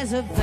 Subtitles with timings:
[0.00, 0.39] There's a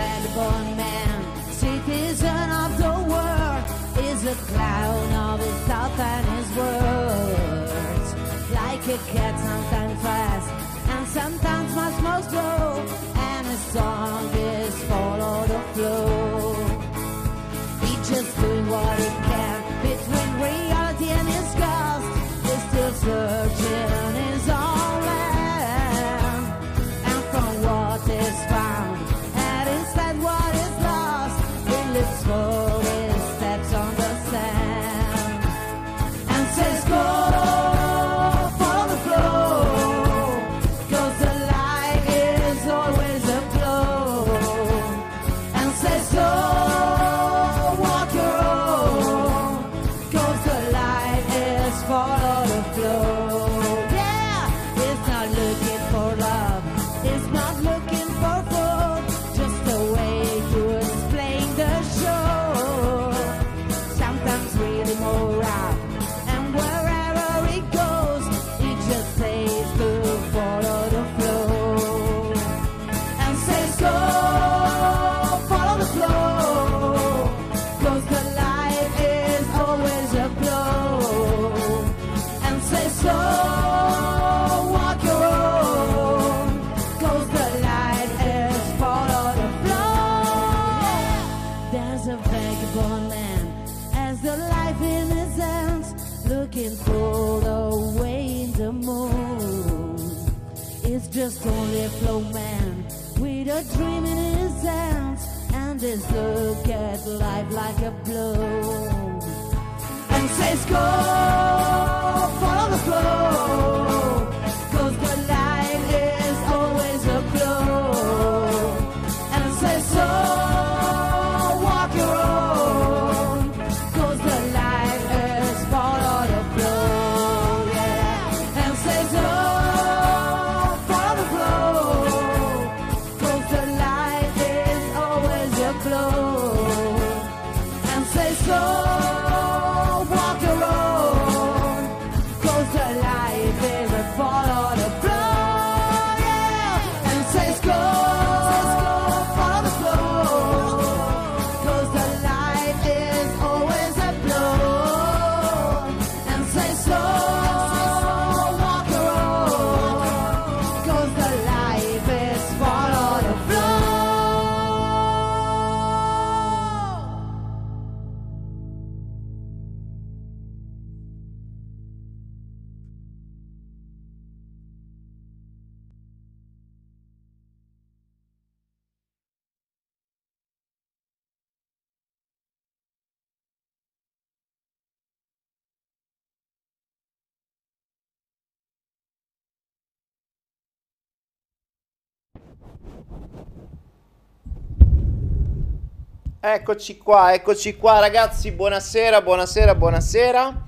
[196.39, 200.65] Eccoci qua, eccoci qua ragazzi, buonasera, buonasera, buonasera.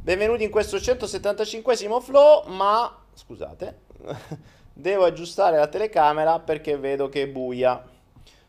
[0.00, 3.78] Benvenuti in questo 175esimo flow, ma scusate,
[4.72, 7.82] devo aggiustare la telecamera perché vedo che è buia.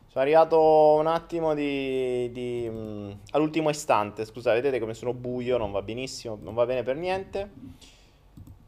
[0.06, 5.72] Sono arrivato un attimo di, di, mm, all'ultimo istante, scusate, vedete come sono buio, non
[5.72, 7.50] va benissimo, non va bene per niente.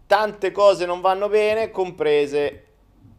[0.08, 2.65] Tante cose non vanno bene, comprese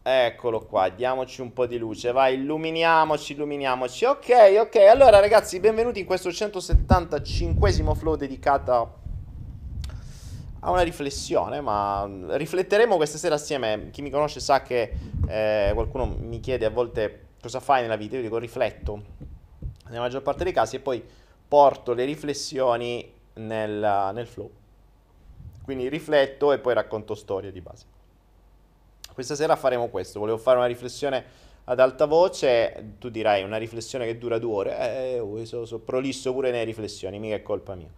[0.02, 4.04] Eccolo qua, diamoci un po' di luce, vai, illuminiamoci, illuminiamoci.
[4.04, 8.96] Ok, ok, allora ragazzi, benvenuti in questo 175esimo flow dedicato
[10.60, 13.90] a una riflessione, ma rifletteremo questa sera assieme.
[13.90, 14.94] Chi mi conosce sa che
[15.26, 19.02] eh, qualcuno mi chiede a volte cosa fai nella vita, io dico rifletto
[19.88, 21.02] nella maggior parte dei casi e poi
[21.46, 24.50] porto le riflessioni nel, nel flow.
[25.64, 27.96] Quindi rifletto e poi racconto storie di base.
[29.18, 31.24] Questa sera faremo questo, volevo fare una riflessione
[31.64, 35.80] ad alta voce, tu dirai una riflessione che dura due ore, eh, oh, sono so
[35.80, 37.88] prolisso pure nelle riflessioni, mica è colpa mia.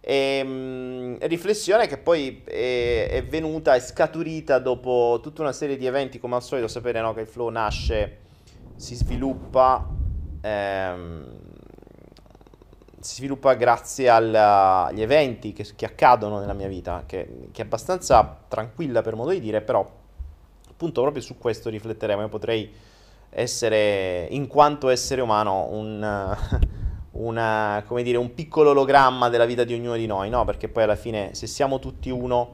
[0.00, 5.86] E, mh, riflessione che poi è, è venuta, è scaturita dopo tutta una serie di
[5.86, 8.18] eventi, come al solito sapere no, che il flow nasce,
[8.74, 9.88] si sviluppa,
[10.40, 11.38] ehm,
[12.98, 17.64] si sviluppa grazie al- agli eventi che, che accadono nella mia vita, che, che è
[17.64, 19.98] abbastanza tranquilla per modo di dire, però
[20.80, 22.22] appunto proprio su questo rifletteremo.
[22.22, 22.72] Io potrei
[23.28, 26.00] essere, in quanto essere umano, un,
[27.12, 30.46] una- dire, un piccolo ologramma della vita di ognuno di noi, no?
[30.46, 32.52] Perché poi alla fine, se siamo tutti uno,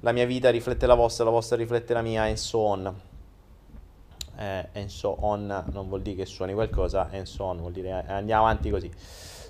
[0.00, 2.94] la mia vita riflette la vostra, la vostra riflette la mia, e so on.
[4.36, 8.04] eh, and so on non vuol dire che suoni qualcosa, and so on vuol dire
[8.06, 8.90] eh, andiamo avanti così.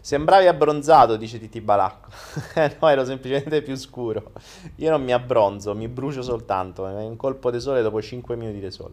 [0.05, 2.11] Sembravi abbronzato, dice Titi Balacco.
[2.57, 4.33] Eh, no, ero semplicemente più scuro.
[4.77, 6.87] Io non mi abbronzo, mi brucio soltanto.
[6.87, 8.93] È un colpo di sole dopo 5 minuti di sole.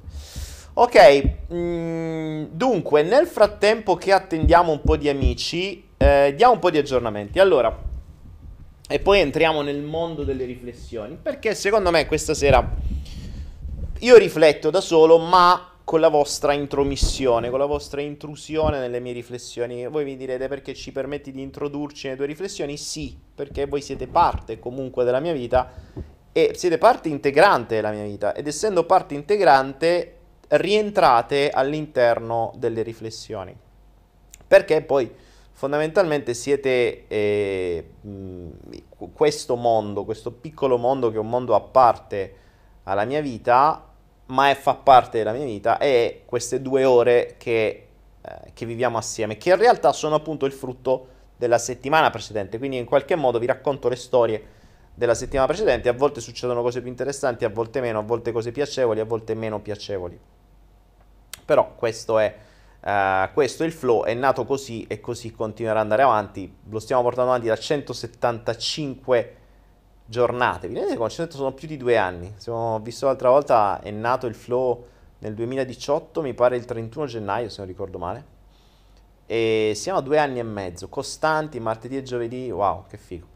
[0.75, 6.69] Ok, mm, dunque, nel frattempo che attendiamo un po' di amici, eh, diamo un po'
[6.71, 7.39] di aggiornamenti.
[7.39, 7.77] Allora,
[8.87, 12.65] e poi entriamo nel mondo delle riflessioni, perché secondo me questa sera
[13.99, 19.11] io rifletto da solo, ma con la vostra intromissione, con la vostra intrusione nelle mie
[19.11, 19.85] riflessioni.
[19.87, 22.77] Voi mi direte perché ci permetti di introdurci nelle tue riflessioni?
[22.77, 25.69] Sì, perché voi siete parte comunque della mia vita
[26.31, 33.53] e siete parte integrante della mia vita ed essendo parte integrante rientrate all'interno delle riflessioni.
[34.47, 35.13] Perché poi
[35.51, 37.89] fondamentalmente siete eh,
[39.11, 42.35] questo mondo, questo piccolo mondo che è un mondo a parte
[42.83, 43.90] alla mia vita
[44.27, 47.87] ma fa parte della mia vita e queste due ore che,
[48.21, 52.77] eh, che viviamo assieme, che in realtà sono appunto il frutto della settimana precedente, quindi
[52.77, 54.59] in qualche modo vi racconto le storie
[54.93, 58.51] della settimana precedente, a volte succedono cose più interessanti, a volte meno, a volte cose
[58.51, 60.19] piacevoli, a volte meno piacevoli.
[61.43, 62.35] Però questo è,
[62.79, 66.79] uh, questo è il flow, è nato così e così continuerà ad andare avanti, lo
[66.79, 69.35] stiamo portando avanti da 175
[70.11, 70.67] giornate.
[70.67, 71.31] Vi rendete conto?
[71.31, 72.31] Sono più di due anni.
[72.47, 74.85] Ho visto l'altra volta, è nato il flow
[75.19, 78.25] nel 2018, mi pare il 31 gennaio, se non ricordo male.
[79.25, 82.51] E siamo a due anni e mezzo, costanti, martedì e giovedì.
[82.51, 83.27] Wow, che figo.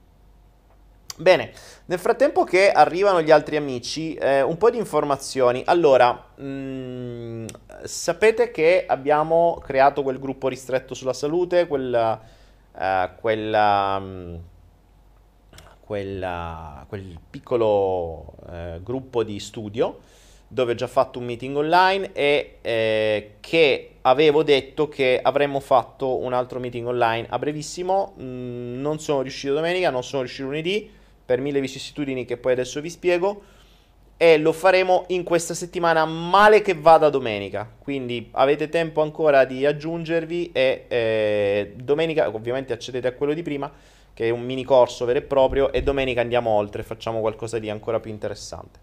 [1.17, 1.53] Bene,
[1.85, 5.63] nel frattempo che arrivano gli altri amici, eh, un po' di informazioni.
[5.65, 7.45] Allora, mh, mm,
[7.83, 12.19] sapete che abbiamo creato quel gruppo ristretto sulla salute, quel,
[12.73, 13.97] uh, quella...
[13.97, 14.41] Um,
[15.85, 19.99] quella, quel piccolo eh, gruppo di studio
[20.47, 26.17] dove ho già fatto un meeting online e eh, che avevo detto che avremmo fatto
[26.17, 28.15] un altro meeting online a brevissimo.
[28.19, 30.89] Mm, non sono riuscito domenica, non sono riuscito lunedì
[31.25, 33.41] per mille vicissitudini che poi adesso vi spiego.
[34.17, 37.69] E lo faremo in questa settimana, male che vada domenica.
[37.77, 43.69] Quindi avete tempo ancora di aggiungervi e eh, domenica ovviamente accedete a quello di prima
[44.15, 47.69] che è un mini corso vero e proprio, e domenica andiamo oltre, facciamo qualcosa di
[47.69, 48.79] ancora più interessante.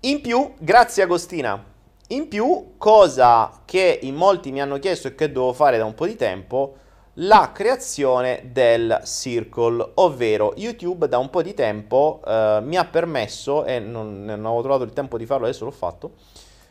[0.00, 1.70] In più, grazie Agostina.
[2.08, 5.94] In più, cosa che in molti mi hanno chiesto e che devo fare da un
[5.94, 6.76] po' di tempo,
[7.14, 13.64] la creazione del circle, ovvero YouTube da un po' di tempo eh, mi ha permesso,
[13.64, 16.12] e non, non avevo trovato il tempo di farlo, adesso l'ho fatto,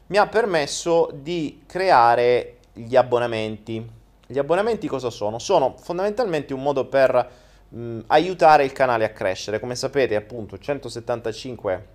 [0.08, 4.00] mi ha permesso di creare gli abbonamenti
[4.32, 5.38] gli abbonamenti cosa sono?
[5.38, 7.30] Sono fondamentalmente un modo per
[7.68, 9.60] mh, aiutare il canale a crescere.
[9.60, 11.88] Come sapete, appunto, 175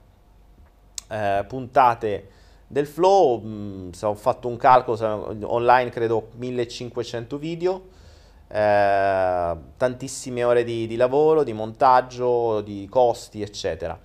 [1.09, 2.28] eh, puntate
[2.66, 7.88] del flow, mh, ho fatto un calcolo online, credo 1500 video,
[8.49, 13.99] eh, tantissime ore di, di lavoro, di montaggio, di costi, eccetera.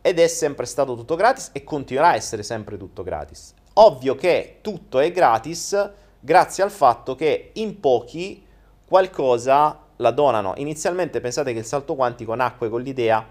[0.00, 3.54] Ed è sempre stato tutto gratis e continuerà a essere sempre tutto gratis.
[3.74, 5.90] Ovvio che tutto è gratis
[6.24, 8.46] grazie al fatto che in pochi
[8.84, 10.54] qualcosa la donano.
[10.56, 13.26] Inizialmente pensate che il salto quantico nacque con l'idea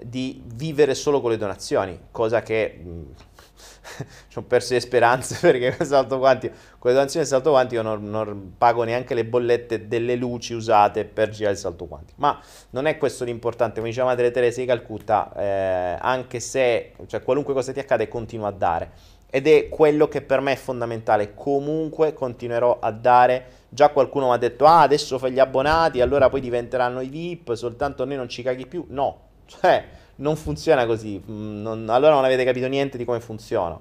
[0.00, 3.02] di vivere solo con le donazioni, cosa che mm,
[4.28, 7.82] ci ho perso le speranze perché con, salto quantico, con le donazioni del salto quantico
[7.82, 12.20] non, non, pago neanche le bollette delle luci usate per girare il salto quantico.
[12.20, 12.38] Ma
[12.70, 17.54] non è questo l'importante, come diceva Madre Teresa di Calcutta, eh, anche se cioè, qualunque
[17.54, 21.34] cosa ti accade continua a dare ed è quello che per me è fondamentale.
[21.34, 23.56] Comunque continuerò a dare.
[23.68, 27.52] Già qualcuno mi ha detto: Ah, adesso fai gli abbonati, allora poi diventeranno i VIP,
[27.54, 28.86] soltanto noi non ci caghi più.
[28.88, 29.84] No, cioè,
[30.16, 31.22] non funziona così.
[31.30, 33.78] Mm, non, allora non avete capito niente di come funziona.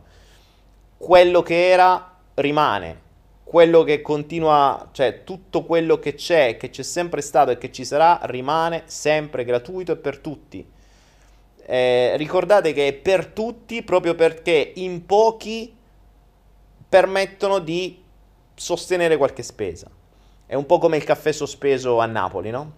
[0.97, 3.05] Quello che era rimane.
[3.43, 7.85] Quello che continua, cioè tutto quello che c'è, che c'è sempre stato e che ci
[7.85, 10.75] sarà, rimane sempre gratuito e per tutti
[11.69, 15.75] eh, ricordate che è per tutti proprio perché in pochi
[16.87, 18.01] permettono di
[18.55, 19.89] sostenere qualche spesa.
[20.45, 22.71] È un po' come il caffè sospeso a Napoli, no?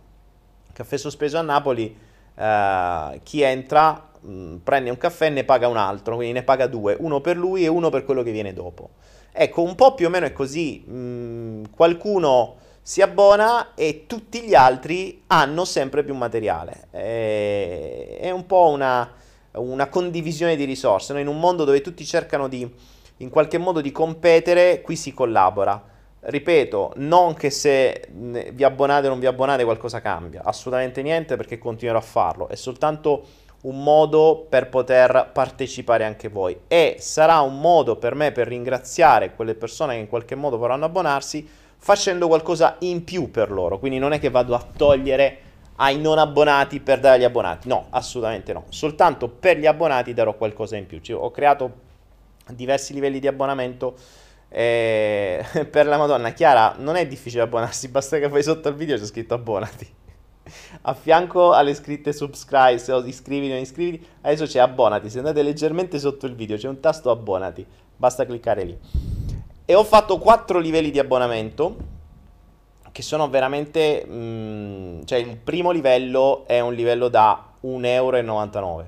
[0.74, 1.96] Caffè sospeso a Napoli,
[2.34, 6.43] eh, chi entra mh, mm, prende un caffè e ne paga un altro, quindi ne
[6.43, 8.89] paga due, uno per lui e uno per quello che viene dopo.
[9.31, 10.84] Ecco, un po' più o meno è così.
[10.84, 16.88] Mh, mm, qualcuno si abbona e tutti gli altri hanno sempre più materiale.
[16.91, 19.12] È, un po' una,
[19.51, 21.13] una, condivisione di risorse.
[21.13, 21.19] No?
[21.19, 22.67] In un mondo dove tutti cercano di,
[23.17, 25.83] in qualche modo di competere, qui si collabora.
[26.21, 31.57] Ripeto, non che se vi abbonate o non vi abbonate qualcosa cambia, assolutamente niente perché
[31.57, 33.25] continuerò a farlo, è soltanto
[33.62, 39.33] un modo per poter partecipare anche voi e sarà un modo per me per ringraziare
[39.33, 41.48] quelle persone che in qualche modo vorranno abbonarsi
[41.79, 43.79] facendo qualcosa in più per loro.
[43.79, 47.67] Quindi non è che vado a togliere ai non abbonati per dare agli abbonati.
[47.67, 48.65] No, assolutamente no.
[48.69, 51.00] Soltanto per gli abbonati darò qualcosa in più.
[51.00, 51.88] Cioè, ho creato
[52.50, 53.95] diversi livelli di abbonamento.
[54.50, 58.98] Eh, per la Madonna, Chiara, non è difficile abbonarsi, basta che poi sotto il video
[58.98, 59.98] c'è scritto abbonati.
[60.81, 65.09] A fianco alle scritte subscribe, o iscriviti o iscriviti, adesso c'è abbonati.
[65.09, 69.08] Se andate leggermente sotto il video c'è un tasto abbonati, basta cliccare lì.
[69.69, 71.75] E ho fatto 4 livelli di abbonamento
[72.91, 74.03] che sono veramente...
[74.03, 78.88] Mh, mm, cioè il primo livello è un livello da 1,99 euro.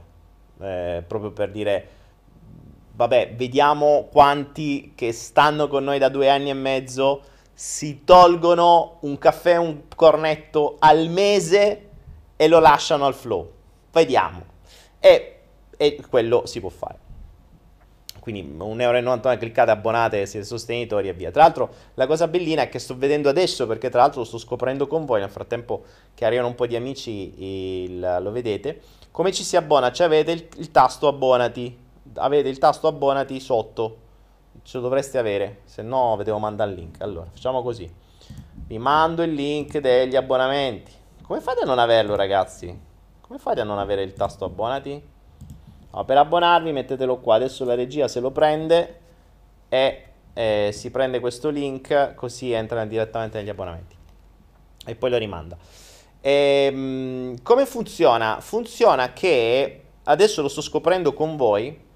[0.59, 1.87] Eh, proprio per dire
[2.93, 7.21] vabbè, vediamo quanti che stanno con noi da due anni e mezzo
[7.53, 11.89] si tolgono un caffè, un cornetto al mese
[12.35, 13.51] e lo lasciano al flow.
[13.91, 14.43] Vediamo.
[14.99, 15.41] E,
[15.77, 17.10] e quello si può fare.
[18.21, 21.31] Quindi 1,99 euro cliccate, abbonate, siete sostenitori e via.
[21.31, 24.37] Tra l'altro la cosa bellina è che sto vedendo adesso, perché tra l'altro lo sto
[24.37, 29.31] scoprendo con voi, nel frattempo che arrivano un po' di amici il, lo vedete, come
[29.31, 29.91] ci si abbona?
[29.91, 31.75] Cioè avete il, il tasto abbonati,
[32.13, 33.97] avete il tasto abbonati sotto,
[34.61, 37.01] ce lo dovreste avere, se no vi devo mandare il link.
[37.01, 37.91] Allora, facciamo così.
[38.67, 40.91] Vi mando il link degli abbonamenti.
[41.23, 42.79] Come fate a non averlo, ragazzi?
[43.19, 45.09] Come fate a non avere il tasto abbonati?
[45.93, 48.99] No, per abbonarvi mettetelo qua, adesso la regia se lo prende
[49.69, 53.95] e eh, si prende questo link così entra direttamente negli abbonamenti
[54.85, 55.57] e poi lo rimanda.
[56.21, 58.39] E, ehm, come funziona?
[58.39, 61.89] Funziona che adesso lo sto scoprendo con voi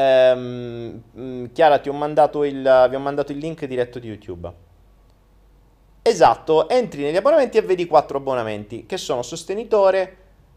[0.00, 4.52] Ehm, Chiara, ti ho mandato il, vi ho mandato il link diretto di YouTube.
[6.02, 10.16] Esatto, entri negli abbonamenti e vedi quattro abbonamenti che sono sostenitore,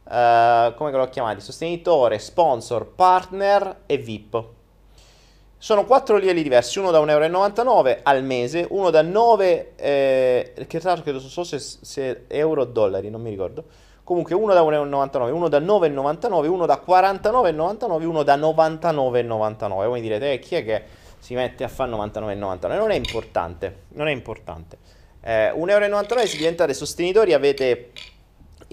[0.10, 1.42] eh, come l'ho chiamati?
[1.42, 4.44] Sostenitore, sponsor, partner e VIP.
[5.58, 10.80] Sono quattro livelli diversi, uno da 1,99 euro al mese, uno da 9, eh, che
[10.80, 13.64] tra l'altro credo so se, se euro o dollari, non mi ricordo,
[14.04, 19.68] Comunque uno da 1,99, uno da 9,99, uno da 49,99, uno da 99,99.
[19.88, 20.84] Voi direte, eh, chi è che
[21.20, 22.76] si mette a fare 99,99?
[22.76, 24.78] Non è importante, non è importante.
[25.22, 27.92] Eh, 1,99 euro si diventate sostenitori, avete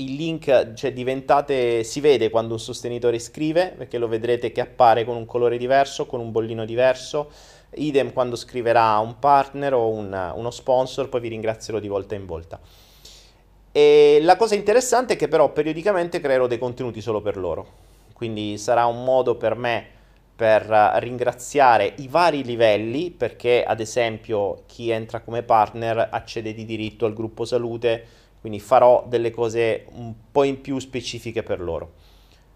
[0.00, 5.04] il link, cioè diventate, si vede quando un sostenitore scrive, perché lo vedrete che appare
[5.04, 7.30] con un colore diverso, con un bollino diverso.
[7.75, 12.26] Idem quando scriverà un partner o un, uno sponsor, poi vi ringrazierò di volta in
[12.26, 12.58] volta.
[13.73, 17.67] E la cosa interessante è che però periodicamente creerò dei contenuti solo per loro.
[18.13, 19.86] Quindi sarà un modo per me
[20.34, 20.65] per
[21.00, 27.13] ringraziare i vari livelli, perché ad esempio chi entra come partner accede di diritto al
[27.13, 28.06] gruppo salute,
[28.41, 31.93] quindi farò delle cose un po' in più specifiche per loro.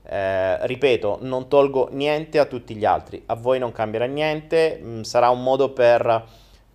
[0.06, 4.88] Eh, ripeto, non tolgo niente a tutti gli altri, a voi non cambierà niente, mh,
[4.88, 6.26] mm, sarà un modo per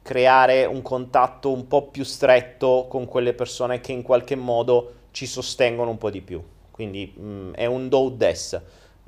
[0.02, 5.26] creare un contatto un po' più stretto con quelle persone che in qualche modo ci
[5.26, 6.42] sostengono un po' di più.
[6.72, 8.60] Quindi mh, mm, è un do des.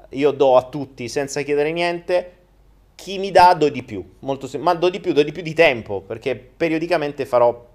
[0.10, 2.36] Io do a tutti senza chiedere niente,
[2.96, 5.42] chi mi dà do di più, molto sem- ma do di più, do di più
[5.42, 7.68] di tempo, perché periodicamente farò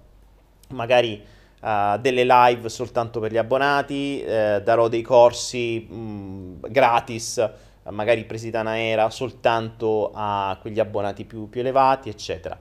[0.69, 1.21] magari
[1.61, 7.49] uh, delle live soltanto per gli abbonati, eh, darò dei corsi mh, mm, gratis,
[7.89, 12.59] magari presi da Naera, soltanto a quegli abbonati più, più elevati, eccetera.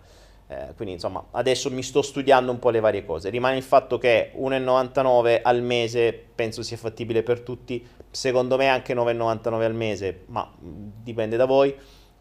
[0.48, 3.30] Eh, quindi insomma adesso mi sto studiando un po' le varie cose.
[3.30, 8.94] Rimane il fatto che 1,99 al mese penso sia fattibile per tutti, secondo me anche
[8.94, 11.74] 9,99 al mese, ma dipende da voi.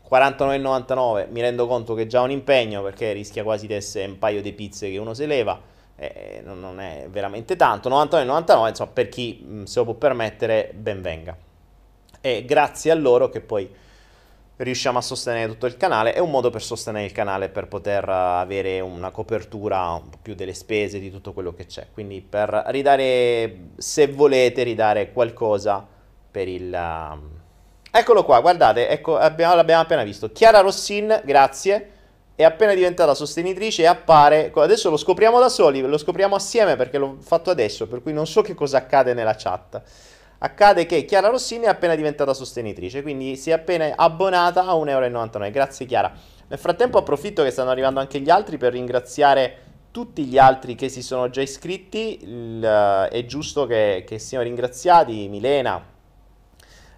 [0.10, 4.20] 49,99 mi rendo conto che è già un impegno perché rischia quasi di essere un
[4.20, 5.60] paio di pizze che uno si leva,
[5.96, 7.90] eh, non è veramente tanto.
[7.90, 11.38] 99,99 insomma per chi se lo può permettere ben venga.
[12.22, 13.70] E grazie a loro che poi
[14.58, 18.08] riusciamo a sostenere tutto il canale, è un modo per sostenere il canale per poter
[18.08, 22.64] avere una copertura un po' più delle spese di tutto quello che c'è, quindi per
[22.68, 25.86] ridare, se volete, ridare qualcosa
[26.32, 26.72] per il...
[26.74, 27.30] Um,
[27.92, 31.92] eccolo qua, guardate, ecco, abbiamo, l'abbiamo appena visto, Chiara Rossin, grazie,
[32.36, 36.98] è appena diventata sostenitrice e appare, adesso lo scopriamo da soli, lo scopriamo assieme perché
[36.98, 39.82] l'ho fatto adesso, per cui non so che cosa accade nella chat
[40.46, 44.90] accade che Chiara Rossini è appena diventata sostenitrice, quindi si è appena abbonata a 1,99
[44.90, 45.50] euro.
[45.50, 46.14] Grazie Chiara.
[46.48, 49.58] Nel frattempo approfitto che stanno arrivando anche gli altri per ringraziare
[49.92, 52.20] tutti gli altri che si sono già iscritti.
[52.22, 55.84] Il, è giusto che, che siano ringraziati Milena,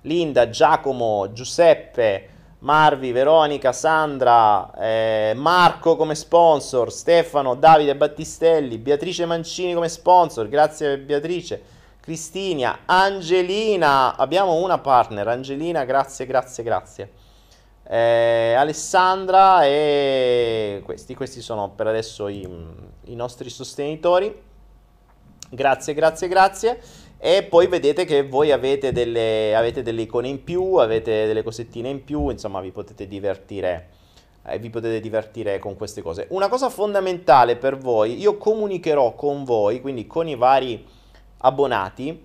[0.02, 9.74] Linda, Giacomo, Giuseppe, Marvi, Veronica, Sandra, eh, Marco come sponsor, Stefano, Davide Battistelli, Beatrice Mancini
[9.74, 10.48] come sponsor.
[10.48, 11.62] Grazie Beatrice.
[12.00, 17.12] Cristina, Angelina, abbiamo una partner, Angelina, grazie, grazie, grazie.
[17.84, 22.48] Eh, Alessandra e questi, questi sono per adesso i,
[23.06, 24.46] i nostri sostenitori.
[25.50, 26.82] Grazie, grazie, grazie.
[27.19, 31.89] E poi vedete che voi avete delle, avete delle icone in più, avete delle cosettine
[31.89, 33.89] in più, insomma vi potete divertire
[34.47, 36.27] eh, vi potete divertire con queste cose.
[36.30, 40.86] Una cosa fondamentale per voi, io comunicherò con voi, quindi con i vari
[41.39, 42.23] abbonati,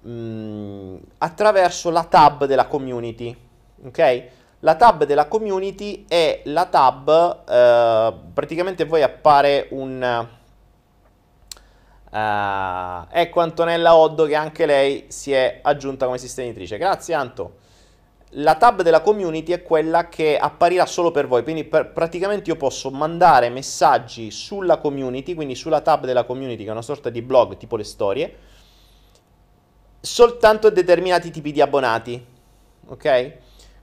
[0.00, 3.36] mh, mm, attraverso la tab della community,
[3.84, 4.24] ok?
[4.60, 10.26] La tab della community è la tab, eh, praticamente voi appare un
[12.10, 16.78] Uh, ecco Antonella Oddo che anche lei si è aggiunta come sostenitrice.
[16.78, 17.56] Grazie Anto.
[18.32, 22.56] La tab della community è quella che apparirà solo per voi, quindi per, praticamente io
[22.56, 27.22] posso mandare messaggi sulla community, quindi sulla tab della community che è una sorta di
[27.22, 28.36] blog tipo le storie,
[30.00, 32.22] soltanto a determinati tipi di abbonati.
[32.88, 33.32] Ok?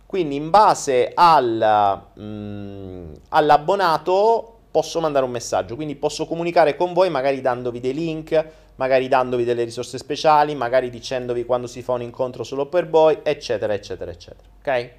[0.05, 7.09] Quindi in base al, mm, all'abbonato posso mandare un messaggio, quindi posso comunicare con voi
[7.09, 12.01] magari dandovi dei link, magari dandovi delle risorse speciali, magari dicendovi quando si fa un
[12.01, 14.49] incontro solo per voi, eccetera, eccetera, eccetera.
[14.59, 14.91] Ok?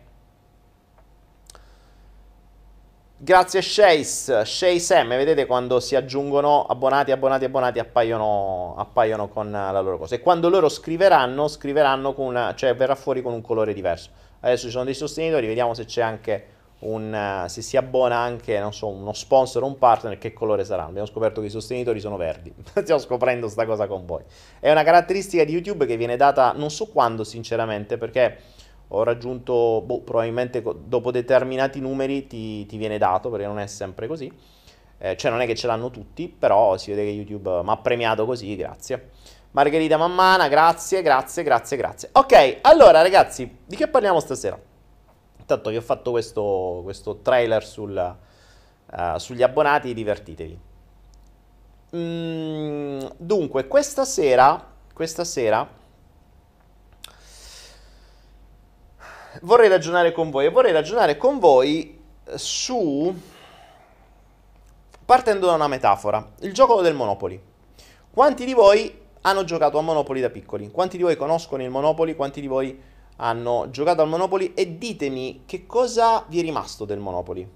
[3.19, 9.79] Grazie Chase, Chase M, vedete quando si aggiungono abbonati, abbonati, abbonati appaiono, appaiono con la
[9.83, 10.15] loro cosa.
[10.15, 14.09] E quando loro scriveranno, scriveranno con una, cioè verrà fuori con un colore diverso.
[14.41, 18.63] Adesso ci sono dei sostenitori, vediamo se c'è anche un, uh, se si abbona anche
[18.71, 20.89] so, uno sponsor o un partner, che colore saranno?
[20.89, 22.53] Abbiamo scoperto che i sostenitori sono verdi.
[22.63, 24.23] Stiamo scoprendo questa cosa con voi.
[24.61, 28.39] È una caratteristica di YouTube che viene data non so quando, sinceramente, perché
[28.89, 34.07] ho raggiunto, boh, probabilmente dopo determinati numeri ti, ti, viene dato, perché non è sempre
[34.07, 34.31] così.
[34.99, 37.77] Eh, cioè non è che ce l'hanno tutti, però si vede che YouTube mi ha
[37.77, 39.11] premiato così, grazie.
[39.51, 42.09] Margherita Mammana, grazie, grazie, grazie, grazie.
[42.13, 44.66] Ok, allora ragazzi, di che parliamo stasera?
[45.47, 48.17] Tanto che ho fatto questo, questo trailer sul,
[48.91, 50.61] uh, sugli abbonati, divertitevi.
[51.95, 55.85] Mm, dunque, questa sera, questa sera
[59.43, 62.03] vorrei ragionare con voi e vorrei ragionare con voi
[62.35, 63.15] su
[65.05, 67.41] partendo da una metafora, il gioco del Monopoli.
[68.11, 70.71] Quanti di voi hanno giocato a Monopoli da piccoli?
[70.71, 72.17] Quanti di voi conoscono il Monopoli?
[72.17, 72.81] Quanti di voi
[73.17, 77.49] hanno giocato al Monopoli e ditemi che cosa vi è rimasto del Monopoli.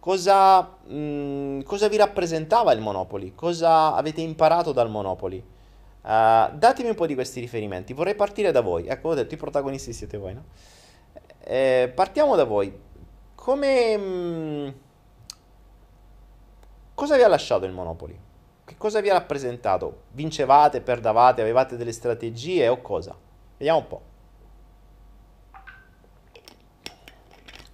[0.00, 3.34] Cosa, mh, mm, cosa vi rappresentava il Monopoli?
[3.34, 5.54] Cosa avete imparato dal Monopoli?
[6.02, 7.92] Uh, datemi un po' di questi riferimenti.
[7.92, 8.86] Vorrei partire da voi.
[8.86, 10.44] Ecco, ho detto, i protagonisti siete voi, no?
[11.40, 12.72] Eh, partiamo da voi.
[13.34, 13.96] Come...
[13.96, 14.68] Mh, mm,
[16.94, 18.16] cosa vi ha lasciato il Monopoli?
[18.64, 20.02] Che cosa vi ha rappresentato?
[20.12, 23.16] Vincevate, perdavate, avevate delle strategie o cosa?
[23.56, 24.02] Vediamo un po'.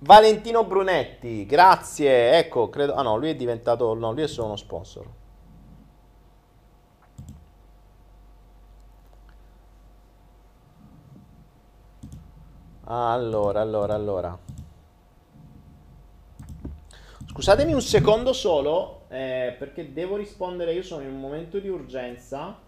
[0.02, 2.36] Valentino Brunetti, grazie.
[2.36, 2.94] Ecco, credo...
[2.94, 3.94] Ah no, lui è diventato...
[3.94, 5.06] No, lui è solo uno sponsor.
[12.84, 14.38] Allora, allora, allora.
[17.30, 20.74] Scusatemi un secondo solo, eh, perché devo rispondere.
[20.74, 22.58] Io sono in un momento di urgenza.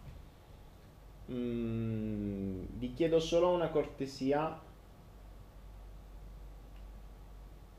[1.33, 4.57] Mm, vi chiedo solo una cortesia.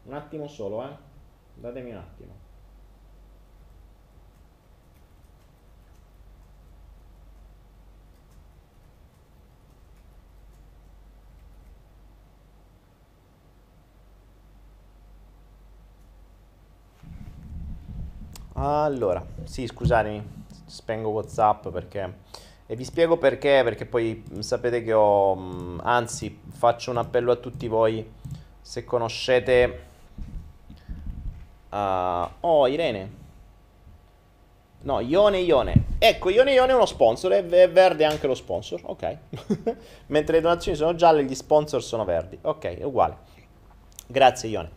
[0.06, 0.96] Un attimo solo, eh.
[1.56, 2.34] Datemi un attimo.
[18.58, 20.24] Allora, sì, scusatemi,
[20.66, 22.24] spengo WhatsApp perché
[22.68, 27.68] e vi spiego perché, perché poi sapete che ho anzi, faccio un appello a tutti
[27.68, 28.10] voi
[28.62, 29.94] se conoscete
[31.76, 33.24] Uh, oh, Irene.
[34.84, 35.88] No, Ione Ione.
[36.00, 39.18] Ecco, Ione Ione è uno sponsor, è verde anche lo sponsor, ok.
[40.08, 42.38] Mentre le donazioni sono gialle, gli sponsor sono verdi.
[42.42, 43.18] Ok, è uguale.
[44.08, 44.72] Grazie Ione.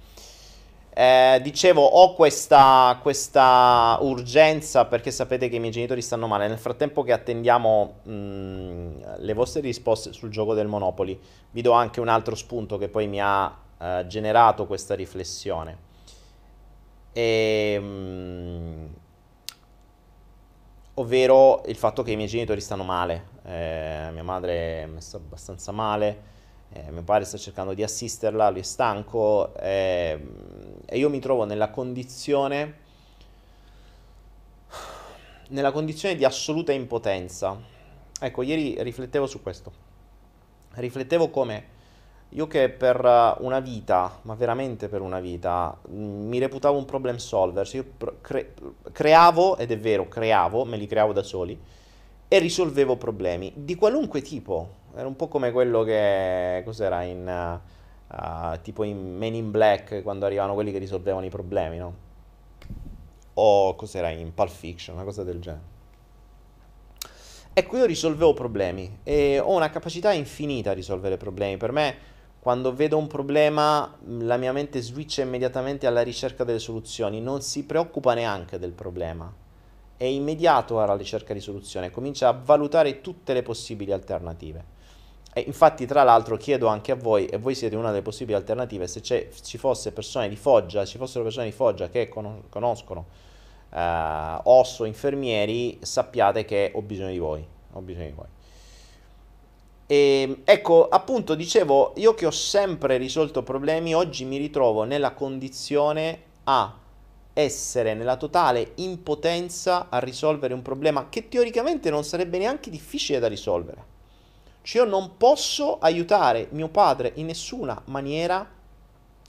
[0.92, 6.48] Eh, dicevo, ho questa, questa, urgenza perché sapete che i miei genitori stanno male.
[6.48, 11.16] Nel frattempo che attendiamo mh, mm, le vostre risposte sul gioco del Monopoli,
[11.52, 15.86] vi do anche un altro spunto che poi mi ha eh, generato questa riflessione.
[17.12, 18.94] Ehm,
[20.94, 25.72] ovvero il fatto che i miei genitori stanno male, eh, mia madre è messa abbastanza
[25.72, 26.22] male,
[26.70, 30.20] eh, mio padre sta cercando di assisterla, lui è stanco eh,
[30.84, 32.74] e io mi trovo nella condizione,
[35.48, 37.58] nella condizione di assoluta impotenza.
[38.20, 39.86] ecco, ieri riflettevo su questo.
[40.74, 41.76] Riflettevo come
[42.30, 46.84] io che per uh, una vita, ma veramente per una vita, mm, mi reputavo un
[46.84, 47.84] problem solver, io
[48.20, 48.54] cre-
[48.92, 51.58] creavo, ed è vero, creavo, me li creavo da soli,
[52.28, 54.76] e risolvevo problemi di qualunque tipo.
[54.94, 57.60] Era un po' come quello che, cos'era, in,
[58.08, 62.06] uh, tipo in Men in Black, quando arrivavano quelli che risolvevano i problemi, no?
[63.34, 65.76] O cos'era in Pulp Fiction, una cosa del genere.
[67.54, 71.56] Ecco, io risolvevo problemi e ho una capacità infinita di risolvere problemi.
[71.56, 71.96] Per me
[72.40, 77.64] quando vedo un problema, la mia mente switcha immediatamente alla ricerca delle soluzioni, non si
[77.64, 79.32] preoccupa neanche del problema.
[79.96, 84.76] È immediato alla ricerca di soluzione, comincia a valutare tutte le possibili alternative.
[85.32, 88.86] E infatti, tra l'altro, chiedo anche a voi, e voi siete una delle possibili alternative,
[88.86, 93.06] se ci fosse persone di Foggia, ci fossero persone di Foggia che con- conoscono
[93.70, 97.46] eh, osso infermieri, sappiate che ho bisogno di voi.
[97.72, 98.26] Ho bisogno di voi.
[99.90, 106.24] E ecco, appunto, dicevo, io che ho sempre risolto problemi, oggi mi ritrovo nella condizione
[106.44, 106.76] a
[107.32, 113.28] essere nella totale impotenza a risolvere un problema che teoricamente non sarebbe neanche difficile da
[113.28, 113.82] risolvere.
[114.60, 118.46] Cioè io non posso aiutare mio padre in nessuna maniera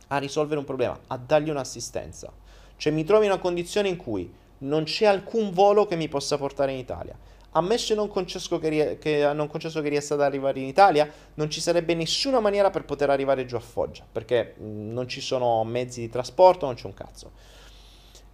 [0.08, 2.34] a risolvere un problema, a dargli un'assistenza.
[2.76, 6.38] Cioè mi trovo in una condizione in cui non c'è alcun volo che mi possa
[6.38, 7.18] portare in Italia
[7.52, 11.62] ammesso non concesso che, che, non concesso che riesca ad arrivare in Italia, non ci
[11.62, 16.02] sarebbe nessuna maniera per poter arrivare giù a Foggia, perché mh, non ci sono mezzi
[16.02, 17.32] di trasporto, non c'è un cazzo.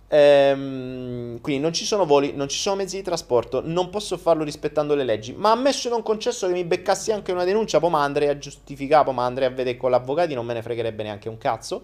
[0.07, 4.43] Ehm, quindi non ci sono voli, non ci sono mezzi di trasporto, non posso farlo
[4.43, 8.03] rispettando le leggi, ma ammesso non concesso che mi beccassi anche una denuncia, poi ma
[8.03, 11.29] andrei a giustificare, poi ma andrei a vedere con l'avvocato, non me ne fregherebbe neanche
[11.29, 11.83] un cazzo.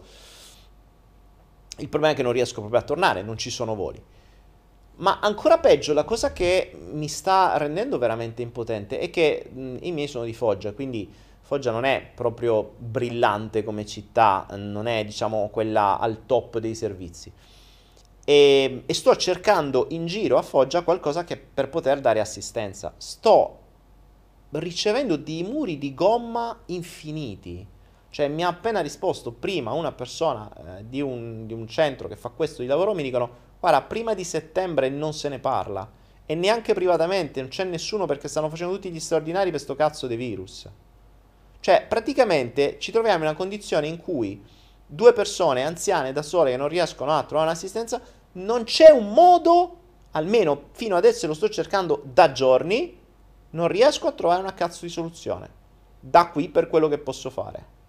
[1.78, 4.02] Il problema è che non riesco proprio a tornare, non ci sono voli.
[5.02, 9.92] Ma ancora peggio, la cosa che mi sta rendendo veramente impotente è che mh, i
[9.92, 11.12] miei sono di Foggia, quindi
[11.42, 17.32] Foggia non è proprio brillante come città, non è diciamo quella al top dei servizi.
[18.24, 22.94] E, e sto cercando in giro a Foggia qualcosa che, per poter dare assistenza.
[22.98, 23.58] Sto
[24.52, 27.66] ricevendo dei muri di gomma infiniti.
[28.12, 32.16] Cioè mi ha appena risposto prima una persona eh, di, un, di un centro che
[32.16, 35.88] fa questo di lavoro, mi dicono Guarda, prima di settembre non se ne parla.
[36.26, 40.08] E neanche privatamente, non c'è nessuno perché stanno facendo tutti gli straordinari per sto cazzo
[40.08, 40.68] di virus.
[41.60, 44.44] Cioè, praticamente ci troviamo in una condizione in cui
[44.88, 48.02] due persone anziane da sole che non riescono a trovare un'assistenza,
[48.34, 49.78] non c'è un modo,
[50.12, 52.98] almeno fino adesso lo sto cercando da giorni,
[53.52, 55.50] non riesco a trovare una cazzo di soluzione.
[56.00, 57.80] Da qui per quello che posso fare.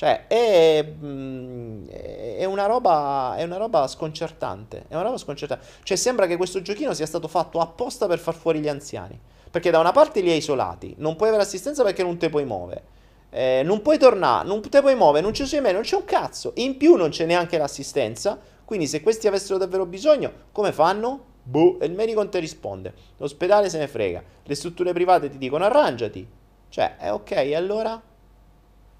[0.00, 4.86] Cioè, è, mm, è, una roba, è una roba sconcertante.
[4.88, 5.66] È una roba sconcertante.
[5.82, 9.20] Cioè, sembra che questo giochino sia stato fatto apposta per far fuori gli anziani.
[9.50, 12.46] Perché da una parte li hai isolati, non puoi avere assistenza perché non te puoi
[12.46, 12.82] muovere.
[13.28, 16.06] Eh, non puoi tornare, non te puoi muovere, non ci sei mai, non c'è un
[16.06, 16.52] cazzo.
[16.54, 18.38] In più non c'è neanche l'assistenza.
[18.64, 21.24] Quindi se questi avessero davvero bisogno, come fanno?
[21.42, 22.94] Boh, e il medico non ti risponde.
[23.18, 24.22] L'ospedale se ne frega.
[24.44, 26.26] Le strutture private ti dicono arrangiati.
[26.70, 28.00] Cioè, è ok, allora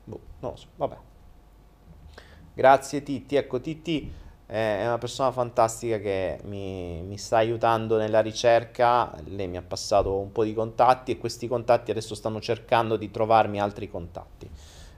[0.05, 0.97] Boh, non lo so, vabbè.
[2.55, 4.13] Grazie Titti, ecco Titti
[4.51, 10.17] è una persona fantastica che mi, mi, sta aiutando nella ricerca, lei mi ha passato
[10.17, 14.51] un po' di contatti e questi contatti adesso stanno cercando di trovarmi altri contatti.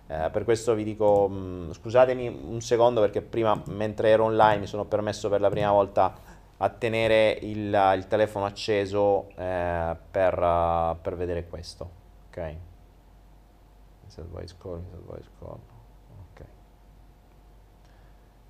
[0.06, 4.60] Eh, per questo vi dico, mh, mm, scusatemi un secondo perché prima mentre ero online
[4.60, 6.14] mi sono permesso per la prima volta
[6.56, 11.90] a tenere il, il telefono acceso eh, per, uh, per vedere questo.
[12.30, 12.71] Ok
[14.12, 15.58] set voice call, set voice call.
[16.30, 16.44] Ok.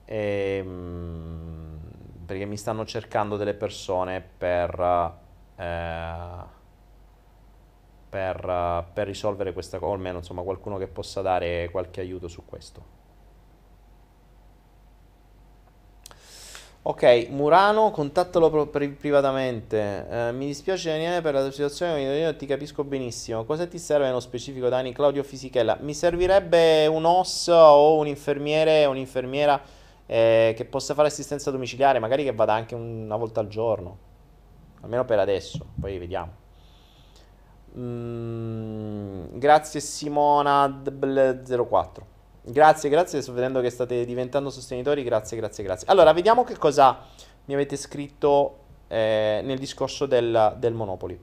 [0.06, 1.78] E, ehm,
[2.26, 5.18] perché mi stanno cercando delle persone per,
[5.54, 6.44] eh,
[8.08, 12.44] per, per risolvere questa cosa, o almeno insomma qualcuno che possa dare qualche aiuto su
[12.44, 13.00] questo.
[16.84, 20.04] Ok, Murano, contattalo pri- privatamente.
[20.10, 23.44] Eh, mi dispiace Daniele per la tua situazione, io ti capisco benissimo.
[23.44, 24.92] Cosa ti serve nello specifico, Dani?
[24.92, 25.78] Claudio Fisichella.
[25.80, 29.62] Mi servirebbe un OS o un infermiere o un'infermiera
[30.06, 33.98] eh, che possa fare assistenza domiciliare, magari che vada anche una volta al giorno.
[34.80, 36.32] Almeno per adesso, poi vediamo.
[37.78, 42.11] Mm, grazie Simona 04.
[42.44, 45.86] Grazie, grazie, sto vedendo che state diventando sostenitori, grazie, grazie, grazie.
[45.88, 46.98] Allora, vediamo che cosa
[47.44, 51.18] mi avete scritto eh, nel discorso del, del Monopoli.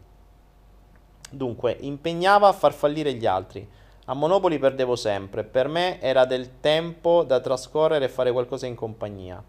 [1.30, 3.68] Dunque, impegnava a far fallire gli altri.
[4.06, 5.44] A Monopoli perdevo sempre.
[5.44, 9.44] Per me era del tempo da trascorrere e fare qualcosa in compagnia.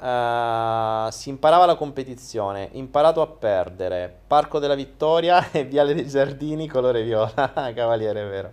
[0.00, 6.68] Uh, si imparava la competizione, imparato a perdere, Parco della Vittoria e Viale dei Giardini,
[6.68, 8.52] colore viola, cavaliere, è vero.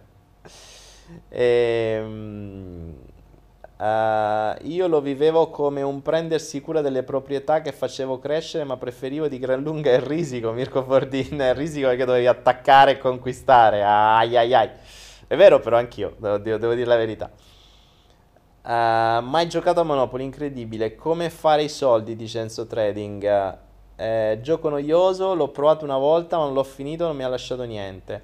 [1.30, 2.94] E, um,
[3.78, 9.28] uh, io lo vivevo come un prendersi cura delle proprietà che facevo crescere, ma preferivo
[9.28, 14.36] di gran lunga il risico, Mirko Fordin, il risico che dovevi attaccare e conquistare, ai
[14.36, 14.70] ai ai.
[15.28, 17.32] È vero però anch'io, devo, devo dire la verità.
[18.64, 20.96] Uh, mai giocato a Monopoly, incredibile.
[20.96, 23.58] Come fare i soldi, dice Enzo Trading.
[23.96, 27.64] Uh, gioco noioso, l'ho provato una volta, ma non l'ho finito, non mi ha lasciato
[27.64, 28.24] niente.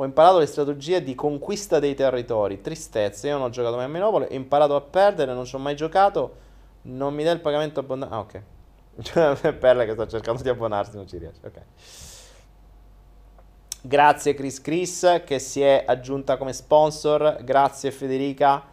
[0.00, 2.62] Ho imparato le strategie di conquista dei territori.
[2.62, 5.58] Tristezza, io non ho giocato mai a Monopoly, ho imparato a perdere, non ci ho
[5.58, 6.36] mai giocato.
[6.82, 8.14] Non mi dà il pagamento abbondato.
[8.14, 9.52] Ah, ok.
[9.58, 11.40] Perla che sta cercando di abbonarsi, non ci riesce.
[11.44, 11.60] Ok.
[13.82, 17.36] Grazie Chris Chris che si è aggiunta come sponsor.
[17.44, 18.64] Grazie Federica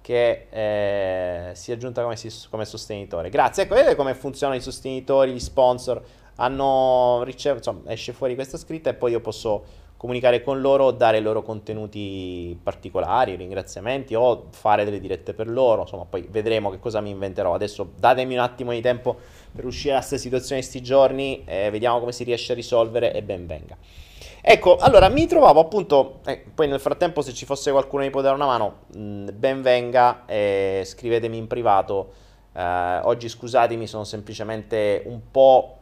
[0.00, 2.16] che eh, si è aggiunta come,
[2.48, 3.28] come, sostenitore.
[3.28, 6.02] Grazie, ecco, vedete come funzionano i sostenitori, gli sponsor,
[6.36, 11.42] hanno ricevuto, esce fuori questa scritta e poi io posso comunicare con loro, dare loro
[11.42, 17.10] contenuti particolari, ringraziamenti o fare delle dirette per loro, insomma, poi vedremo che cosa mi
[17.10, 17.54] inventerò.
[17.54, 19.16] Adesso datemi un attimo di tempo
[19.54, 23.12] per uscire da questa situazione di sti giorni, eh, vediamo come si riesce a risolvere
[23.12, 23.76] e ben venga.
[24.40, 28.12] Ecco, allora mi trovavo appunto, eh, poi nel frattempo se ci fosse qualcuno che mi
[28.12, 32.12] può dare una mano, mh, mm, ben venga, eh, scrivetemi in privato.
[32.52, 35.76] Eh, oggi scusatemi, sono semplicemente un po'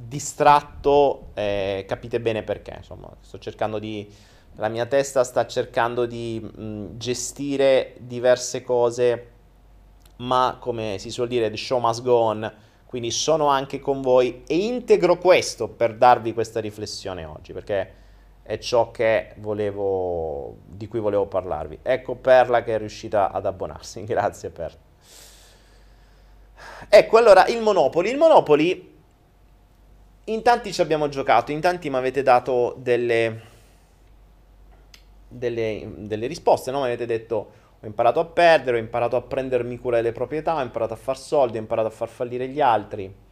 [0.00, 4.08] distratto, eh, capite bene perché, insomma, sto cercando di...
[4.58, 9.30] La mia testa sta cercando di mh, mm, gestire diverse cose,
[10.16, 12.52] ma come si suol dire, the show must go on,
[12.86, 17.92] quindi sono anche con voi e integro questo per darvi questa riflessione oggi, perché
[18.42, 18.92] è ciò
[19.36, 21.80] volevo, di cui volevo parlarvi.
[21.82, 24.78] Ecco Perla che è riuscita ad abbonarsi, grazie Perla.
[26.88, 28.10] Ecco allora il Monopoli.
[28.10, 28.95] Il Monopoli
[30.26, 33.40] in tanti ci abbiamo giocato, in tanti mi avete dato delle,
[35.28, 36.80] delle, delle risposte, no?
[36.80, 40.62] Mi avete detto ho imparato a perdere, ho imparato a prendermi cura delle proprietà, ho
[40.62, 43.24] imparato a far soldi, ho imparato a far fallire gli altri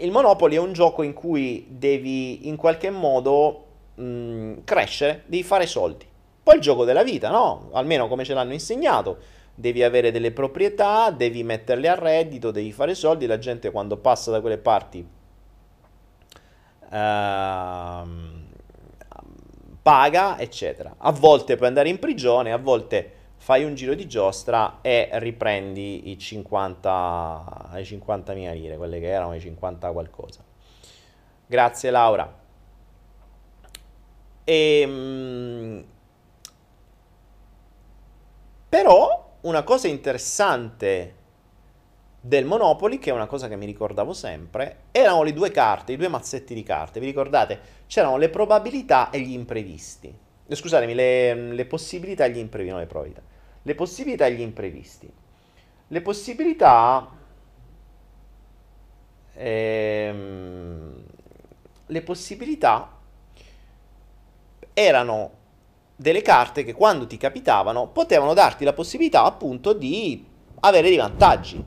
[0.00, 5.66] il Monopoly è un gioco in cui devi in qualche modo mh, crescere, devi fare
[5.66, 6.06] soldi.
[6.42, 7.70] Poi il gioco della vita, no?
[7.72, 9.18] Almeno come ce l'hanno insegnato.
[9.54, 13.26] Devi avere delle proprietà, devi metterle a reddito, devi fare soldi.
[13.26, 15.06] La gente quando passa da quelle parti
[19.82, 20.94] paga, eccetera.
[20.98, 26.10] A volte puoi andare in prigione, a volte fai un giro di giostra e riprendi
[26.10, 30.42] i 50, i 50.000 lire, quelle che erano i 50 qualcosa.
[31.46, 32.42] Grazie Laura.
[34.44, 35.84] E, ehm,
[38.68, 41.14] però una cosa interessante
[42.24, 45.96] del Monopoli, che è una cosa che mi ricordavo sempre, erano le due carte, i
[45.96, 47.00] due mazzetti di carte.
[47.00, 47.60] Vi ricordate?
[47.86, 50.12] C'erano le probabilità e gli imprevisti.
[50.48, 53.32] Scusatemi, le, le possibilità e gli imprevisti, non le probabilità
[53.66, 55.10] le possibilità e gli imprevisti.
[55.88, 57.10] Le possibilità...
[59.36, 61.04] Ehm,
[61.86, 62.98] le possibilità
[64.72, 65.30] erano
[65.96, 70.24] delle carte che quando ti capitavano potevano darti la possibilità appunto di
[70.60, 71.62] avere dei vantaggi,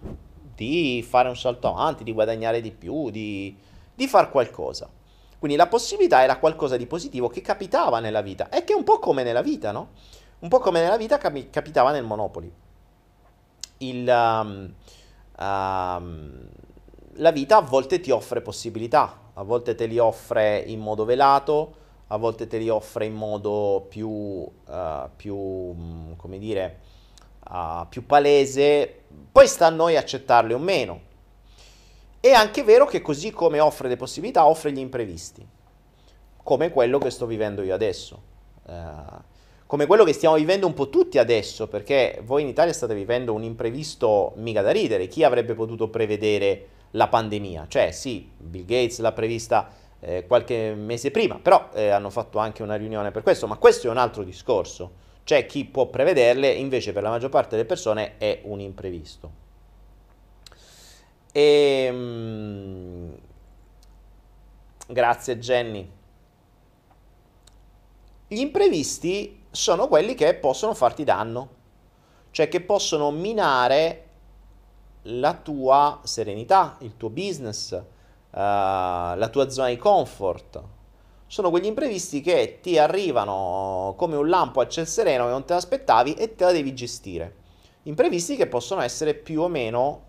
[0.58, 3.56] di fare un salto avanti, di guadagnare di più, di,
[3.94, 4.90] di fare qualcosa.
[5.38, 8.84] Quindi la possibilità era qualcosa di positivo che capitava nella vita e che è un
[8.84, 9.90] po' come nella vita, no?
[10.40, 12.52] Un po' come nella vita capi- capitava nel Monopoli.
[13.78, 14.74] Il, um,
[15.40, 16.50] um,
[17.14, 21.76] la vita a volte ti offre possibilità, a volte te li offre in modo velato,
[22.08, 26.80] a volte te li offre in modo più, uh, più um, come dire,
[27.52, 31.02] uh, più palese, poi sta a noi accettarli o meno.
[32.20, 35.46] È anche vero che così come offre le possibilità, offre gli imprevisti,
[36.44, 38.22] come quello che sto vivendo io adesso.
[38.64, 39.36] Uh,
[39.68, 43.34] come quello che stiamo vivendo un po' tutti adesso, perché voi in Italia state vivendo
[43.34, 45.08] un imprevisto mica da ridere.
[45.08, 47.66] Chi avrebbe potuto prevedere la pandemia?
[47.68, 52.64] Cioè, sì, Bill Gates l'ha prevista eh, qualche mese prima, però eh, hanno fatto anche
[52.64, 55.06] una riunione per questo, ma questo è un altro discorso.
[55.28, 59.30] C'è chi può prevederle, invece per la maggior parte delle persone è un imprevisto.
[61.34, 61.42] E,
[61.86, 63.18] ehm,
[64.88, 65.92] grazie Jenny.
[68.30, 71.50] Gli imprevisti sono quelli che possono farti danno,
[72.32, 74.06] cioè che possono minare
[75.02, 77.84] la tua serenità, il tuo business, uh,
[78.32, 80.76] la tua zona di comfort.
[81.28, 85.54] Sono quegli imprevisti che ti arrivano come un lampo a ciel sereno che non te
[85.54, 87.36] l'aspettavi e te la devi gestire.
[87.84, 90.04] Imprevisti che possono essere più o meno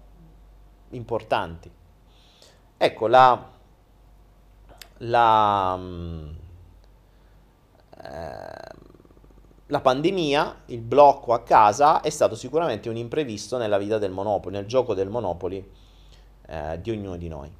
[0.90, 1.70] importanti.
[2.76, 3.50] Ecco, la,
[4.98, 6.28] la, mm,
[8.00, 8.68] eh,
[9.66, 14.54] la pandemia, il blocco a casa è stato sicuramente un imprevisto nella vita del Monopoli,
[14.54, 15.68] nel gioco del Monopoli
[16.46, 17.52] eh, di ognuno di noi.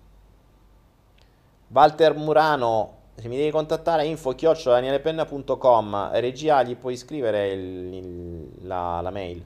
[1.71, 9.11] Walter Murano, se mi devi contattare info-danielepenna.com, regia gli puoi scrivere il, il, la, la
[9.11, 9.45] mail.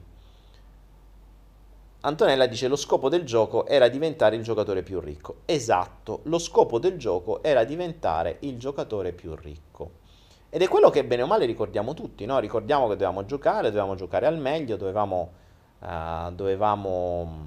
[2.01, 5.37] Antonella dice lo scopo del gioco era diventare il giocatore più ricco.
[5.45, 10.01] Esatto, lo scopo del gioco era diventare il giocatore più ricco.
[10.49, 12.37] Ed è quello che bene o male ricordiamo tutti, no?
[12.39, 15.41] Ricordiamo che dovevamo giocare, dovevamo giocare al meglio, dovevamo...
[15.79, 17.37] Uh, dovevamo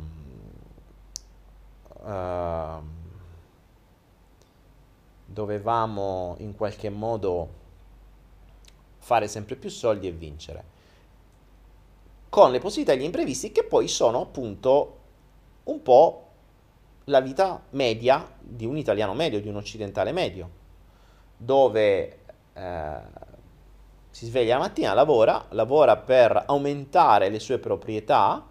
[2.03, 2.96] uh,
[5.37, 7.49] dovevamo in qualche modo
[8.97, 10.65] fare sempre più soldi e vincere
[12.31, 14.99] con le possibilità e gli imprevisti che poi sono appunto
[15.65, 16.23] un po'
[17.05, 20.51] la vita media di un italiano medio, di un occidentale medio,
[21.37, 22.19] dove
[22.53, 22.97] eh,
[24.11, 28.45] si sveglia la mattina, lavora, lavora per aumentare le sue proprietà,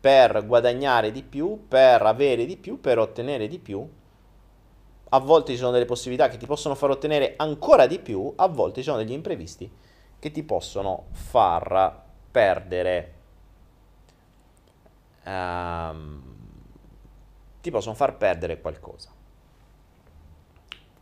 [0.00, 3.88] per guadagnare di più, per avere di più, per ottenere di più.
[5.14, 8.48] A volte ci sono delle possibilità che ti possono far ottenere ancora di più, a
[8.48, 9.70] volte ci sono degli imprevisti
[10.18, 13.14] che ti possono far perdere
[15.24, 16.22] um,
[17.60, 19.10] ti possono far perdere qualcosa.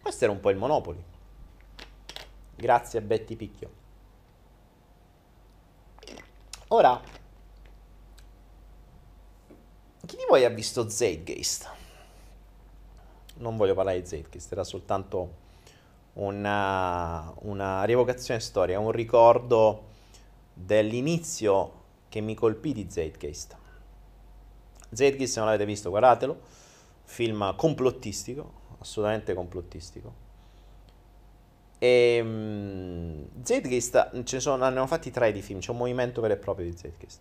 [0.00, 1.02] Questo era un po' il Monopoli.
[2.56, 3.70] Grazie a Betty Picchio.
[6.68, 7.00] Ora
[10.06, 11.79] chi di voi ha visto Zeitgeist?
[13.40, 15.48] Non voglio parlare di Zeitgeist era soltanto
[16.14, 19.88] una, una rievocazione storica un ricordo
[20.52, 21.78] dell'inizio
[22.08, 23.56] che mi colpì di Zeitgeist.
[24.92, 26.38] Zeitgeist, se non l'avete visto, guardatelo,
[27.04, 30.28] film complottistico, assolutamente complottistico.
[31.78, 36.34] E um, Zeitgeist, ce ne, sono, hanno fatti tre di film, c'è un movimento vero
[36.34, 37.20] e proprio di Zeitgeist.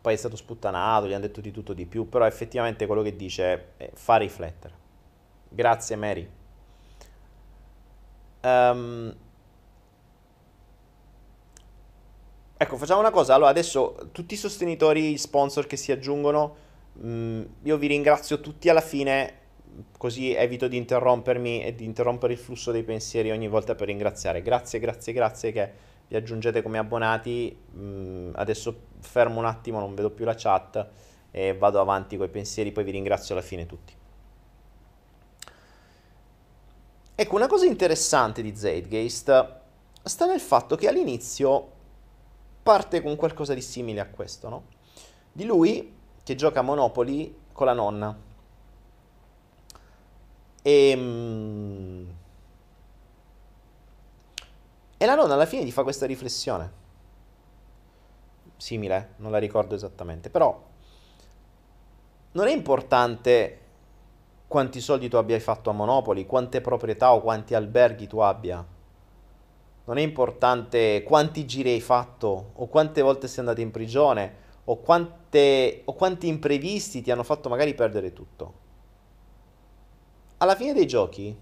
[0.00, 3.16] Poi è stato sputtanato, gli hanno detto di tutto di più, però effettivamente quello che
[3.16, 4.84] dice è, fa riflettere.
[5.56, 6.28] Grazie Mary.
[8.42, 9.14] Um,
[12.58, 13.34] Ecco, facciamo una cosa.
[13.34, 16.56] Allora, adesso tutti i sostenitori, sponsor che si aggiungono,
[16.94, 19.34] mh, mm, io vi ringrazio tutti alla fine,
[19.98, 24.40] così evito di interrompermi e di interrompere il flusso dei pensieri ogni volta per ringraziare.
[24.40, 25.72] Grazie, grazie, grazie che
[26.08, 27.54] vi aggiungete come abbonati.
[27.72, 30.88] Mh, mm, adesso fermo un attimo, non vedo più la chat
[31.30, 33.95] e vado avanti con i pensieri, poi vi ringrazio alla fine tutti.
[37.18, 39.54] Ecco, una cosa interessante di Zeitgeist
[40.02, 41.72] sta nel fatto che all'inizio
[42.62, 44.64] parte con qualcosa di simile a questo, no?
[45.32, 48.14] Di lui che gioca a Monopoli con la nonna.
[50.60, 52.14] E, ehm,
[54.98, 56.70] e la nonna alla fine gli fa questa riflessione.
[58.58, 60.62] Simile, non la ricordo esattamente, però
[62.32, 63.60] non è importante
[64.46, 68.64] quanti soldi tu abbia fatto a Monopoli, quante proprietà o quanti alberghi tu abbia
[69.86, 74.78] non è importante quanti giri hai fatto o quante volte sei andato in prigione o,
[74.78, 78.64] quante, o quanti imprevisti ti hanno fatto magari perdere tutto.
[80.38, 81.36] Alla fine dei giochi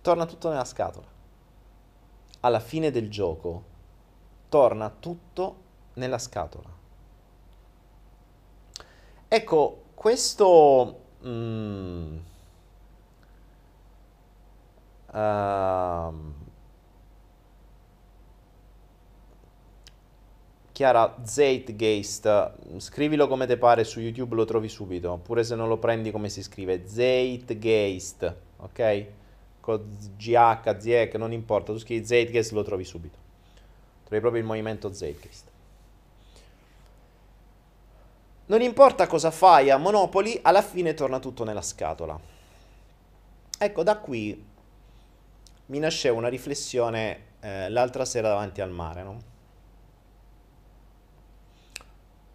[0.00, 1.06] torna tutto nella scatola.
[2.40, 3.64] Alla fine del gioco
[4.48, 5.56] torna tutto
[5.94, 6.68] nella scatola.
[9.26, 11.00] Ecco, questo...
[11.26, 12.16] Mm,
[15.12, 16.14] Uh,
[20.70, 25.10] Chiara Zeitgeist, scrivilo come te pare su YouTube, lo trovi subito.
[25.10, 29.06] Oppure se non lo prendi come si scrive, Zeitgeist, ok?
[29.58, 33.18] Con GH, ZH, non importa, tu scrivi Zeitgeist, lo trovi subito.
[34.04, 35.50] Trovi proprio il movimento Zeitgeist.
[38.50, 42.18] Non importa cosa fai a Monopoli, alla fine torna tutto nella scatola.
[43.56, 44.44] Ecco, da qui
[45.66, 49.18] mi nasceva una riflessione eh, l'altra sera davanti al mare, no?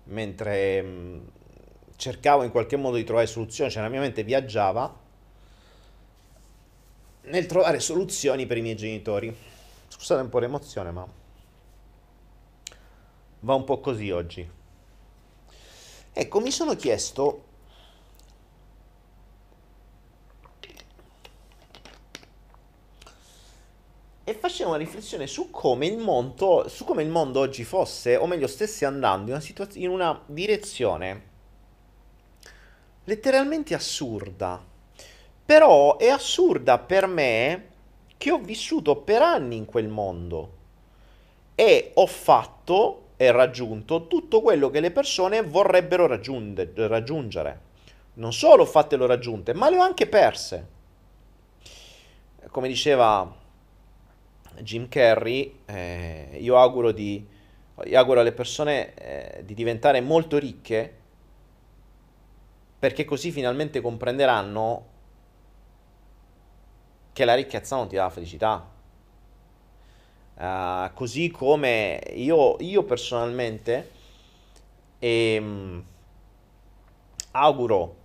[0.06, 1.20] Mentre mh, mm,
[1.98, 4.98] cercavo in qualche modo di trovare soluzioni, cioè la mia mente viaggiava
[7.24, 9.36] nel trovare soluzioni per i miei genitori.
[9.90, 11.06] Scusate un po' l'emozione, ma
[13.42, 14.64] va un po' così oggi.
[16.18, 17.44] Ecco, mi sono chiesto
[24.24, 28.28] e facevo una riflessione su come il mondo, su come il mondo oggi fosse, o
[28.28, 31.24] meglio stesse andando in una, situaz- in una direzione
[33.04, 34.64] letteralmente assurda.
[35.46, 37.68] Però è assurda per me
[38.16, 40.54] che ho vissuto per anni in quel mondo
[41.56, 47.60] e ho fatto raggiunto tutto quello che le persone vorrebbero raggiungere.
[48.16, 50.74] Non solo l'ho raggiunte, ma le ho anche perse.
[52.50, 53.34] Come diceva
[54.60, 57.26] Jim Carrey, eh, io auguro, di,
[57.86, 60.94] io auguro alle persone eh, di diventare molto ricche
[62.78, 64.94] perché così finalmente comprenderanno
[67.14, 68.75] che la ricchezza non ti dà la felicità.
[70.36, 73.92] Uh, così come io, io personalmente
[75.00, 75.84] ehm,
[77.32, 77.96] auguro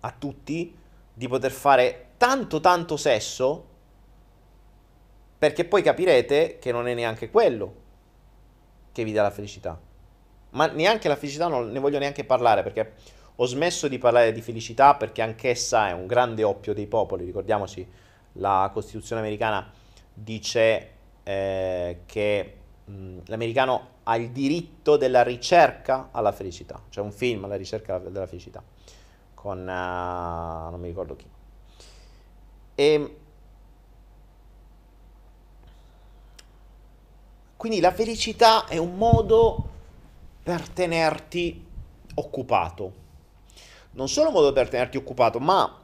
[0.00, 0.76] a tutti
[1.12, 3.66] di poter fare tanto tanto sesso
[5.36, 7.74] perché poi capirete che non è neanche quello
[8.92, 9.80] che vi dà la felicità.
[10.50, 12.92] Ma neanche la felicità non ne voglio neanche parlare perché
[13.36, 17.24] ho smesso di parlare di felicità perché anch'essa è un grande oppio dei popoli.
[17.24, 17.88] Ricordiamoci,
[18.34, 19.72] la Costituzione americana
[20.12, 20.98] dice
[21.30, 22.54] eh, che
[22.84, 26.82] mh, l'americano ha il diritto della ricerca alla felicità.
[26.90, 28.62] C'è un film, La ricerca della felicità,
[29.34, 31.26] con uh, non mi ricordo chi.
[32.74, 33.16] E
[37.56, 39.68] quindi la felicità è un modo
[40.42, 41.66] per tenerti
[42.14, 43.00] occupato
[43.92, 45.79] non solo un modo per tenerti occupato, ma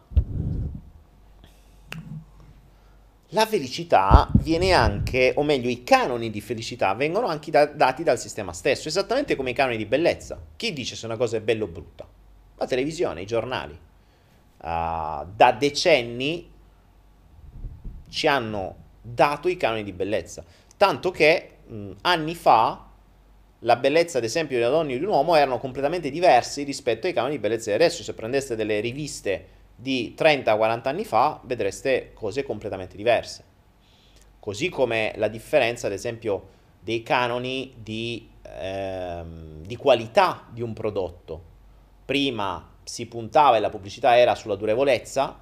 [3.37, 8.18] la felicità viene anche, o meglio, i canoni di felicità vengono anche da, dati dal
[8.18, 10.41] sistema stesso, esattamente come i canoni di bellezza.
[10.57, 12.09] Chi dice se una cosa è bella o brutta?
[12.57, 13.74] La televisione, i giornali.
[13.74, 16.51] Uh, da decenni
[18.09, 20.43] ci hanno dato i canoni di bellezza,
[20.78, 22.89] tanto che mh, anni fa
[23.61, 27.07] la bellezza, ad esempio, di una donna e di un uomo erano completamente diversi rispetto
[27.07, 28.03] ai canoni di bellezza di adesso.
[28.03, 33.44] Se prendeste delle riviste di 30-40 anni fa, vedreste cose completamente diverse.
[34.40, 36.48] Così come la differenza, ad esempio,
[36.80, 41.42] dei canoni di, ehm, di qualità di un prodotto.
[42.04, 45.40] Prima si puntava e la pubblicità era sulla durevolezza,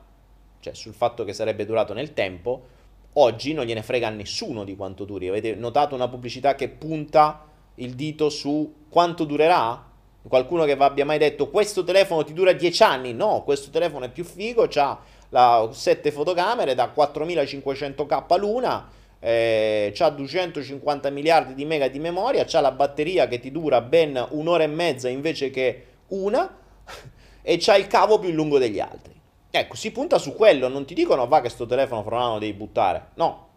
[0.61, 2.67] cioè sul fatto che sarebbe durato nel tempo.
[3.15, 5.29] Oggi non gliene frega a nessuno di quanto duri.
[5.29, 9.93] Avete notato una pubblicità che punta il dito su quanto durerà?
[10.27, 13.13] Qualcuno che vi abbia mai detto questo telefono ti dura 10 anni?
[13.13, 18.89] No, questo telefono è più figo, ha 7 fotocamere da 4500k l'una,
[19.21, 24.27] eh, ha 250 miliardi di mega di memoria, ha la batteria che ti dura ben
[24.31, 26.57] un'ora e mezza invece che una
[27.43, 29.13] e c'ha il cavo più lungo degli altri.
[29.51, 32.39] Ecco, si punta su quello, non ti dicono va che sto telefono fra un anno
[32.39, 33.49] devi buttare, no.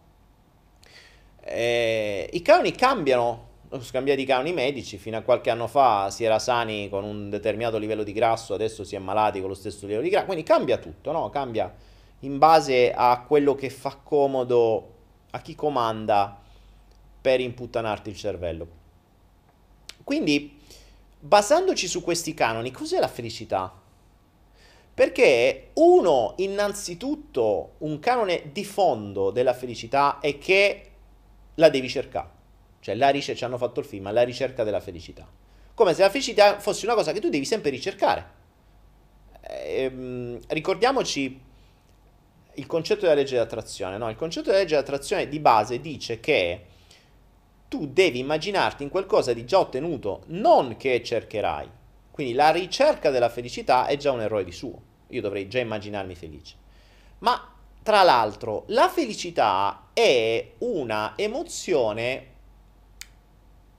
[1.40, 3.47] Eh, I canoni cambiano
[3.80, 7.76] scambiati i canoni medici, fino a qualche anno fa si era sani con un determinato
[7.76, 10.78] livello di grasso, adesso si è malati con lo stesso livello di grasso, quindi cambia
[10.78, 11.28] tutto, no?
[11.28, 11.74] Cambia
[12.20, 14.94] in base a quello che fa comodo
[15.30, 16.40] a chi comanda
[17.20, 18.66] per imputtanarti il cervello.
[20.02, 20.58] Quindi,
[21.20, 23.72] basandoci su questi canoni, cos'è la felicità?
[24.94, 30.90] Perché uno, innanzitutto, un canone di fondo della felicità è che
[31.54, 32.37] la devi cercare.
[32.80, 35.26] Cioè, la ricerca, ci hanno fatto il film, la ricerca della felicità.
[35.74, 38.36] Come se la felicità fosse una cosa che tu devi sempre ricercare.
[39.42, 41.40] Ehm, ricordiamoci
[42.54, 43.98] il concetto della legge dell'attrazione.
[43.98, 44.10] No?
[44.10, 46.64] Il concetto della legge dell'attrazione di base dice che
[47.68, 51.70] tu devi immaginarti in qualcosa di già ottenuto, non che cercherai.
[52.10, 54.82] Quindi la ricerca della felicità è già un errore di suo.
[55.08, 56.56] Io dovrei già immaginarmi felice.
[57.18, 62.26] Ma tra l'altro, la felicità è una emozione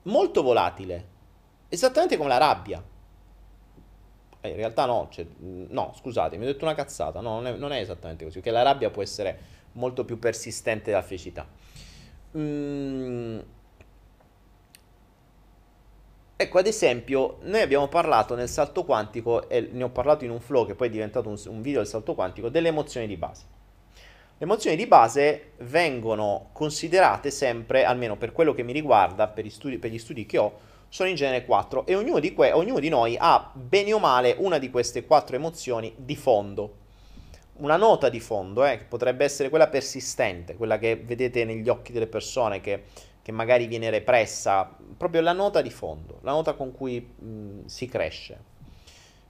[0.02, 1.08] molto volatile,
[1.68, 2.82] esattamente come la rabbia.
[4.40, 7.56] Eh, in realtà no, cioè, no, scusate, mi ho detto una cazzata, no, non è,
[7.56, 9.38] non è, esattamente così, perché la rabbia può essere
[9.72, 11.46] molto più persistente della felicità.
[12.36, 13.38] Mm.
[16.36, 20.40] Ecco, ad esempio, noi abbiamo parlato nel salto quantico, e ne ho parlato in un
[20.40, 23.58] flow che poi è diventato un, un video del salto quantico, delle emozioni di base.
[24.40, 29.50] Le emozioni di base vengono considerate sempre, almeno per quello che mi riguarda, per gli
[29.50, 32.80] studi, per gli studi che ho, sono in genere quattro e ognuno di, que- ognuno
[32.80, 36.76] di noi ha bene o male una di queste quattro emozioni di fondo.
[37.56, 41.92] Una nota di fondo, eh, che potrebbe essere quella persistente, quella che vedete negli occhi
[41.92, 42.84] delle persone, che,
[43.20, 47.84] che magari viene repressa, proprio la nota di fondo, la nota con cui mh, si
[47.88, 48.38] cresce,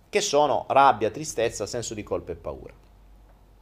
[0.08, 2.79] che sono rabbia, tristezza, senso di colpa e paura.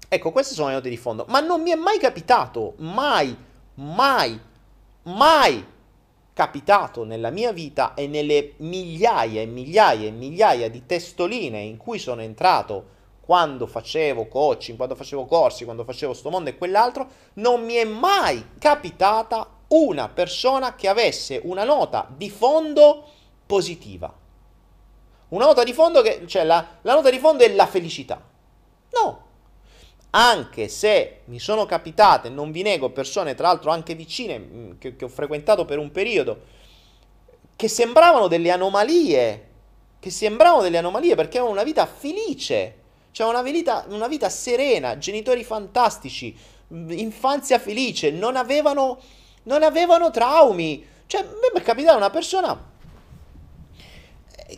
[0.09, 1.27] Ecco, queste sono le note di fondo.
[1.29, 3.37] Ma non mi è mai capitato, mai,
[3.75, 4.41] mai,
[5.03, 5.67] mai
[6.33, 11.99] capitato nella mia vita e nelle migliaia e migliaia e migliaia di testoline in cui
[11.99, 17.63] sono entrato quando facevo coaching, quando facevo corsi, quando facevo sto mondo e quell'altro, non
[17.63, 23.05] mi è mai capitata una persona che avesse una nota di fondo
[23.45, 24.11] positiva.
[25.29, 28.23] Una nota di fondo che, cioè la, la nota di fondo è la felicità.
[28.93, 29.27] No.
[30.11, 34.97] Anche se mi sono capitate, non vi nego, persone tra l'altro anche vicine, mm, che,
[34.97, 36.41] che ho frequentato per un periodo,
[37.57, 39.47] che sembravano delle anomalie,
[40.01, 42.77] che sembravano delle anomalie perché avevano una vita felice,
[43.11, 46.37] cioè una vita, una vita serena, genitori fantastici,
[46.73, 49.01] mm, infanzia felice, non avevano,
[49.45, 50.87] non avevano traumi.
[51.07, 52.69] Cioè, me è capitata una persona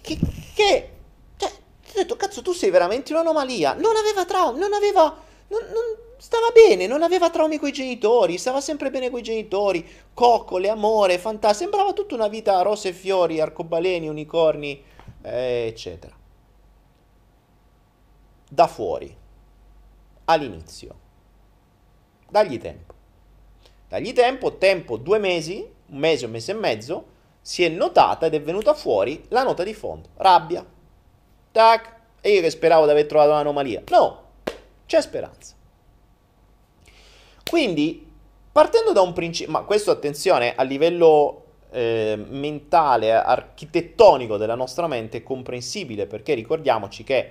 [0.03, 0.19] che,
[0.55, 0.91] che
[1.37, 3.75] cioè, ho detto, cazzo, tu sei veramente un'anomalia.
[3.75, 5.17] Non aveva traumi, non aveva,
[5.51, 5.83] non, non,
[6.17, 10.69] stava bene, non aveva traumi con i genitori, stava sempre bene con i genitori, coccole,
[10.69, 11.71] amore, fantastico.
[11.71, 14.83] Sembrava tutta una vita rose e fiori, arcobaleni, unicorni,
[15.23, 16.17] eh, eccetera.
[18.49, 19.17] Da fuori,
[20.27, 20.99] all'inizio.
[22.29, 22.95] Dagli tempo.
[23.89, 27.05] Dagli tempo, tempo due mesi, un mese, un mese e mezzo,
[27.41, 30.11] si è notata ed è venuta fuori la nota di fondo.
[30.17, 30.65] Rabbia.
[31.51, 31.99] Tac.
[32.21, 33.83] E io che speravo di aver trovato un'anomalia.
[33.89, 34.30] No,
[34.91, 35.55] c'è speranza.
[37.49, 38.05] Quindi,
[38.51, 45.19] partendo da un principio, ma questo attenzione, a livello eh, mentale, architettonico della nostra mente
[45.19, 47.31] è comprensibile, perché ricordiamoci che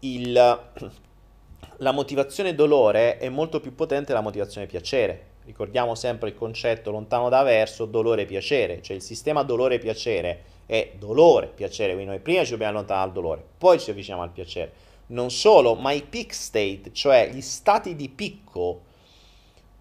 [0.00, 0.32] il,
[1.76, 5.26] la motivazione dolore è molto più potente della motivazione piacere.
[5.44, 12.10] Ricordiamo sempre il concetto lontano da verso, dolore-piacere, cioè il sistema dolore-piacere è dolore-piacere, quindi
[12.10, 14.87] noi prima ci dobbiamo allontanare dal dolore, poi ci avviciniamo al piacere.
[15.08, 18.82] Non solo, ma i peak state, cioè gli stati di picco,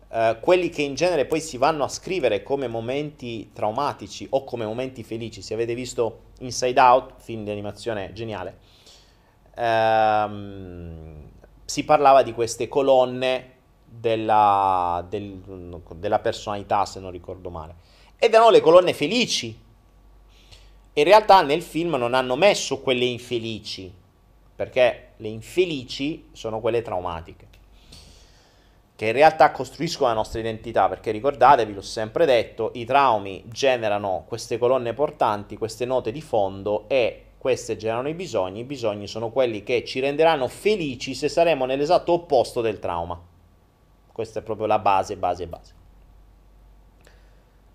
[0.10, 4.66] eh, quelli che in genere poi si vanno a scrivere come momenti traumatici o come
[4.66, 8.60] momenti felici, se avete visto Inside Out, film di animazione geniale,
[9.56, 11.30] ehm,
[11.66, 17.76] si parlava di queste colonne della, del, della personalità, se non ricordo male.
[18.18, 19.66] Ed erano le colonne felici.
[20.94, 23.94] In realtà nel film non hanno messo quelle infelici,
[24.58, 27.48] perché le infelici sono quelle traumatiche,
[28.96, 34.24] che in realtà costruiscono la nostra identità, perché ricordatevi, l'ho sempre detto, i traumi generano
[34.28, 39.30] queste colonne portanti, queste note di fondo e queste generano i bisogni, i bisogni sono
[39.30, 43.22] quelli che ci renderanno felici se saremo nell'esatto opposto del trauma.
[44.12, 45.74] Questa è proprio la base, base, base.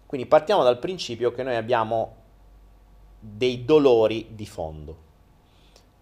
[0.04, 2.16] Quindi partiamo dal principio che noi abbiamo
[3.20, 5.10] dei dolori di fondo.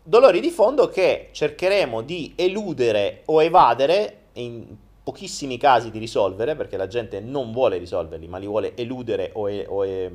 [0.02, 4.64] Dolori di fondo che cercheremo di eludere o evadere, in
[5.02, 9.50] pochissimi casi di risolvere, perché la gente non vuole risolverli, ma li vuole eludere o,
[9.50, 10.10] e, o, e,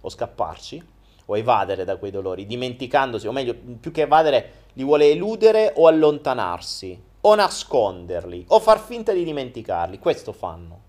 [0.00, 0.82] o scapparci,
[1.26, 5.86] o evadere da quei dolori, dimenticandosi, o meglio, più che evadere, li vuole eludere o
[5.86, 9.98] allontanarsi o nasconderli o far finta di dimenticarli.
[9.98, 10.80] Questo fanno.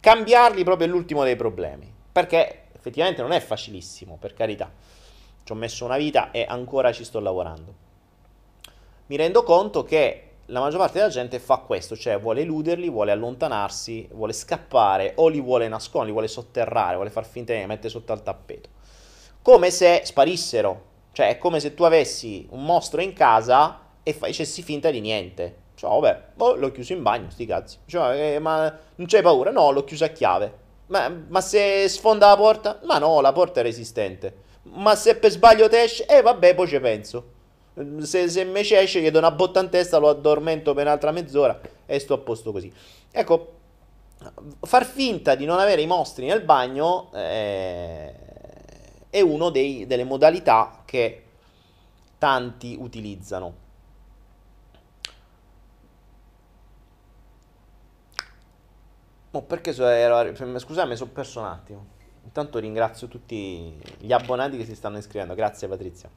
[0.00, 1.92] Cambiarli proprio è l'ultimo dei problemi.
[2.10, 4.70] Perché effettivamente non è facilissimo, per carità.
[5.48, 7.72] Ci ho messo una vita e ancora ci sto lavorando.
[9.06, 13.12] Mi rendo conto che la maggior parte della gente fa questo, cioè vuole eluderli, vuole
[13.12, 17.88] allontanarsi, vuole scappare o li vuole nascondere, li vuole sotterrare, vuole far finta di mettere
[17.88, 18.68] sotto al tappeto.
[19.40, 20.84] Come se sparissero.
[21.12, 25.56] Cioè è come se tu avessi un mostro in casa e facessi finta di niente.
[25.76, 27.78] Cioè, vabbè, oh, l'ho chiuso in bagno, sti cazzi.
[27.86, 28.64] Cioè, eh, ma
[28.96, 29.50] non c'hai paura?
[29.50, 30.52] No, l'ho chiuso a chiave.
[30.88, 32.80] Ma, ma, se sfonda la porta?
[32.84, 34.44] Ma no, la porta è resistente.
[34.72, 36.06] Ma se per sbaglio te esce?
[36.06, 37.36] Eh, vabbè, poi ci penso.
[38.00, 41.60] Se, se invece esce, gli do una botta in testa, lo addormento per un'altra mezz'ora
[41.86, 42.72] e sto a posto così.
[43.10, 43.52] Ecco,
[44.62, 48.14] far finta di non avere i mostri nel bagno eh,
[49.10, 51.22] è una delle modalità che
[52.18, 53.66] tanti utilizzano.
[59.30, 61.86] Oh, perché so, ero, scusate, mi sono perso un attimo.
[62.28, 65.34] Intanto ringrazio tutti gli abbonati che si stanno iscrivendo.
[65.34, 66.10] Grazie Patrizia.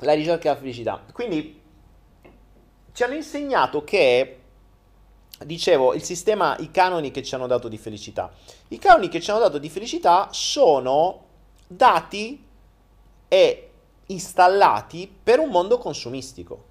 [0.00, 1.02] La ricerca della felicità.
[1.14, 1.62] Quindi
[2.92, 4.40] ci hanno insegnato che,
[5.46, 8.30] dicevo, il sistema, i canoni che ci hanno dato di felicità.
[8.68, 11.24] I canoni che ci hanno dato di felicità sono
[11.66, 12.46] dati
[13.28, 13.70] e
[14.08, 16.64] installati per un mondo consumistico.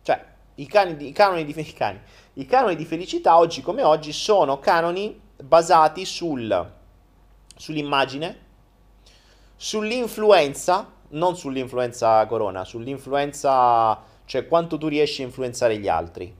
[0.00, 2.00] Cioè, i, cani, i, canoni di, i, cani,
[2.34, 6.72] I canoni di felicità oggi come oggi sono canoni basati sul,
[7.56, 8.38] sull'immagine,
[9.56, 16.32] sull'influenza, non sull'influenza corona, sull'influenza, cioè quanto tu riesci a influenzare gli altri,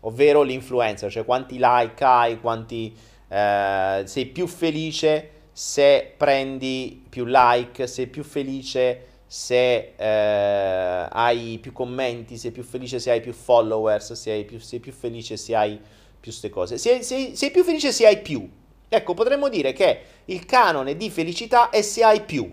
[0.00, 2.96] ovvero l'influenza, cioè quanti like hai, quanti
[3.28, 11.72] eh, sei più felice se prendi più like, sei più felice se eh, hai più
[11.72, 15.76] commenti, sei più felice se hai più followers, sei più, sei più felice se hai
[15.78, 16.76] più queste cose.
[16.76, 18.46] Sei, sei, sei più felice se hai più.
[18.86, 22.46] Ecco, potremmo dire che il canone di felicità è se hai più.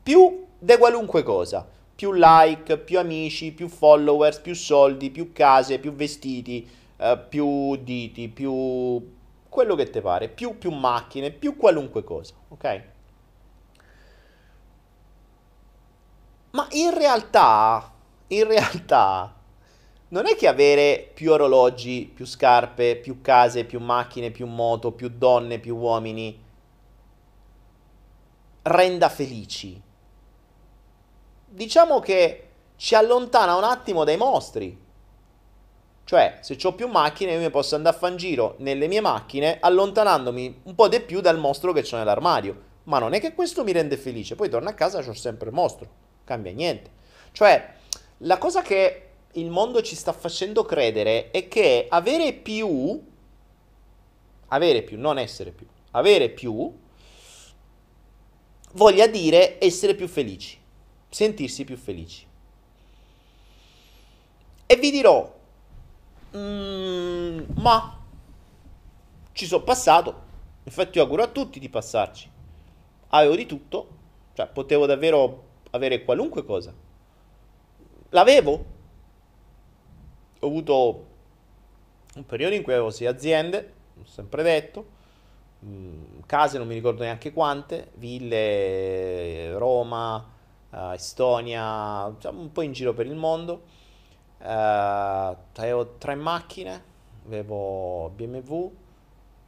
[0.00, 1.68] Più di qualunque cosa.
[1.96, 6.68] Più like, più amici, più followers, più soldi, più case, più vestiti,
[6.98, 9.12] eh, più diti, più
[9.48, 12.92] quello che ti pare, più, più macchine, più qualunque cosa, ok?
[16.54, 17.92] Ma in realtà,
[18.28, 19.34] in realtà,
[20.08, 25.08] non è che avere più orologi, più scarpe, più case, più macchine, più moto, più
[25.08, 26.42] donne, più uomini
[28.62, 29.80] renda felici.
[31.46, 34.82] Diciamo che ci allontana un attimo dai mostri.
[36.04, 39.00] Cioè, se ho più macchine, io mi posso andare a fare in giro nelle mie
[39.00, 42.72] macchine, allontanandomi un po' di più dal mostro che ho nell'armadio.
[42.84, 44.36] Ma non è che questo mi rende felice.
[44.36, 46.03] Poi torno a casa e ho sempre il mostro.
[46.24, 46.90] Cambia niente.
[47.32, 47.74] Cioè,
[48.18, 53.02] la cosa che il mondo ci sta facendo credere è che avere più,
[54.48, 56.72] avere più, non essere più, avere più,
[58.72, 60.58] voglia dire essere più felici,
[61.08, 62.26] sentirsi più felici.
[64.66, 65.32] E vi dirò,
[66.36, 68.00] mm, ma
[69.32, 70.22] ci sono passato,
[70.62, 72.30] infatti io auguro a tutti di passarci.
[73.08, 73.88] Avevo di tutto,
[74.34, 76.72] cioè potevo davvero avere qualunque cosa.
[78.10, 78.64] L'avevo,
[80.38, 81.06] ho avuto
[82.14, 84.86] un periodo in cui avevo sei aziende, ho sempre detto,
[85.64, 90.24] mm, case non mi ricordo neanche quante, ville, Roma,
[90.70, 93.62] uh, Estonia, diciamo un po' in giro per il mondo.
[94.38, 96.82] Uh, avevo tre macchine,
[97.26, 98.70] avevo BMW,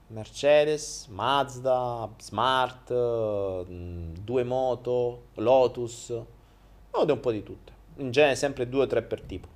[0.08, 8.68] Mercedes, Mazda, Smart, mm, due moto, Lotus, ho un po' di tutte, in genere sempre
[8.68, 9.54] due o tre per tipo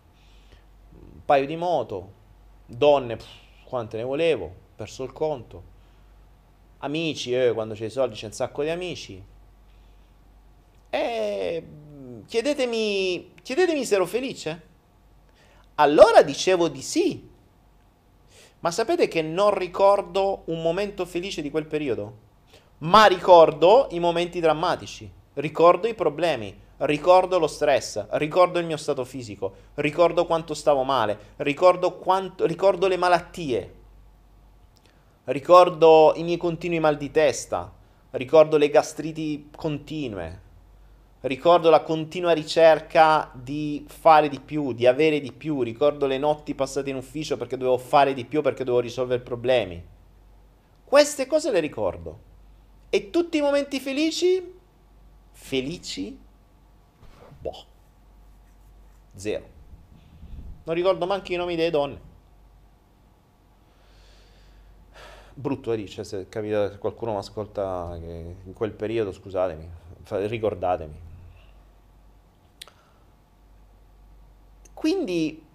[1.30, 2.12] paio di moto,
[2.66, 3.26] donne, pff,
[3.62, 5.62] quante ne volevo, perso il conto,
[6.78, 9.22] amici, eh, quando c'è i soldi c'è un sacco di amici.
[10.90, 11.66] E
[12.26, 14.62] chiedetemi, chiedetemi se ero felice.
[15.76, 17.29] Allora dicevo di sì.
[18.60, 22.28] Ma sapete che non ricordo un momento felice di quel periodo?
[22.78, 29.04] Ma ricordo i momenti drammatici, ricordo i problemi, ricordo lo stress, ricordo il mio stato
[29.04, 33.74] fisico, ricordo quanto stavo male, ricordo, quanto, ricordo le malattie,
[35.24, 37.72] ricordo i miei continui mal di testa,
[38.10, 40.40] ricordo le gastriti continue,
[41.22, 46.54] ricordo la continua ricerca di fare di più, di avere di più, ricordo le notti
[46.54, 49.84] passate in ufficio perché dovevo fare di più, perché dovevo risolvere problemi.
[50.84, 52.18] Queste cose le ricordo.
[52.88, 54.58] E tutti i momenti felici?
[55.30, 56.18] Felici?
[57.38, 57.64] Boh.
[59.14, 59.58] Zero.
[60.64, 62.08] Non ricordo manco i nomi delle donne.
[65.34, 69.68] Brutto da dire, cioè, se capita qualcuno mi ascolta in quel periodo, scusatemi,
[70.08, 71.08] ricordatemi.
[74.80, 75.46] Quindi,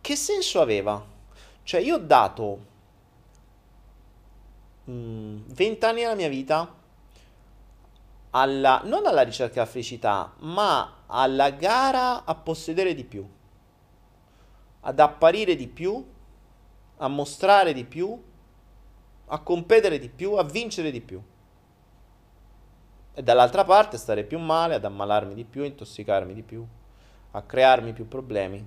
[0.00, 1.04] che senso aveva?
[1.62, 2.58] Cioè, io ho dato
[4.88, 6.74] mm, 20 anni della mia vita
[8.30, 13.28] alla, non alla ricerca della felicità, ma alla gara a possedere di più,
[14.80, 16.02] ad apparire di più,
[16.96, 18.18] a mostrare di più,
[19.26, 21.22] a competere di più, a vincere di più.
[23.12, 26.66] E dall'altra parte stare più male, ad ammalarmi di più, a intossicarmi di più,
[27.36, 28.64] a crearmi più problemi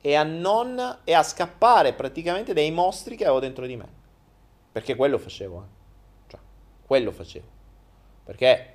[0.00, 3.88] e a non e a scappare praticamente dai mostri che avevo dentro di me.
[4.70, 6.28] Perché quello facevo, eh.
[6.28, 6.40] Cioè,
[6.86, 7.46] quello facevo.
[8.24, 8.74] Perché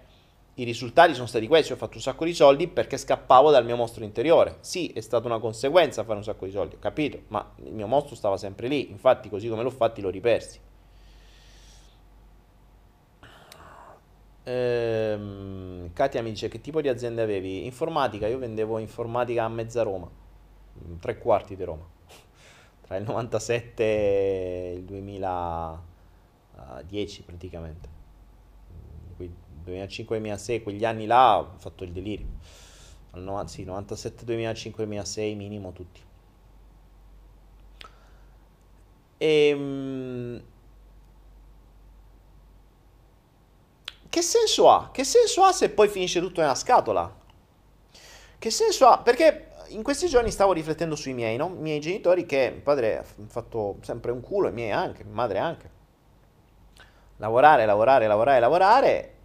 [0.55, 3.77] i risultati sono stati questi, ho fatto un sacco di soldi perché scappavo dal mio
[3.77, 4.57] mostro interiore.
[4.59, 7.87] Sì, è stata una conseguenza fare un sacco di soldi, ho capito, ma il mio
[7.87, 10.59] mostro stava sempre lì, infatti così come l'ho fatti l'ho ripersi.
[14.45, 17.65] Ehm, Katia mi dice che tipo di azienda avevi?
[17.65, 21.85] Informatica, io vendevo informatica a mezza Roma, mm, tre quarti di Roma,
[22.81, 27.89] tra il 97 e il 2010 praticamente.
[29.65, 32.27] 2005-2006, quegli anni là ho fatto il delirio.
[33.45, 36.01] Sì, 97, 2005, 2006 minimo tutti.
[39.17, 39.53] E,
[44.13, 44.91] che senso ha?
[44.91, 47.11] Che senso ha se poi finisce tutto nella scatola?
[48.37, 48.99] Che senso ha?
[48.99, 51.47] Perché in questi giorni stavo riflettendo sui miei, no?
[51.47, 55.15] I miei genitori che mio padre ha fatto sempre un culo, i miei anche, mia
[55.15, 55.69] madre anche.
[57.17, 59.15] Lavorare, lavorare, lavorare, lavorare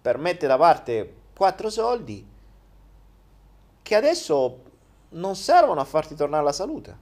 [0.00, 2.26] per mettere da parte quattro soldi
[3.82, 4.62] che adesso
[5.10, 6.98] non servono a farti tornare la salute,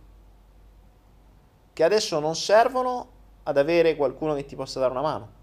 [1.73, 3.09] che adesso non servono
[3.45, 5.37] ad avere qualcuno che ti possa dare una mano,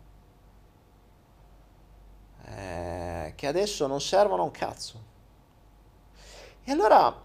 [2.56, 5.14] eh, che adesso non servono un cazzo.
[6.64, 7.22] E allora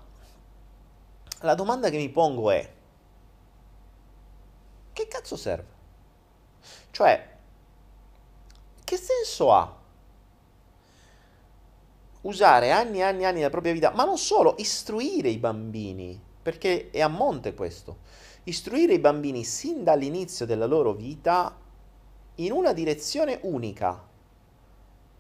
[1.40, 2.72] la domanda che mi pongo è,
[4.92, 5.78] che cazzo serve?
[6.90, 7.28] Cioè,
[8.84, 9.78] che senso ha
[12.22, 16.20] usare anni e anni e anni della propria vita, ma non solo, istruire i bambini,
[16.42, 17.98] perché è a monte questo,
[18.44, 21.56] istruire i bambini sin dall'inizio della loro vita
[22.36, 24.08] in una direzione unica.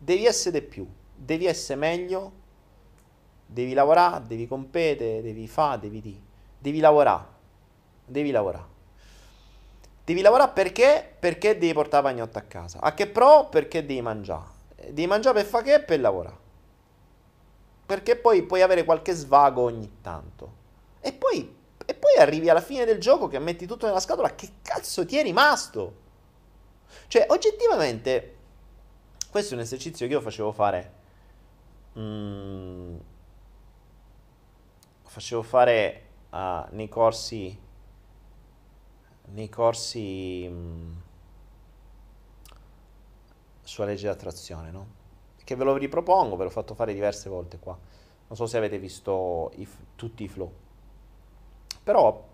[0.02, 2.32] Devi essere più, devi essere meglio,
[3.44, 6.18] devi lavorare, devi competere, devi fare, devi di,
[6.58, 7.26] devi lavorare,
[8.06, 8.78] devi lavorare.
[10.02, 11.16] Devi lavorare perché?
[11.20, 12.80] Perché devi portare pagnotto a casa.
[12.80, 13.48] A che pro?
[13.50, 14.46] Perché devi mangiare.
[14.74, 15.80] Devi mangiare per fare che?
[15.80, 16.36] Per lavorare.
[17.84, 20.52] Perché poi puoi avere qualche svago ogni tanto.
[21.00, 24.34] E poi, e poi arrivi alla fine del gioco che metti tutto nella scatola.
[24.34, 25.94] Che cazzo ti è rimasto?
[27.06, 28.36] Cioè, oggettivamente,
[29.30, 30.92] questo è un esercizio che io facevo fare.
[31.98, 32.96] Mm,
[35.04, 37.58] facevo fare uh, nei corsi.
[39.26, 40.46] Nei corsi.
[40.48, 40.92] Mm,
[43.62, 44.98] sulla legge di attrazione, no?
[45.50, 47.76] che ve lo ripropongo, ve l'ho fatto fare diverse volte qua.
[48.28, 50.52] Non so se avete visto i, tutti i flow.
[51.82, 52.28] Però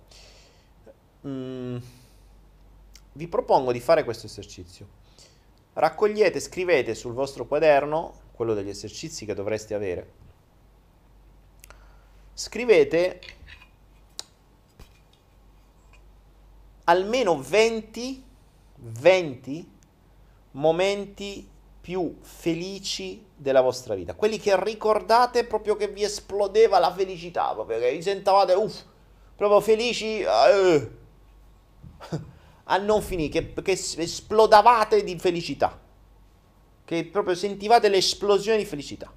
[1.27, 1.77] mm,
[3.13, 4.96] vi propongo di fare questo esercizio.
[5.79, 10.11] Raccogliete, scrivete sul vostro quaderno, quello degli esercizi che dovreste avere.
[12.33, 13.21] Scrivete
[16.85, 18.25] almeno 20,
[18.77, 19.71] 20
[20.53, 21.47] momenti
[21.79, 27.79] più felici della vostra vita, quelli che ricordate proprio che vi esplodeva la felicità, proprio
[27.81, 28.83] che vi sentavate uff,
[29.37, 30.91] proprio felici eh,
[32.69, 35.79] a non finire, che, che esplodavate di felicità,
[36.85, 39.13] che proprio sentivate l'esplosione di felicità.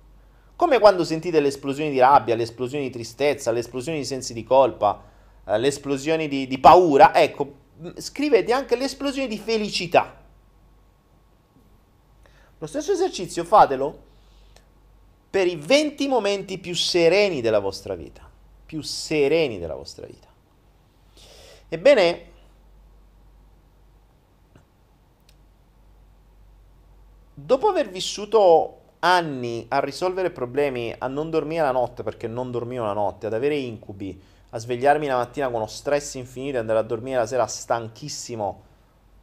[0.56, 4.34] Come quando sentite le esplosioni di rabbia, le esplosioni di tristezza, le esplosioni di sensi
[4.34, 5.04] di colpa,
[5.46, 7.54] eh, le esplosioni di, di paura, ecco,
[7.98, 10.20] scrivete anche le esplosioni di felicità
[12.60, 14.08] lo stesso esercizio fatelo
[15.30, 18.30] per i 20 momenti più sereni della vostra vita.
[18.66, 20.28] Più sereni della vostra vita.
[21.70, 22.26] Ebbene,
[27.46, 32.84] dopo aver vissuto anni a risolvere problemi, a non dormire la notte perché non dormivo
[32.84, 34.20] la notte, ad avere incubi,
[34.52, 38.64] a svegliarmi la mattina con uno stress infinito e andare a dormire la sera stanchissimo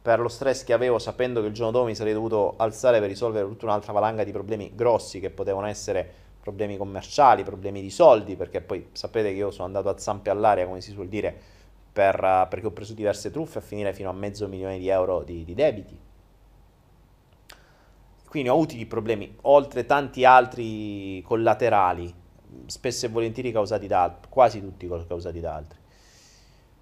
[0.01, 3.09] per lo stress che avevo sapendo che il giorno dopo mi sarei dovuto alzare per
[3.09, 6.09] risolvere tutta un'altra valanga di problemi grossi che potevano essere
[6.39, 10.65] problemi commerciali, problemi di soldi, perché poi sapete che io sono andato a zampe all'aria,
[10.65, 11.35] come si suol dire,
[11.91, 15.43] per, perché ho preso diverse truffe a finire fino a mezzo milione di euro di,
[15.43, 16.06] di debiti.
[18.37, 22.13] Quindi ho avuto dei problemi, oltre tanti altri collaterali,
[22.67, 25.79] spesso e volentieri causati da altri, quasi tutti causati da altri.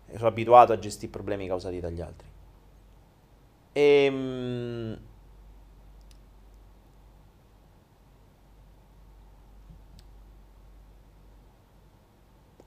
[0.08, 2.28] E sono abituato a gestire problemi causati dagli altri.
[3.72, 5.00] Ehm...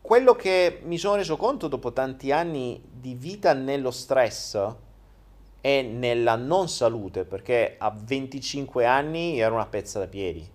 [0.00, 4.86] Quello che mi sono reso conto dopo tanti anni di vita nello stress
[5.60, 10.46] e nella non salute, perché a 25 anni ero una pezza da piedi,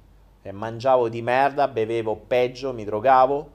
[0.41, 3.51] e mangiavo di merda, bevevo peggio, mi drogavo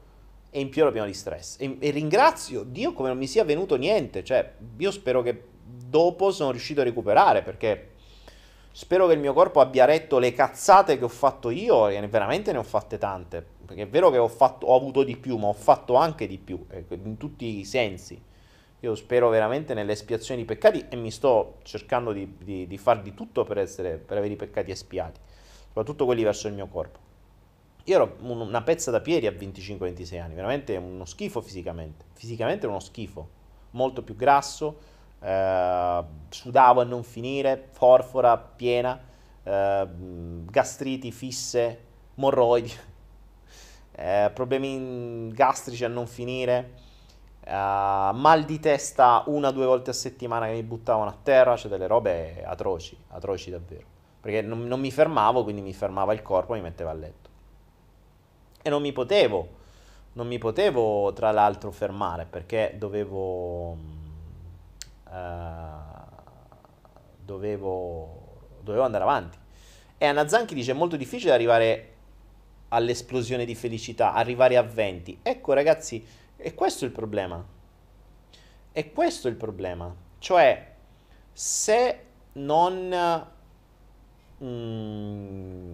[0.50, 1.56] e in più ero pieno di stress.
[1.58, 6.30] E, e ringrazio Dio come non mi sia venuto niente, cioè io spero che dopo
[6.30, 7.90] sono riuscito a recuperare perché
[8.72, 12.52] spero che il mio corpo abbia retto le cazzate che ho fatto io e veramente
[12.52, 13.44] ne ho fatte tante.
[13.66, 16.38] Perché è vero che ho, fatto, ho avuto di più ma ho fatto anche di
[16.38, 18.18] più ecco, in tutti i sensi
[18.80, 23.14] io spero veramente nell'espiazione di peccati e mi sto cercando di, di, di far di
[23.14, 25.20] tutto per, essere, per avere i peccati espiati
[25.66, 26.98] soprattutto quelli verso il mio corpo.
[27.84, 32.80] Io ero una pezza da piedi a 25-26 anni veramente uno schifo fisicamente fisicamente uno
[32.80, 33.28] schifo
[33.70, 39.00] molto più grasso eh, sudavo a non finire, forfora piena,
[39.42, 39.86] eh,
[40.44, 42.72] gastriti fisse, morroidi,
[43.92, 46.74] eh, problemi gastrici a non finire,
[47.48, 51.56] eh, mal di testa una o due volte a settimana che mi buttavano a terra,
[51.56, 53.96] cioè delle robe atroci, atroci davvero.
[54.20, 57.28] Perché non, non mi fermavo, quindi mi fermava il corpo e mi metteva a letto.
[58.60, 59.48] E non mi potevo,
[60.14, 63.76] non mi potevo tra l'altro fermare perché dovevo
[65.10, 65.96] eh,
[67.28, 69.38] dovevo, dovevo andare avanti.
[69.98, 71.92] E Anna Zanchi dice è molto difficile arrivare
[72.68, 75.20] all'esplosione di felicità, arrivare a 20.
[75.22, 76.04] Ecco ragazzi,
[76.38, 77.44] è questo il problema.
[78.70, 79.94] È questo il problema.
[80.18, 80.74] Cioè,
[81.32, 83.26] se non...
[84.42, 85.72] Mm,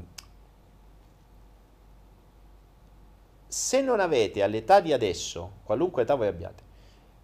[3.46, 6.62] se non avete all'età di adesso, qualunque età voi abbiate,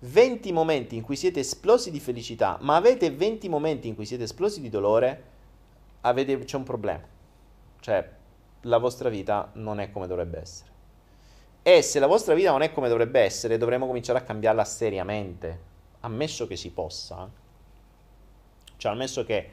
[0.01, 4.24] 20 momenti in cui siete esplosi di felicità, ma avete 20 momenti in cui siete
[4.24, 5.24] esplosi di dolore,
[6.03, 7.07] avete, c'è un problema.
[7.80, 8.11] Cioè,
[8.62, 10.70] la vostra vita non è come dovrebbe essere.
[11.63, 15.61] E se la vostra vita non è come dovrebbe essere, dovremmo cominciare a cambiarla seriamente,
[16.01, 17.29] ammesso che si possa.
[18.77, 19.51] Cioè, ammesso che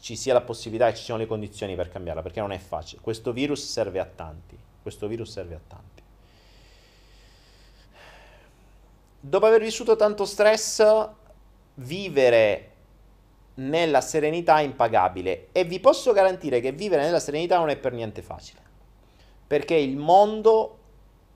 [0.00, 3.00] ci sia la possibilità e ci siano le condizioni per cambiarla, perché non è facile.
[3.00, 4.58] Questo virus serve a tanti.
[4.82, 6.02] Questo virus serve a tanti.
[9.20, 11.08] Dopo aver vissuto tanto stress,
[11.74, 12.70] vivere
[13.54, 17.92] nella serenità è impagabile e vi posso garantire che vivere nella serenità non è per
[17.92, 18.60] niente facile.
[19.46, 20.75] Perché il mondo...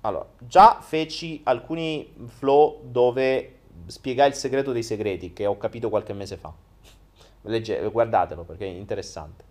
[0.02, 6.12] Allora, già feci alcuni flow dove spiegai il segreto dei segreti che ho capito qualche
[6.12, 6.52] mese fa.
[7.42, 9.44] Legge, guardatelo perché è interessante.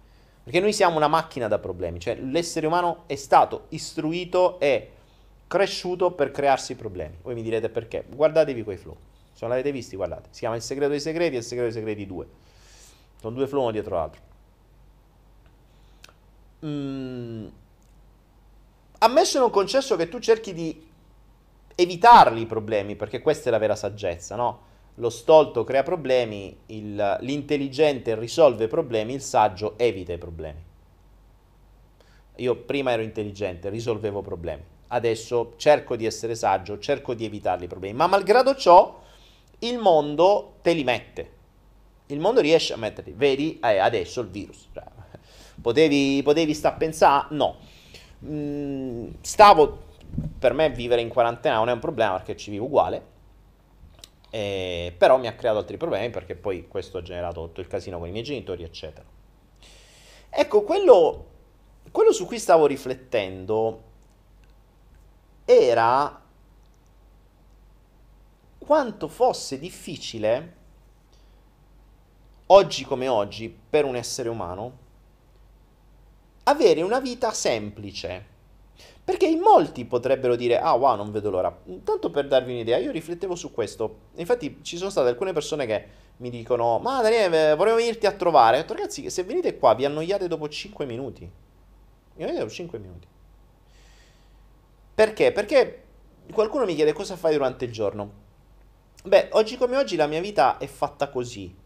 [0.44, 4.92] Perché noi siamo una macchina da problemi, cioè l'essere umano è stato istruito e
[5.48, 7.18] cresciuto per crearsi problemi.
[7.22, 8.06] Voi mi direte perché?
[8.08, 8.96] Guardatevi quei flow.
[9.34, 10.30] Se non l'avete visti, guardate.
[10.32, 12.28] Si chiama Il segreto dei segreti e Il segreto dei segreti 2
[13.20, 14.22] sono due flow uno dietro l'altro.
[16.66, 17.48] Mm.
[19.00, 20.88] Ammesso e non concesso che tu cerchi di
[21.76, 24.68] evitarli i problemi, perché questa è la vera saggezza, no?
[24.96, 30.62] Lo stolto crea problemi, il, l'intelligente risolve problemi, il saggio evita i problemi.
[32.36, 34.64] Io prima ero intelligente, risolvevo problemi.
[34.88, 37.96] Adesso cerco di essere saggio, cerco di evitarli i problemi.
[37.96, 39.02] Ma malgrado ciò,
[39.60, 41.38] il mondo te li mette
[42.12, 43.14] il mondo riesce a metterli.
[43.16, 44.68] Vedi, eh, adesso il virus.
[44.74, 44.84] Cioè,
[45.62, 47.28] potevi, potevi sta a?
[47.32, 47.58] No.
[48.26, 49.86] Mm, stavo,
[50.38, 53.18] per me vivere in quarantena non è un problema perché ci vivo uguale.
[54.32, 57.98] Eh, però mi ha creato altri problemi perché poi questo ha generato tutto il casino
[57.98, 59.06] con i miei genitori, eccetera.
[60.30, 61.26] Ecco, quello,
[61.92, 63.84] quello su cui stavo riflettendo
[65.46, 66.22] era
[68.60, 70.58] quanto fosse difficile
[72.52, 74.88] oggi come oggi, per un essere umano,
[76.50, 78.38] avere una vita semplice.
[79.04, 81.56] Perché in molti potrebbero dire, ah wow, non vedo l'ora.
[81.84, 84.02] Tanto per darvi un'idea, io riflettevo su questo.
[84.16, 85.86] Infatti ci sono state alcune persone che
[86.18, 88.58] mi dicono, ma Daniele, vorrei venirti a trovare.
[88.58, 91.22] Ho detto, ragazzi, se venite qua vi annoiate dopo 5 minuti.
[92.16, 93.08] Vi annoiate dopo 5 minuti.
[94.94, 95.32] Perché?
[95.32, 95.84] Perché
[96.32, 98.28] qualcuno mi chiede cosa fai durante il giorno.
[99.04, 101.59] Beh, oggi come oggi la mia vita è fatta così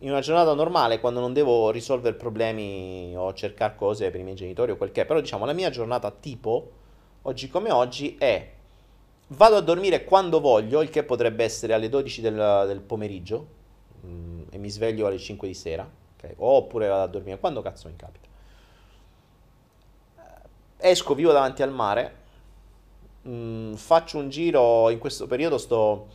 [0.00, 4.36] in una giornata normale, quando non devo risolvere problemi o cercare cose per i miei
[4.36, 6.70] genitori o quel che è, però diciamo la mia giornata tipo,
[7.22, 8.52] oggi come oggi, è
[9.28, 13.46] vado a dormire quando voglio, il che potrebbe essere alle 12 del, del pomeriggio,
[14.02, 16.34] mh, mm, e mi sveglio alle 5 di sera, okay?
[16.36, 18.24] oppure vado a dormire quando cazzo mi capita.
[20.78, 22.14] Esco, vivo davanti al mare,
[23.22, 26.08] mh, mm, faccio un giro, in questo periodo sto,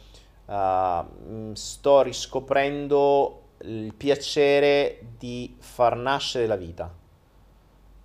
[0.45, 6.93] uh, sto riscoprendo il piacere di far nascere la vita,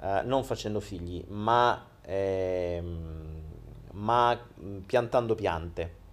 [0.00, 3.42] eh, non facendo figli, ma, ehm,
[3.92, 4.38] ma
[4.84, 6.04] piantando piante.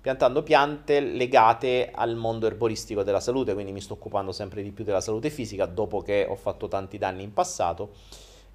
[0.00, 4.82] Piantando piante legate al mondo erboristico della salute, quindi mi sto occupando sempre di più
[4.82, 7.90] della salute fisica dopo che ho fatto tanti danni in passato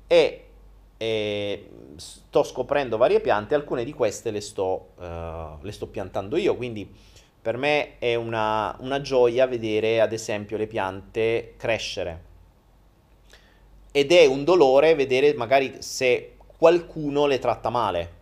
[0.08, 0.46] e,
[0.98, 6.56] e sto scoprendo varie piante, alcune di queste le sto, uh, le sto piantando io,
[6.56, 6.92] quindi
[7.46, 12.24] per me è una, una gioia vedere, ad esempio, le piante crescere.
[13.92, 18.14] Ed è un dolore vedere magari se qualcuno le tratta male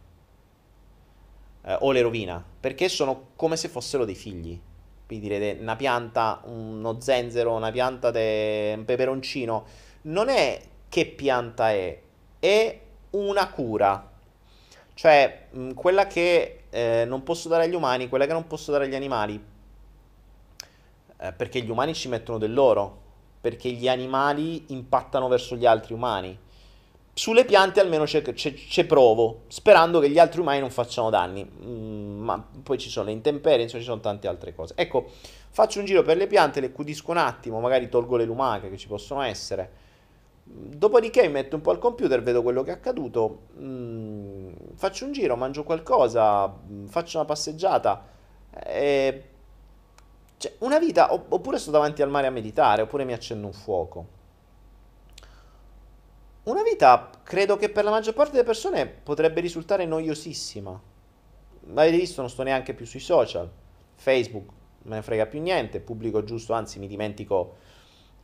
[1.64, 4.60] eh, o le rovina, perché sono come se fossero dei figli.
[5.08, 8.74] Quindi direte, una pianta, uno zenzero, una pianta, de...
[8.76, 9.66] un peperoncino,
[10.02, 10.60] non è
[10.90, 11.98] che pianta è,
[12.40, 12.80] è
[13.12, 14.12] una cura.
[14.94, 18.86] Cioè, mh, quella che eh, non posso dare agli umani, quella che non posso dare
[18.86, 19.42] agli animali.
[21.18, 23.02] Eh, perché gli umani ci mettono del loro,
[23.40, 26.38] perché gli animali impattano verso gli altri umani.
[27.16, 31.46] Sulle piante almeno ci provo, sperando che gli altri umani non facciano danni.
[31.46, 34.74] Mm, ma poi ci sono le intemperie, insomma ci sono tante altre cose.
[34.76, 35.12] Ecco,
[35.52, 38.78] faccio un giro per le piante, le accudisco un attimo, magari tolgo le lumache che
[38.78, 39.83] ci possono essere
[40.46, 45.14] Dopodiché metto un po' al computer, vedo quello che è accaduto, mh, mm, faccio un
[45.14, 48.06] giro, mangio qualcosa, mh, mm, faccio una passeggiata.
[48.52, 49.30] E...
[50.38, 54.08] Cioè, una vita, oppure sto davanti al mare a meditare, oppure mi accendo un fuoco.
[56.44, 60.82] una vita credo che per la maggior parte delle persone potrebbe risultare noiosissima.
[61.76, 63.50] Avete visto, non sto neanche più sui social.
[63.96, 64.50] Facebook,
[64.84, 67.56] me ne frega più niente, pubblico giusto, anzi mi dimentico,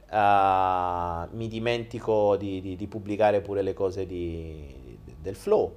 [0.10, 5.76] uh, mi dimentico di, di, di, pubblicare pure le cose di, del flow.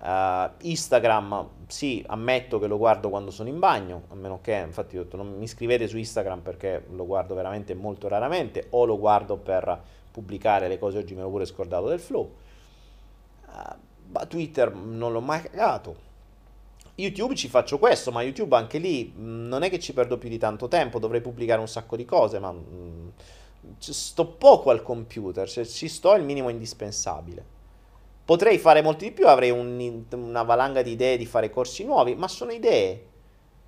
[0.00, 5.00] Uh, Instagram, sì, ammetto che lo guardo quando sono in bagno, a meno che, infatti,
[5.12, 9.80] non mi scrivete su Instagram perché lo guardo veramente molto raramente, o lo guardo per
[10.10, 12.32] pubblicare le cose, oggi me l'ho pure scordato del flow.
[13.46, 16.12] Uh, Twitter non l'ho mai cagato.
[16.96, 20.28] YouTube ci faccio questo, ma YouTube anche lì mm, non è che ci perdo più
[20.28, 23.08] di tanto tempo, dovrei pubblicare un sacco di cose, ma mh, mm,
[23.78, 27.52] sto poco al computer, cioè ci sto il minimo indispensabile.
[28.24, 32.14] Potrei fare molto di più, avrei un, una valanga di idee di fare corsi nuovi,
[32.14, 33.06] ma sono idee.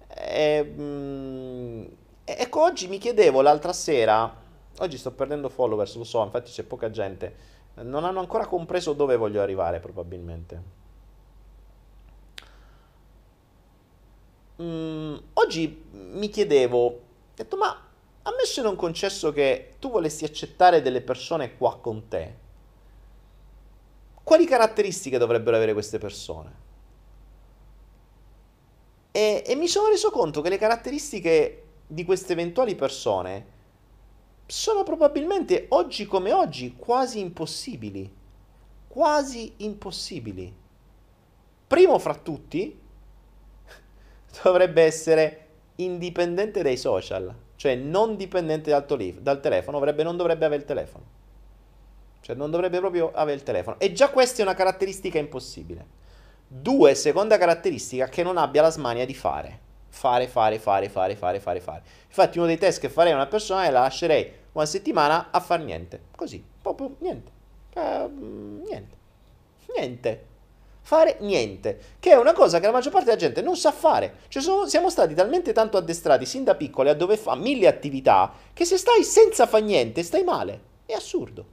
[0.09, 1.85] E, mh, mm,
[2.25, 4.35] ecco, oggi mi chiedevo l'altra sera,
[4.79, 7.35] oggi sto perdendo followers, lo so, infatti c'è poca gente,
[7.83, 10.63] non hanno ancora compreso dove voglio arrivare probabilmente.
[14.63, 17.01] Mm, oggi mi chiedevo, ho
[17.35, 17.86] detto, ma
[18.27, 22.35] ammesso e non concesso che tu volessi accettare delle persone qua con te,
[24.23, 26.65] quali caratteristiche dovrebbero avere queste persone?
[29.13, 33.55] E, e mi sono reso conto che le caratteristiche di queste eventuali persone
[34.47, 38.13] sono probabilmente oggi come oggi quasi impossibili.
[38.89, 40.53] Quasi impossibili.
[41.69, 42.79] Primo fra tutti,
[44.43, 45.47] dovrebbe essere
[45.77, 47.33] indipendente dai social,
[47.67, 51.05] cioè non dipendente dal, tolif- dal telefono, dovrebbe, non dovrebbe avere il telefono.
[52.21, 53.81] Cioè non dovrebbe proprio avere il telefono.
[53.81, 55.85] E già questa è una caratteristica impossibile.
[56.47, 59.59] Due, seconda caratteristica, che non abbia la smania di fare.
[59.89, 61.83] Fare, fare, fare, fare, fare, fare, fare.
[62.07, 65.41] Infatti uno dei test che farei a una persona è la lascerei una settimana a
[65.41, 66.03] far niente.
[66.15, 67.31] Così, proprio niente.
[67.75, 68.97] Eh, niente.
[69.75, 70.35] Niente
[70.87, 74.19] fare niente, che è una cosa che la maggior parte della gente non sa fare.
[74.29, 78.33] Cioè sono, siamo stati talmente tanto addestrati sin da piccoli a dove fa mille attività
[78.53, 80.61] che se stai senza fare niente stai male.
[80.87, 81.45] È assurdo.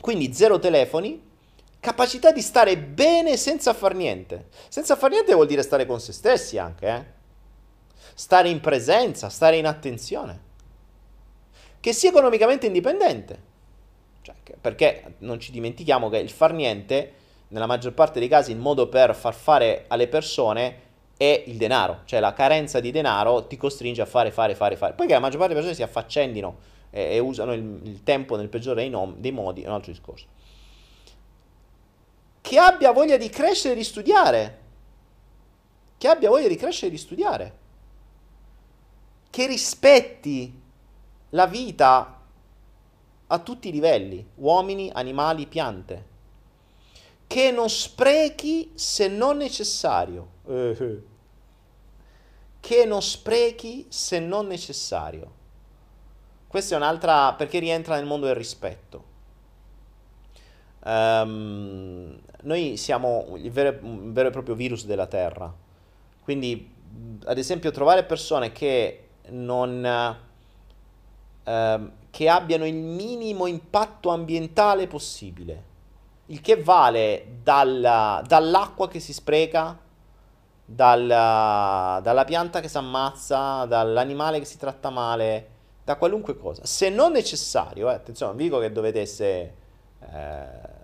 [0.00, 1.20] Quindi zero telefoni,
[1.80, 4.46] capacità di stare bene senza far niente.
[4.68, 7.04] Senza far niente vuol dire stare con se stessi anche, eh?
[8.14, 10.40] Stare in presenza, stare in attenzione.
[11.80, 13.42] Che sia economicamente indipendente.
[14.22, 17.24] Cioè, perché non ci dimentichiamo che il far niente
[17.56, 20.84] nella maggior parte dei casi il modo per far fare alle persone
[21.16, 24.92] è il denaro, cioè la carenza di denaro ti costringe a fare, fare, fare, fare.
[24.92, 26.56] Poi che la maggior parte delle persone si affaccendino
[26.90, 29.90] e, e usano il, il, tempo nel peggiore dei, nom- dei modi è un altro
[29.90, 30.26] discorso.
[32.42, 34.58] Che abbia voglia di crescere e di studiare,
[35.96, 37.56] che abbia voglia di crescere e di studiare,
[39.30, 40.60] che rispetti
[41.30, 42.20] la vita
[43.28, 46.14] a tutti i livelli, uomini, animali, piante
[47.26, 50.28] che non sprechi se non necessario.
[52.60, 55.32] Che non sprechi se non necessario.
[56.46, 59.14] Questa è un'altra perché rientra nel mondo del rispetto.
[60.84, 65.52] Um, noi siamo il vero, il vero, e proprio virus della Terra.
[66.22, 66.72] Quindi,
[67.24, 70.16] ad esempio, trovare persone che non
[71.44, 75.74] uh, che abbiano il minimo impatto ambientale possibile
[76.26, 79.78] il che vale dal, dall'acqua che si spreca,
[80.64, 85.48] dal, dalla pianta che si ammazza, dall'animale che si tratta male,
[85.84, 86.64] da qualunque cosa.
[86.64, 89.54] Se non necessario, eh, attenzione, non dico che dovete essere...
[90.00, 90.74] Eh,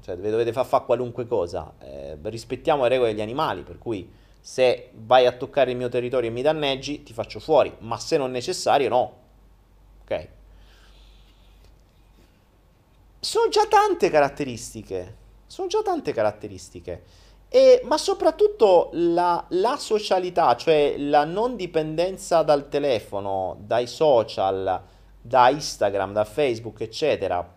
[0.00, 1.74] cioè dovete far fare qualunque cosa.
[1.80, 6.30] Eh, rispettiamo le regole degli animali, per cui se vai a toccare il mio territorio
[6.30, 9.16] e mi danneggi, ti faccio fuori, ma se non necessario, no.
[10.02, 10.28] Ok?
[13.20, 15.16] Sono già tante caratteristiche.
[15.46, 17.02] Sono già tante caratteristiche.
[17.48, 24.82] E, ma soprattutto la, la, socialità, cioè la non dipendenza dal telefono, dai social,
[25.20, 27.54] da Instagram, da Facebook, eccetera,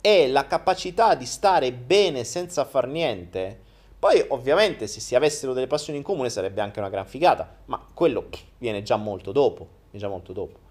[0.00, 3.60] e la capacità di stare bene senza far niente.
[3.98, 7.84] Poi, ovviamente, se si avessero delle passioni in comune sarebbe anche una gran figata, ma
[7.92, 9.66] quello pff, viene già molto dopo.
[9.90, 10.66] Viene già molto dopo.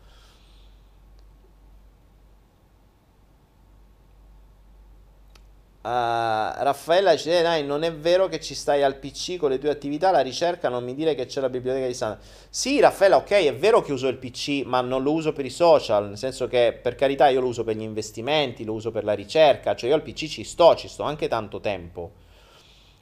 [5.88, 9.70] Uh, Raffaella dice: Dai, non è vero che ci stai al PC con le tue
[9.70, 12.20] attività, la ricerca, non mi dire che c'è la biblioteca di Sandra.
[12.50, 15.50] Sì, Raffaella, ok, è vero che uso il PC, ma non lo uso per i
[15.50, 19.06] social, nel senso che per carità io lo uso per gli investimenti, lo uso per
[19.06, 22.12] la ricerca, cioè io al PC ci sto, ci sto anche tanto tempo,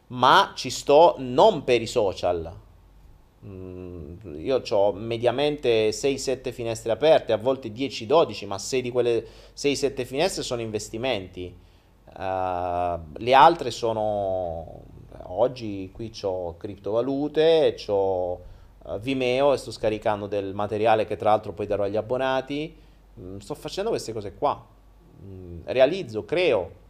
[0.08, 2.54] ma ci sto non per i social,
[3.46, 9.24] Mm, io ho mediamente 6-7 finestre aperte, a volte 10-12, ma 6 di quelle
[9.56, 11.54] 6-7 finestre sono investimenti.
[12.18, 14.84] Uh, le altre sono
[15.24, 18.42] oggi qui ho criptovalute, ho
[18.84, 22.76] uh, Vimeo e sto scaricando del materiale che tra l'altro poi darò agli abbonati.
[23.20, 24.66] Mm, sto facendo queste cose qua.
[25.24, 26.84] Mm, realizzo, creo.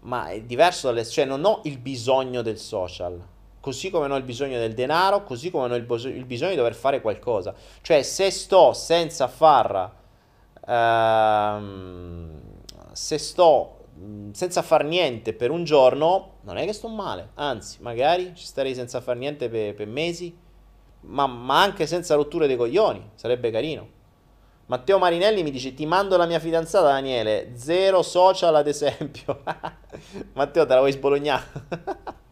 [0.00, 3.20] Ma è diverso dalle, cioè non ho il bisogno del social
[3.66, 6.24] così come non ho il bisogno del denaro, così come non ho il, bos- il
[6.24, 7.52] bisogno di dover fare qualcosa.
[7.80, 9.92] Cioè, se sto senza far...
[10.68, 12.40] Ehm,
[12.92, 13.75] se sto
[14.32, 17.30] senza far niente per un giorno, non è che sto male.
[17.34, 20.36] Anzi, magari ci starei senza far niente per, per mesi,
[21.00, 23.10] ma, ma anche senza rotture dei coglioni.
[23.14, 23.94] Sarebbe carino.
[24.66, 27.52] Matteo Marinelli mi dice: Ti mando la mia fidanzata Daniele.
[27.54, 29.42] Zero social, ad esempio.
[30.34, 31.44] Matteo, te la vuoi sbolognare?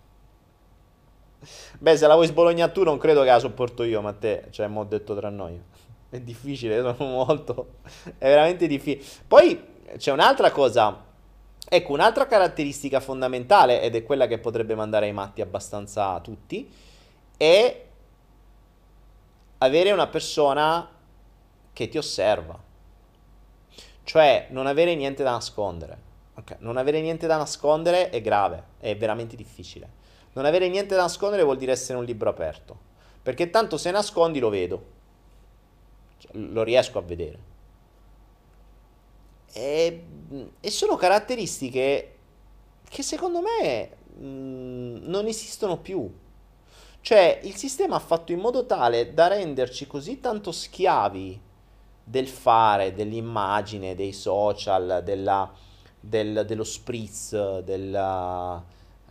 [1.79, 4.67] Beh, se la vuoi sbolognare tu, non credo che la sopporto io, ma te, cioè,
[4.67, 5.61] mo' detto tra noi.
[6.09, 7.75] È difficile, sono molto.
[8.19, 9.05] È veramente difficile.
[9.27, 9.63] Poi
[9.97, 11.04] c'è un'altra cosa.
[11.75, 16.73] Ecco, un'altra caratteristica fondamentale, ed è quella che potrebbe mandare ai matti abbastanza tutti,
[17.37, 17.85] è
[19.59, 20.89] avere una persona
[21.73, 22.57] che ti osserva.
[24.05, 25.99] Cioè, non avere niente da nascondere.
[26.37, 26.59] Okay.
[26.61, 29.89] Non avere niente da nascondere è grave, è veramente difficile.
[30.35, 32.79] Non avere niente da nascondere vuol dire essere un libro aperto.
[33.21, 34.85] Perché tanto se nascondi lo vedo.
[36.19, 37.53] Cioè, lo riesco a vedere.
[39.57, 40.05] E,
[40.61, 42.15] e, sono caratteristiche
[42.89, 46.13] che secondo me mh, mm, non esistono più.
[47.01, 51.41] Cioè, il sistema ha fatto in modo tale da renderci così tanto schiavi
[52.03, 55.51] del fare, dell'immagine, dei social, della,
[56.01, 58.63] del, dello spritz, della,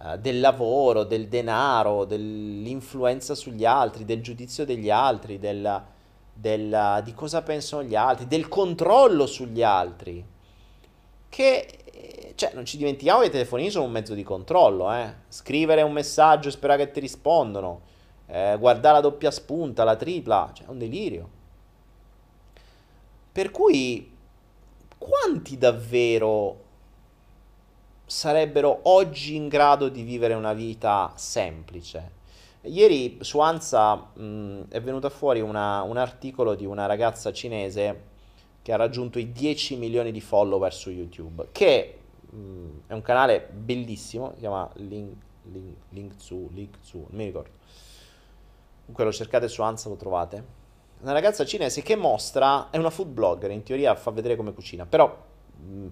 [0.03, 5.81] eh, del lavoro, del denaro, dell'influenza sugli altri, del giudizio degli altri, della,
[7.01, 10.31] di cosa pensano gli altri, del controllo sugli altri.
[11.33, 15.11] Che, cioè, non ci dimentichiamo che i telefonini sono un mezzo di controllo, eh.
[15.29, 17.81] Scrivere un messaggio e sperare che ti rispondono,
[18.27, 21.29] eh, guardare la doppia spunta, la tripla, cioè, è un delirio.
[23.31, 24.15] Per cui,
[24.95, 26.61] quanti davvero
[28.05, 32.11] sarebbero oggi in grado di vivere una vita semplice.
[32.61, 38.11] Ieri su Ansa mh, è venuto fuori una, un articolo di una ragazza cinese
[38.63, 43.47] che ha raggiunto i 10 milioni di follower su YouTube, che mh, è un canale
[43.51, 45.15] bellissimo, si chiama Link,
[45.51, 47.51] Link, Link Zu, Link Zu, non mi ricordo.
[48.79, 50.61] Comunque lo cercate su Ansa, lo trovate.
[51.01, 54.85] Una ragazza cinese che mostra, è una food blogger, in teoria fa vedere come cucina,
[54.87, 55.15] però...
[55.57, 55.87] Mh,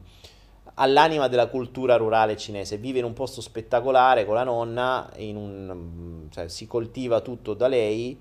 [0.75, 2.77] all'anima della cultura rurale cinese.
[2.77, 8.19] Vive in un posto spettacolare con la nonna, un, cioè, si coltiva tutto da lei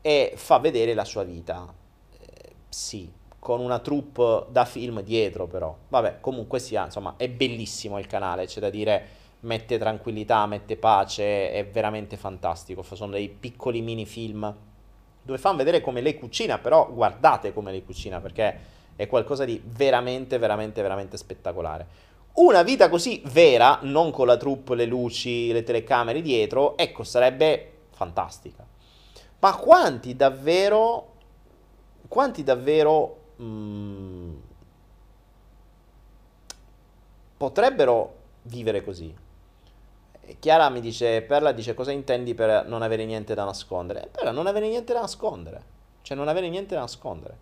[0.00, 1.72] e fa vedere la sua vita.
[2.20, 3.10] Eh, sì,
[3.44, 5.76] con una troupe da film dietro però.
[5.88, 9.06] Vabbè, comunque sia, insomma, è bellissimo il canale, c'è da dire,
[9.40, 12.82] mette tranquillità, mette pace, è veramente fantastico.
[12.82, 14.50] Sono dei piccoli mini film
[15.20, 18.58] dove fanno vedere come lei cucina, però guardate come lei cucina perché
[18.96, 21.86] è qualcosa di veramente, veramente, veramente spettacolare.
[22.36, 27.72] Una vita così vera, non con la troupe, le luci, le telecamere dietro, ecco, sarebbe
[27.90, 28.66] fantastica.
[29.40, 31.12] Ma quanti davvero,
[32.08, 34.34] quanti davvero mm,
[37.36, 39.14] potrebbero vivere così?
[40.38, 44.08] Chiara mi dice, Perla dice cosa intendi per non avere niente da nascondere?
[44.10, 45.72] Perla, non avere niente da nascondere.
[46.02, 47.36] Cioè non avere niente da nascondere.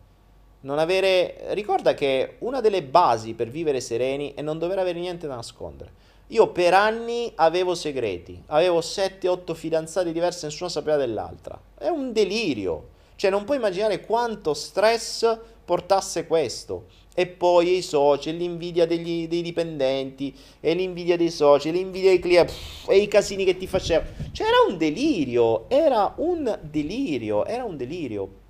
[0.61, 1.47] Non avere...
[1.51, 5.91] Ricorda che una delle basi per vivere sereni è non dover avere niente da nascondere.
[6.29, 11.61] Io per anni avevo segreti, avevo 7-8 fidanzate diverse, nessuno sapeva dell'altra.
[11.77, 12.91] È un delirio.
[13.17, 16.87] Cioè non puoi immaginare quanto stress portasse questo.
[17.15, 22.55] E poi i soci, l'invidia degli, dei dipendenti, e l'invidia dei soci, l'invidia dei clienti,
[22.89, 24.11] e i casini che ti facevano.
[24.33, 28.41] Cioè era un delirio, era un delirio, era un delirio.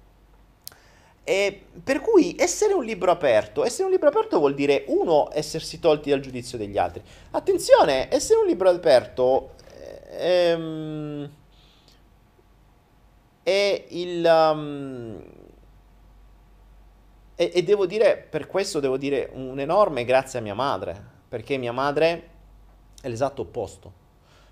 [1.25, 5.79] E per cui essere un libro aperto, essere un libro aperto vuol dire uno, essersi
[5.79, 7.03] tolti dal giudizio degli altri.
[7.31, 9.55] Attenzione, essere un libro aperto
[10.19, 11.31] ehm,
[13.43, 14.51] è il...
[14.55, 15.32] Um,
[17.43, 21.57] e, e devo dire, per questo devo dire un enorme grazie a mia madre, perché
[21.57, 22.29] mia madre
[23.01, 23.93] è l'esatto opposto.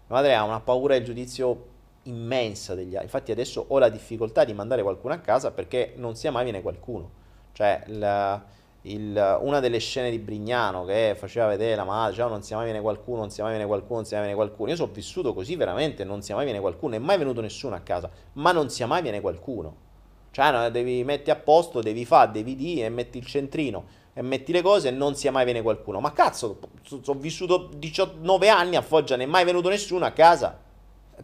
[0.08, 1.66] Mia madre ha una paura del giudizio
[2.04, 3.04] immensa degli altri.
[3.04, 6.62] Infatti adesso ho la difficoltà di mandare qualcuno a casa perché non sia mai viene
[6.62, 7.18] qualcuno.
[7.52, 8.42] Cioè, la,
[8.82, 12.64] il, una delle scene di Brignano che faceva vedere la madre, cioè, non sia mai
[12.64, 14.70] viene qualcuno, non sia mai viene qualcuno, non sia mai viene qualcuno.
[14.70, 17.80] Io sono vissuto così veramente, non sia mai viene qualcuno, è mai venuto nessuno a
[17.80, 19.88] casa, ma non sia mai viene qualcuno.
[20.30, 24.22] Cioè, no, devi metti a posto, devi fare, devi dire, e metti il centrino e
[24.22, 26.00] metti le cose e non sia mai viene qualcuno.
[26.00, 26.58] Ma cazzo,
[27.04, 30.58] ho vissuto 19 anni a Foggia, non è mai venuto nessuno a casa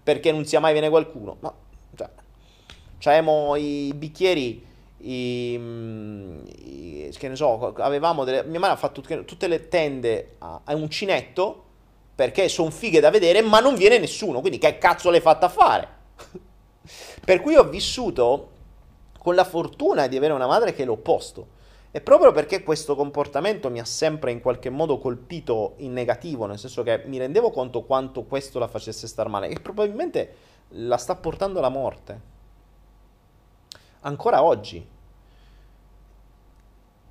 [0.02, 1.36] perché non sia mai viene qualcuno.
[1.40, 1.52] Ma,
[1.94, 2.08] cioè,
[2.98, 4.64] c'avevamo i bicchieri
[4.98, 10.36] i, mm, i, che ne so, avevamo delle, mia madre ha fatto tutte le tende
[10.38, 11.64] a, a uncinetto
[12.14, 15.88] perché sono fighe da vedere, ma non viene nessuno, quindi che cazzo l'hai fatta fare?
[17.24, 18.52] per cui ho vissuto
[19.26, 21.48] con la fortuna di avere una madre che è l'opposto.
[21.90, 26.60] E proprio perché questo comportamento mi ha sempre in qualche modo colpito in negativo, nel
[26.60, 30.34] senso che mi rendevo conto quanto questo la facesse star male, e probabilmente
[30.68, 32.20] la sta portando alla morte.
[34.02, 34.86] Ancora oggi.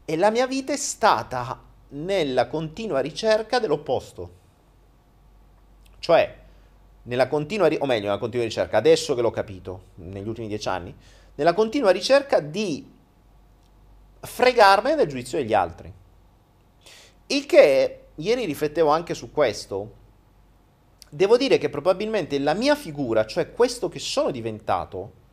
[0.06, 4.30] E la mia vita è stata nella continua ricerca dell'opposto.
[6.00, 6.38] Cioè,
[7.02, 10.70] nella continua, ri- o meglio, nella continua ricerca, adesso che l'ho capito, negli ultimi dieci
[10.70, 10.96] anni,
[11.36, 12.92] nella continua ricerca di
[14.20, 15.92] fregarmene del giudizio degli altri.
[17.28, 20.04] Il che, ieri riflettevo anche su questo,
[21.10, 25.24] devo dire che probabilmente la mia figura, cioè questo che sono diventato,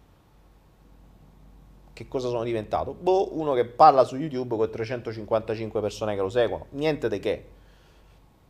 [1.93, 2.95] che cosa sono diventato?
[2.95, 7.45] Boh, uno che parla su YouTube con 355 persone che lo seguono, niente di che.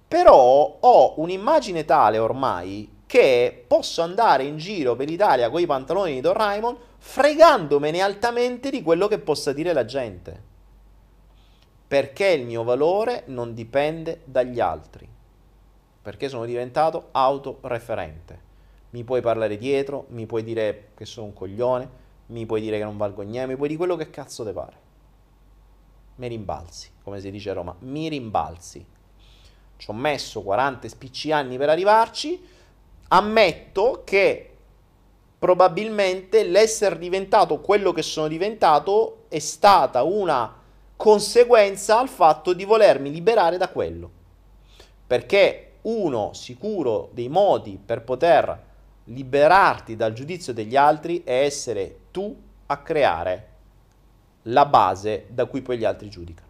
[0.07, 6.15] Però ho un'immagine tale ormai che posso andare in giro per l'Italia con i pantaloni
[6.15, 10.43] di Doraemon fregandomene altamente di quello che possa dire la gente.
[11.87, 15.07] Perché il mio valore non dipende dagli altri.
[16.01, 18.41] Perché sono diventato autoreferente.
[18.93, 21.87] Mi puoi parlare dietro, mi puoi dire che sono un coglione,
[22.29, 24.77] mi puoi dire che non valgo niente, mi puoi dire quello che cazzo te pare.
[26.15, 28.83] Mi rimbalzi, come si dice a Roma, mi rimbalzi.
[29.77, 32.52] Ci ho messo 40 spicci anni per arrivarci,
[33.13, 34.49] ammetto che
[35.39, 40.61] probabilmente l'essere diventato quello che sono diventato è stata una
[40.97, 44.11] conseguenza al fatto di volermi liberare da quello.
[45.07, 48.71] Perché uno sicuro dei modi per poter
[49.05, 52.35] liberarti dal giudizio degli altri è essere tu
[52.67, 53.49] a creare
[54.45, 56.49] la base da cui poi gli altri giudicano.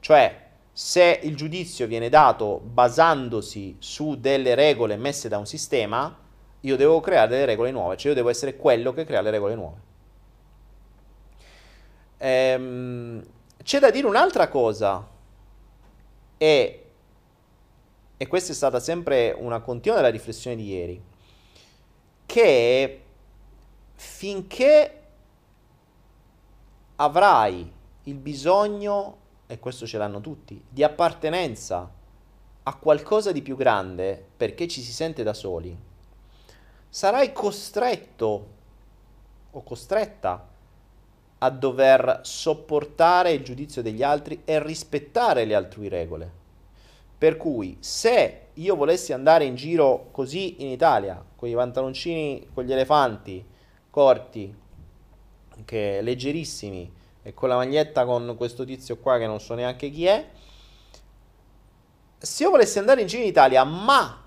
[0.00, 0.43] Cioè,
[0.76, 6.18] se il giudizio viene dato basandosi su delle regole messe da un sistema,
[6.58, 9.54] io devo creare delle regole nuove, cioè io devo essere quello che crea le regole
[9.54, 9.76] nuove.
[12.16, 13.24] Ehm,
[13.62, 15.08] c'è da dire un'altra cosa,
[16.36, 16.84] e,
[18.16, 21.00] e questa è stata sempre una continua della riflessione di ieri,
[22.26, 23.02] che
[23.94, 25.02] finché
[26.96, 27.72] avrai
[28.02, 31.90] il bisogno e questo ce l'hanno tutti, di appartenenza
[32.62, 35.76] a qualcosa di più grande perché ci si sente da soli,
[36.88, 38.46] sarai costretto
[39.50, 40.48] o costretta
[41.38, 46.42] a dover sopportare il giudizio degli altri e rispettare le altrui regole.
[47.18, 52.64] Per cui se io volessi andare in giro così in Italia, con i pantaloncini con
[52.64, 53.44] gli elefanti
[53.90, 54.54] corti,
[55.64, 56.92] che leggerissimi,
[57.26, 60.28] e con la maglietta con questo tizio qua che non so neanche chi è.
[62.18, 64.22] Se io volessi andare in giro in Italia, ma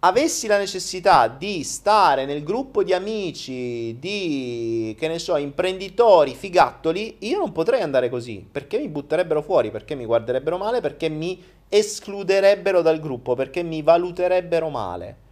[0.00, 7.16] avessi la necessità di stare nel gruppo di amici, di, che ne so, imprenditori, figattoli,
[7.20, 11.42] io non potrei andare così, perché mi butterebbero fuori, perché mi guarderebbero male, perché mi
[11.68, 15.26] escluderebbero dal gruppo, perché mi valuterebbero male.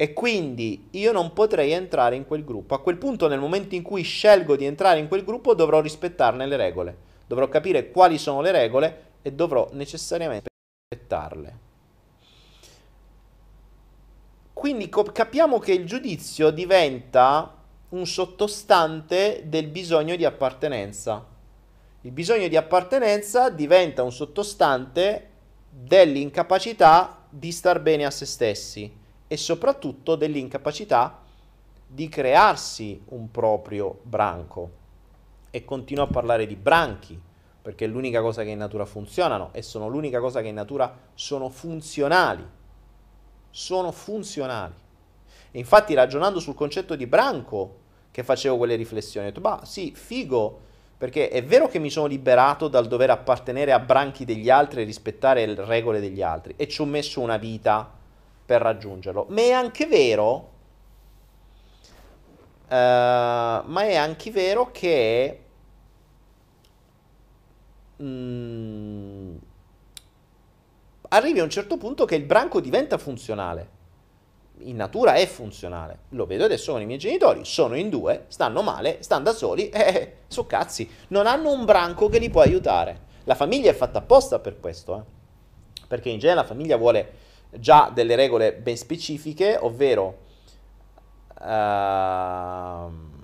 [0.00, 2.76] E quindi io non potrei entrare in quel gruppo.
[2.76, 6.46] A quel punto, nel momento in cui scelgo di entrare in quel gruppo, dovrò rispettarne
[6.46, 6.96] le regole.
[7.26, 10.50] Dovrò capire quali sono le regole e dovrò necessariamente
[10.88, 11.58] rispettarle.
[14.52, 17.56] Quindi capiamo che il giudizio diventa
[17.88, 21.26] un sottostante del bisogno di appartenenza.
[22.02, 25.30] Il bisogno di appartenenza diventa un sottostante
[25.68, 31.20] dell'incapacità di star bene a se stessi e soprattutto dell'incapacità
[31.86, 34.70] di crearsi un proprio branco.
[35.50, 37.18] E continuo a parlare di branchi,
[37.62, 40.94] perché è l'unica cosa che in natura funzionano e sono l'unica cosa che in natura
[41.14, 42.46] sono funzionali.
[43.50, 44.74] Sono funzionali.
[45.50, 47.76] E infatti ragionando sul concetto di branco
[48.10, 50.60] che facevo quelle riflessioni, ho detto, bah sì, figo,
[50.98, 54.84] perché è vero che mi sono liberato dal dover appartenere a branchi degli altri e
[54.84, 57.97] rispettare le regole degli altri e ci ho messo una vita
[58.48, 59.26] per raggiungerlo.
[59.28, 60.32] Ma è anche vero,
[62.64, 65.40] uh, ma è anche vero che
[68.02, 69.36] mm,
[71.10, 73.76] arrivi a un certo punto che il branco diventa funzionale.
[74.60, 75.98] In natura è funzionale.
[76.10, 77.44] Lo vedo adesso con i miei genitori.
[77.44, 80.88] Sono in due, stanno male, stanno da soli, eh, eh so cazzi.
[81.08, 83.00] Non hanno un branco che li può aiutare.
[83.24, 85.16] La famiglia è fatta apposta per questo, eh.
[85.86, 90.26] Perché in genere la famiglia vuole già delle regole ben specifiche, ovvero...
[91.40, 93.16] Uh,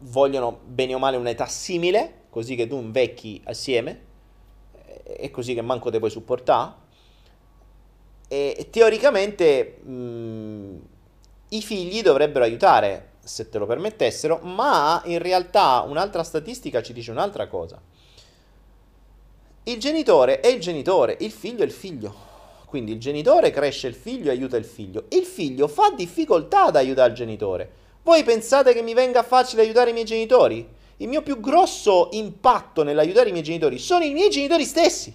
[0.00, 4.04] vogliono bene o male un'età simile, così che tu invecchi assieme
[5.02, 6.84] e così che manco te puoi supportare.
[8.28, 10.78] E teoricamente mh,
[11.50, 17.10] i figli dovrebbero aiutare se te lo permettessero, ma in realtà un'altra statistica ci dice
[17.10, 17.80] un'altra cosa.
[19.68, 22.24] Il genitore è il genitore, il figlio è il figlio.
[22.66, 25.04] Quindi il genitore cresce il figlio e aiuta il figlio.
[25.10, 27.70] Il figlio fa difficoltà ad aiutare il genitore
[28.06, 30.64] voi pensate che mi venga facile aiutare i miei genitori?
[30.98, 35.12] Il mio più grosso impatto nell'aiutare i miei genitori sono i miei genitori stessi.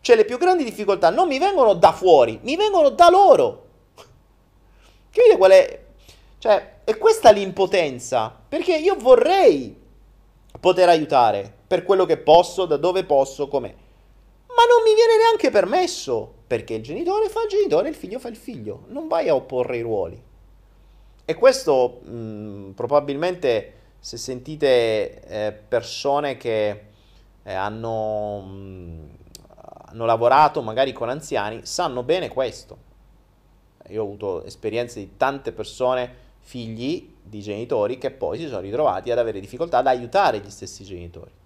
[0.00, 3.66] Cioè le più grandi difficoltà non mi vengono da fuori, mi vengono da loro.
[5.10, 5.84] Capite qual è?
[6.38, 8.32] Cioè, è questa l'impotenza.
[8.48, 9.76] Perché io vorrei
[10.60, 13.74] poter aiutare per quello che posso, da dove posso, com'è.
[14.46, 16.32] Ma non mi viene neanche permesso.
[16.46, 18.84] Perché il genitore fa il genitore il figlio fa il figlio.
[18.88, 20.22] Non vai a opporre i ruoli.
[21.24, 26.82] E questo mh, mm, probabilmente se sentite eh, persone che
[27.42, 29.04] eh, hanno, mh, mm,
[29.86, 32.92] hanno lavorato magari con anziani, sanno bene questo.
[33.88, 39.10] Io ho avuto esperienze di tante persone, figli di genitori, che poi si sono ritrovati
[39.10, 41.42] ad avere difficoltà ad aiutare gli stessi genitori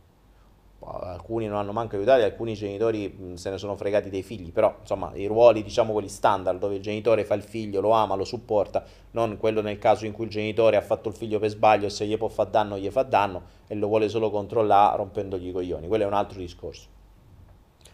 [0.81, 5.11] alcuni non hanno manco aiutato, alcuni genitori se ne sono fregati dei figli, però insomma
[5.15, 8.85] i ruoli diciamo quelli standard dove il genitore fa il figlio, lo ama, lo supporta,
[9.13, 11.91] non quello nel caso in cui il genitore ha fatto il figlio per sbaglio e
[11.91, 15.53] se gli può fare danno gli fa danno e lo vuole solo controllare rompendogli i
[15.53, 16.87] coglioni, quello è un altro discorso.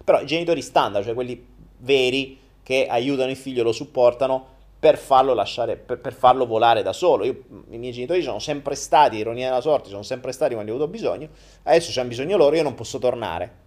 [0.04, 1.44] Però i genitori standard, cioè quelli
[1.78, 6.92] veri che aiutano il figlio, lo supportano, per farlo lasciare, per, per, farlo volare da
[6.92, 7.24] solo.
[7.24, 10.74] Io, I miei genitori sono sempre stati, ironia della sorte, sono sempre stati quando ho
[10.74, 11.28] avuto bisogno,
[11.62, 13.62] adesso c'hanno bisogno loro, io non posso tornare.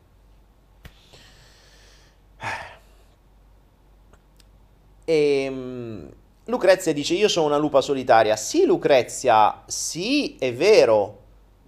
[5.03, 6.11] E ehm,
[6.45, 8.35] Lucrezia dice: Io sono una lupa solitaria.
[8.35, 11.23] Sì, Lucrezia, sì, è vero,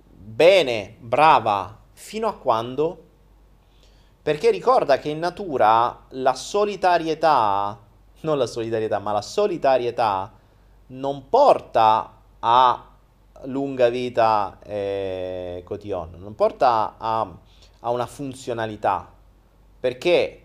[0.05, 3.03] bene, brava, fino a quando?
[4.21, 7.77] Perché ricorda che in natura la solitarietà
[8.21, 10.31] non la solidarietà, ma la solitarietà
[10.87, 12.85] non porta a
[13.43, 17.31] lunga vita eh, cotillon, non porta a,
[17.81, 19.11] a una funzionalità,
[19.79, 20.43] perché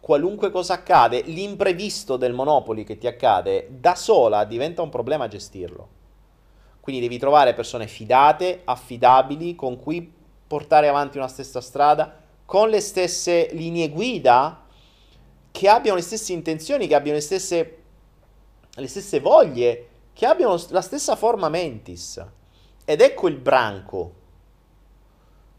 [0.00, 5.88] qualunque cosa accade, l'imprevisto del Monopoli che ti accade, da sola diventa un problema gestirlo.
[6.80, 10.12] Quindi devi trovare persone fidate, affidabili, con cui
[10.46, 12.14] portare avanti una stessa strada,
[12.44, 14.65] con le stesse linee guida
[15.56, 17.76] che abbiano le stesse intenzioni, che abbiano le stesse,
[18.74, 22.22] le stesse voglie, che abbiano la stessa forma mentis.
[22.84, 24.12] Ed ecco il branco.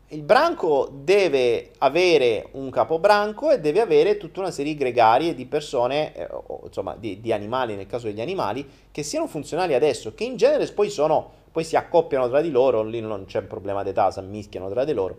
[0.09, 5.47] Il branco deve avere un capobranco e deve avere tutta una serie di gregari di
[5.47, 10.13] persone, eh, o, insomma di, di, animali nel caso degli animali, che siano funzionali adesso,
[10.13, 13.47] che in genere poi sono, poi si accoppiano tra di loro, lì non c'è un
[13.47, 15.17] problema d'età, si ammischiano tra di loro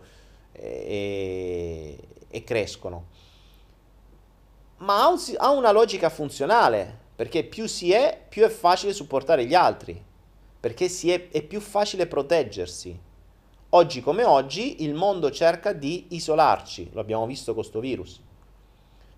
[0.53, 1.99] e,
[2.29, 3.18] e crescono
[4.79, 9.45] ma ha, un, ha una logica funzionale, perché più si è, più è facile supportare
[9.45, 10.01] gli altri,
[10.61, 12.99] perché è, è più facile proteggersi.
[13.71, 18.21] Oggi come oggi il mondo cerca di isolarci, lo abbiamo visto con questo virus.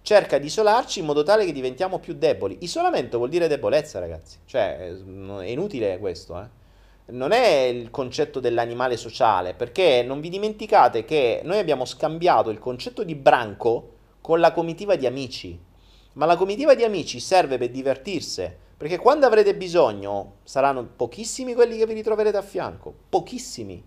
[0.03, 2.59] Cerca di isolarci in modo tale che diventiamo più deboli.
[2.61, 4.39] Isolamento vuol dire debolezza, ragazzi.
[4.47, 6.59] Cioè, è inutile questo, eh
[7.11, 12.59] non è il concetto dell'animale sociale, perché non vi dimenticate che noi abbiamo scambiato il
[12.59, 15.59] concetto di branco con la comitiva di amici.
[16.15, 21.77] Ma la comitiva di amici serve per divertirsi, perché quando avrete bisogno saranno pochissimi quelli
[21.77, 23.83] che vi ritroverete a fianco, pochissimi,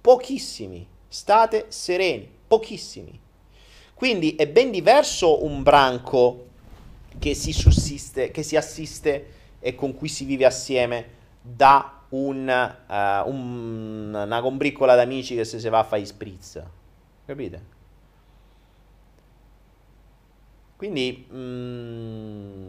[0.00, 3.20] pochissimi, state sereni, pochissimi.
[3.94, 6.46] Quindi è ben diverso un branco
[7.18, 13.28] che si sussiste, che si assiste e con cui si vive assieme da un, uh,
[13.28, 16.62] un, una combriccola d'amici che se si va a fare spritz.
[17.26, 17.76] Capite?
[20.78, 22.68] Quindi, mm,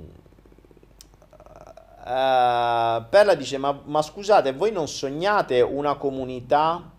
[1.29, 6.89] uh, Perla dice, ma, ma, scusate, voi non sognate una comunità,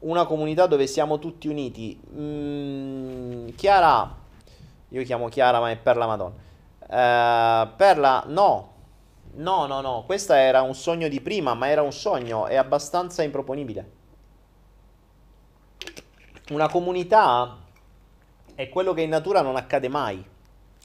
[0.00, 1.98] una comunità dove siamo tutti uniti?
[2.14, 4.14] Mm, Chiara,
[4.90, 6.46] io chiamo Chiara, ma è Perla Madonna.
[6.80, 8.72] Uh, Perla, no,
[9.36, 13.22] No, no, no, questo era un sogno di prima, ma era un sogno, è abbastanza
[13.22, 13.92] improponibile.
[16.50, 17.56] Una comunità
[18.58, 20.20] è quello che in natura non accade mai.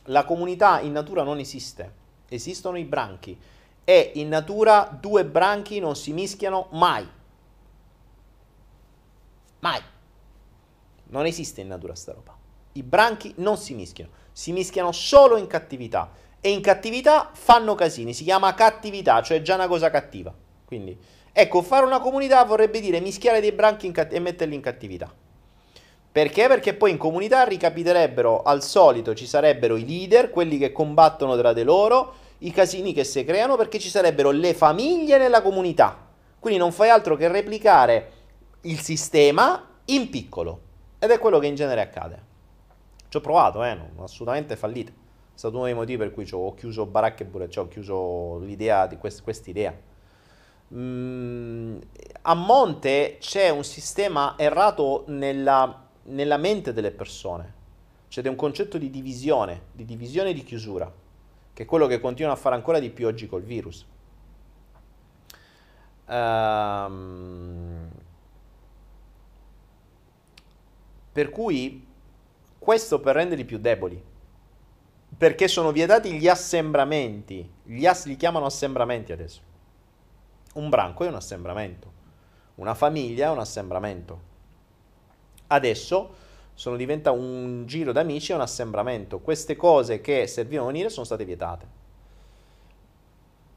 [0.03, 1.91] La comunità in natura non esiste,
[2.29, 3.35] esistono i branchi
[3.83, 7.09] e in natura due branchi non si mischiano mai.
[9.61, 9.81] Mai.
[11.05, 12.37] Non esiste in natura sta roba.
[12.73, 18.13] I branchi non si mischiano, si mischiano solo in cattività e in cattività fanno casini,
[18.13, 20.31] si chiama cattività, cioè già una cosa cattiva.
[20.63, 20.95] Quindi,
[21.31, 25.21] ecco, fare una comunità vorrebbe dire mischiare dei branchi cat- e metterli in cattività.
[26.13, 26.47] Perché?
[26.47, 31.53] Perché poi in comunità ricapiterebbero al solito, ci sarebbero i leader, quelli che combattono tra
[31.53, 35.97] di loro, i casini che si creano, perché ci sarebbero le famiglie nella comunità.
[36.39, 38.11] Quindi non fai altro che replicare
[38.61, 40.59] il sistema in piccolo.
[40.99, 42.21] Ed è quello che in genere accade.
[43.09, 44.91] Ci ho provato, eh, non, assolutamente fallito.
[44.91, 44.95] È
[45.33, 48.97] stato uno dei motivi per cui ho chiuso baracche pure, cioè ho chiuso l'idea di
[48.97, 49.75] quest- quest'idea.
[50.75, 51.77] Mm,
[52.21, 57.61] a monte c'è un sistema errato nella nella mente delle persone.
[58.07, 60.91] C'è un concetto di divisione, di divisione e di chiusura,
[61.53, 63.85] che è quello che continuano a fare ancora di più oggi col virus.
[66.05, 67.89] Um,
[71.11, 71.87] per cui
[72.59, 74.01] questo per renderli più deboli,
[75.17, 79.41] perché sono vietati gli assembramenti, gli ass- li chiamano assembramenti adesso.
[80.55, 81.91] Un branco è un assembramento,
[82.55, 84.31] una famiglia è un assembramento.
[85.53, 86.15] Adesso
[86.55, 89.19] sono diventa un giro d'amici e un assembramento.
[89.19, 91.81] Queste cose che servivano a unire sono state vietate.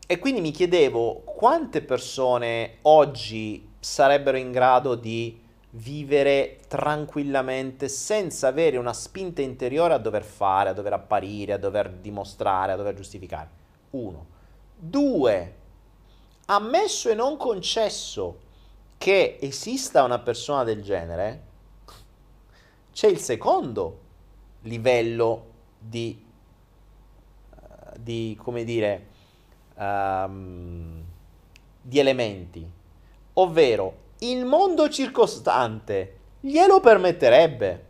[0.07, 8.77] E quindi mi chiedevo quante persone oggi sarebbero in grado di vivere tranquillamente senza avere
[8.77, 13.49] una spinta interiore a dover fare, a dover apparire, a dover dimostrare, a dover giustificare.
[13.91, 14.27] Uno.
[14.77, 15.55] Due.
[16.47, 18.45] Ammesso e non concesso
[18.99, 21.46] che esista una persona del genere,
[22.97, 24.01] c'è il secondo
[24.63, 25.45] livello
[25.79, 26.19] di,
[27.51, 29.07] uh, di come dire,
[29.75, 31.05] um,
[31.83, 32.67] di elementi,
[33.35, 37.85] ovvero il mondo circostante glielo permetterebbe.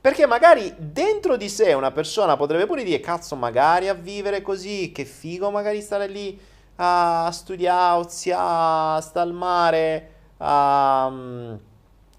[0.00, 4.90] Perché magari dentro di sé una persona potrebbe pure dire, cazzo, magari a vivere così,
[4.90, 6.40] che figo magari stare lì
[6.76, 11.68] a studiare, a stare al mare, a...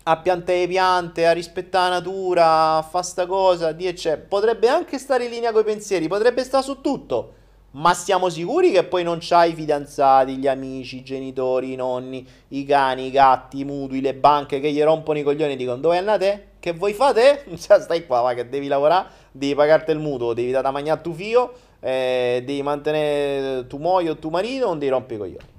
[0.04, 3.94] A piantare piante, a rispettare la natura, a fare sta cosa, di
[4.28, 7.34] potrebbe anche stare in linea con i pensieri, potrebbe stare su tutto.
[7.74, 12.28] Ma siamo sicuri che poi non c'hai i fidanzati, gli amici, i genitori, i nonni,
[12.50, 15.78] i cani, i gatti, i mutui, le banche che gli rompono i coglioni e dicono
[15.78, 16.48] dove andate?
[16.60, 17.46] Che voi fate?
[17.56, 20.98] Cioè, stai qua, va, che devi lavorare, devi pagarti il mutuo, devi dare da mangiare
[20.98, 25.18] a tuo figlio, eh, devi mantenere tu moglie o tuo marito, non devi rompere i
[25.20, 25.51] coglioni.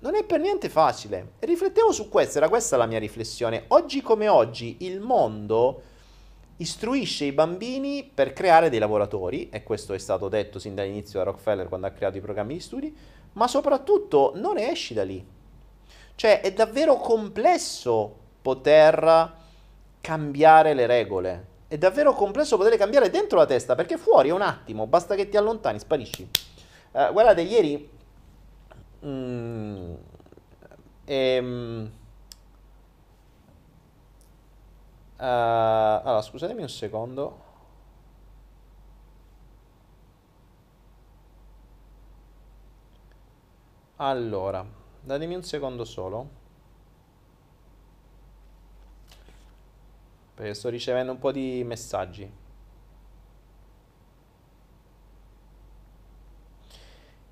[0.00, 1.32] Non è per niente facile.
[1.40, 3.64] riflettevo su questo, era questa la mia riflessione.
[3.68, 5.82] Oggi come oggi il mondo
[6.58, 11.24] istruisce i bambini per creare dei lavoratori, e questo è stato detto sin dall'inizio da
[11.24, 12.96] Rockefeller quando ha creato i programmi di studi,
[13.32, 15.24] ma soprattutto non esci da lì.
[16.14, 19.32] Cioè è davvero complesso poter
[20.00, 21.46] cambiare le regole.
[21.66, 25.28] È davvero complesso poter cambiare dentro la testa, perché fuori è un attimo, basta che
[25.28, 26.28] ti allontani, sparisci.
[26.92, 27.96] Uh, guardate, ieri
[29.02, 29.94] Mm,
[31.06, 31.90] ehm,
[35.18, 37.46] uh, allora, scusatemi un secondo.
[43.96, 44.64] Allora,
[45.02, 46.28] datemi un secondo solo.
[50.34, 52.30] Perché sto ricevendo un po' di messaggi.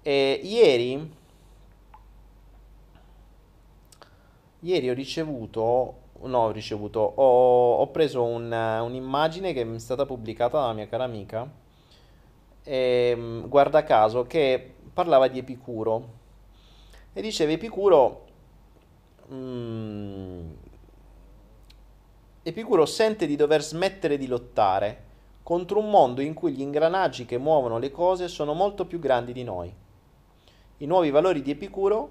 [0.03, 1.11] E ieri
[4.61, 10.07] Ieri ho ricevuto, no, ho ricevuto, ho, ho preso un- un'immagine che mi è stata
[10.07, 11.49] pubblicata dalla mia cara amica,
[12.63, 16.15] e, guarda caso, che parlava di Epicuro.
[17.13, 18.25] E diceva Epicuro,
[19.33, 20.51] mm,
[22.43, 25.05] Epicuro sente di dover smettere di lottare
[25.43, 29.33] contro un mondo in cui gli ingranaggi che muovono le cose sono molto più grandi
[29.33, 29.73] di noi.
[30.79, 32.11] I nuovi valori di Epicuro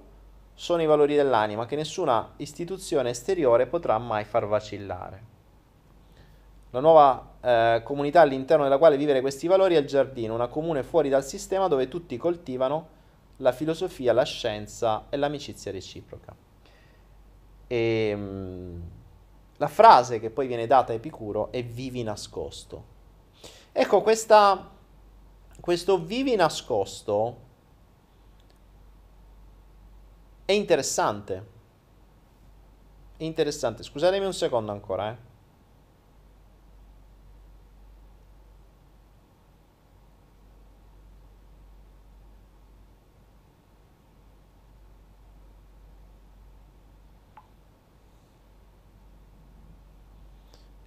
[0.55, 5.33] sono i valori dell'anima che nessuna istituzione esteriore potrà mai far vacillare.
[6.71, 10.83] La nuova eh, comunità all'interno della quale vivere questi valori è il giardino, una comune
[10.83, 12.87] fuori dal sistema dove tutti coltivano
[13.37, 16.33] la filosofia, la scienza e l'amicizia reciproca.
[17.67, 18.81] E, mh, mm,
[19.57, 22.93] la frase che poi viene data a Epicuro è vivi nascosto.
[23.71, 24.71] Ecco, questa,
[25.59, 27.43] questo vivi nascosto
[30.45, 31.53] è interessante.
[33.17, 33.83] È interessante.
[33.83, 35.17] Scusatemi un secondo ancora, eh.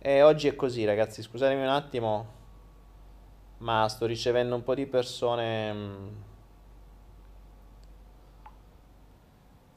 [0.01, 1.23] E oggi è così, ragazzi.
[1.23, 2.27] Scusatemi un attimo,
[3.59, 6.28] ma sto ricevendo un po' di persone.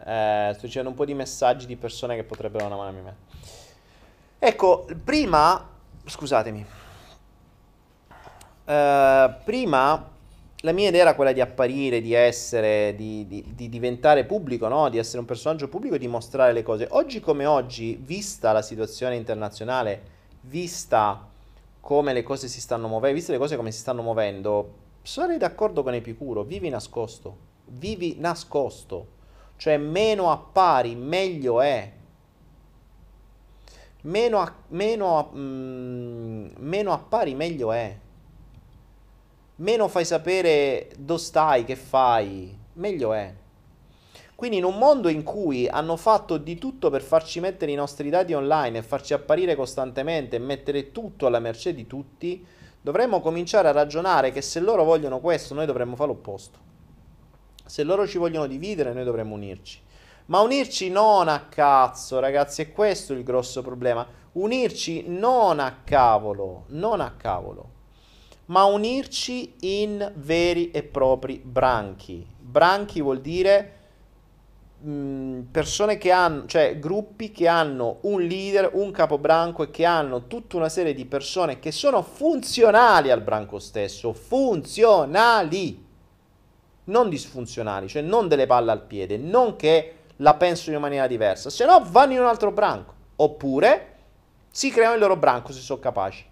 [0.05, 3.15] Eh, sto ricevendo un po' di messaggi di persone che potrebbero una mano a me.
[4.39, 5.69] Ecco, prima,
[6.05, 6.65] scusatemi,
[8.63, 10.09] Eh, prima
[10.61, 14.89] la mia idea era quella di apparire, di essere, di, di- di diventare pubblico, no?
[14.89, 16.87] Di essere un personaggio pubblico e di mostrare le cose.
[16.91, 20.01] Oggi come oggi, vista la situazione internazionale,
[20.41, 21.27] vista
[21.81, 25.81] come le cose si stanno muovendo, viste le cose come si stanno muovendo, sarei d'accordo
[25.81, 29.07] con Epicuro, vivi nascosto, vivi nascosto,
[29.61, 31.91] cioè meno appari, meglio è.
[34.01, 37.95] Meno, a- meno, a- mm, meno appari, meglio è.
[39.57, 43.31] Meno fai sapere dove stai, che fai, meglio è.
[44.33, 48.09] Quindi in un mondo in cui hanno fatto di tutto per farci mettere i nostri
[48.09, 52.43] dati online e farci apparire costantemente e mettere tutto alla mercé di tutti,
[52.81, 56.70] dovremmo cominciare a ragionare che se loro vogliono questo, noi dovremmo fare l'opposto.
[57.71, 59.79] Se loro ci vogliono dividere, noi dovremmo unirci.
[60.25, 64.05] Ma unirci non a cazzo, ragazzi, è questo il grosso problema.
[64.33, 67.69] Unirci non a cavolo, non a cavolo,
[68.47, 72.27] ma unirci in veri e propri branchi.
[72.37, 73.73] Branchi vuol dire
[74.81, 80.27] mh, persone che hanno, cioè gruppi che hanno un leader, un capobranco e che hanno
[80.27, 85.87] tutta una serie di persone che sono funzionali al branco stesso, funzionali,
[86.85, 91.49] non disfunzionali, cioè non delle palle al piede, non che la pensano in maniera diversa,
[91.49, 93.87] se no vanno in un altro branco, oppure
[94.49, 96.25] si creano il loro branco se sono capaci.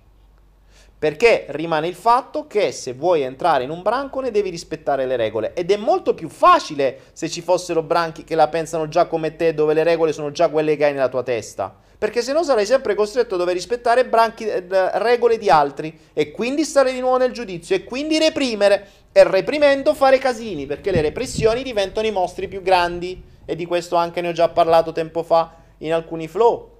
[1.00, 5.16] Perché rimane il fatto che se vuoi entrare in un branco ne devi rispettare le
[5.16, 5.54] regole.
[5.54, 9.54] Ed è molto più facile se ci fossero branchi che la pensano già come te,
[9.54, 11.74] dove le regole sono già quelle che hai nella tua testa.
[11.98, 14.66] Perché se no sarai sempre costretto a dover rispettare branchi, eh,
[15.00, 15.98] regole di altri.
[16.12, 17.78] E quindi stare di nuovo nel giudizio.
[17.78, 18.88] E quindi reprimere.
[19.14, 20.66] E reprimendo fare casini.
[20.66, 23.24] Perché le repressioni diventano i mostri più grandi.
[23.46, 26.79] E di questo anche ne ho già parlato tempo fa in alcuni flow.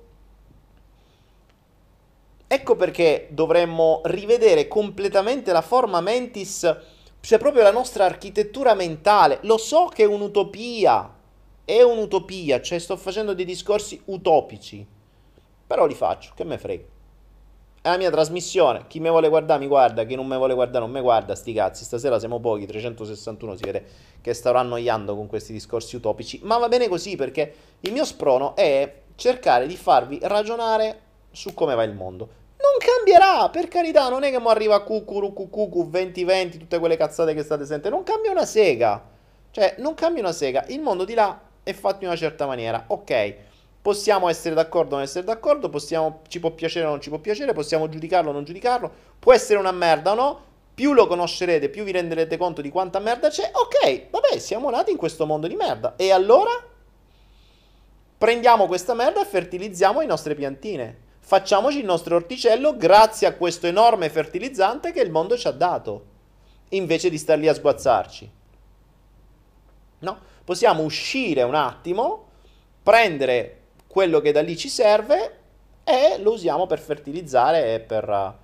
[2.52, 6.78] Ecco perché dovremmo rivedere completamente la forma mentis,
[7.20, 9.38] cioè proprio la nostra architettura mentale.
[9.44, 11.14] Lo so che è un'utopia,
[11.64, 14.84] è un'utopia, cioè sto facendo dei discorsi utopici,
[15.68, 16.84] però li faccio, che me frega.
[17.84, 20.84] È la mia trasmissione, chi mi vuole guardare mi guarda, chi non mi vuole guardare
[20.84, 23.86] non mi guarda, sti cazzi, stasera siamo pochi, 361 si vede
[24.22, 28.56] che starò annoiando con questi discorsi utopici, ma va bene così perché il mio sprono
[28.56, 31.02] è cercare di farvi ragionare
[31.32, 32.39] su come va il mondo.
[32.70, 37.34] Non cambierà, per carità, non è che mo arriva Cucuru, Cucucu, 2020, tutte quelle cazzate
[37.34, 39.04] che state sentendo, non cambia una sega.
[39.50, 40.66] Cioè, non cambia una sega.
[40.68, 42.84] Il mondo di là è fatto in una certa maniera.
[42.88, 43.36] Ok,
[43.82, 47.18] possiamo essere d'accordo o non essere d'accordo, possiamo, ci può piacere o non ci può
[47.18, 50.48] piacere, possiamo giudicarlo o non giudicarlo, può essere una merda o no.
[50.76, 53.50] Più lo conoscerete, più vi renderete conto di quanta merda c'è.
[53.52, 55.96] Ok, vabbè, siamo nati in questo mondo di merda.
[55.98, 56.52] E allora?
[58.18, 61.08] Prendiamo questa merda e fertilizziamo le nostre piantine.
[61.30, 66.06] Facciamoci il nostro orticello grazie a questo enorme fertilizzante che il mondo ci ha dato,
[66.70, 68.32] invece di star lì a sguazzarci.
[70.00, 70.20] No?
[70.44, 72.30] Possiamo uscire un attimo,
[72.82, 75.38] prendere quello che da lì ci serve
[75.84, 78.36] e lo usiamo per fertilizzare e per,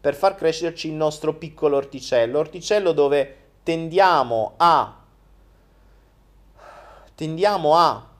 [0.00, 2.40] per far crescerci il nostro piccolo orticello.
[2.40, 5.00] Orticello dove tendiamo a
[7.14, 8.11] tendiamo a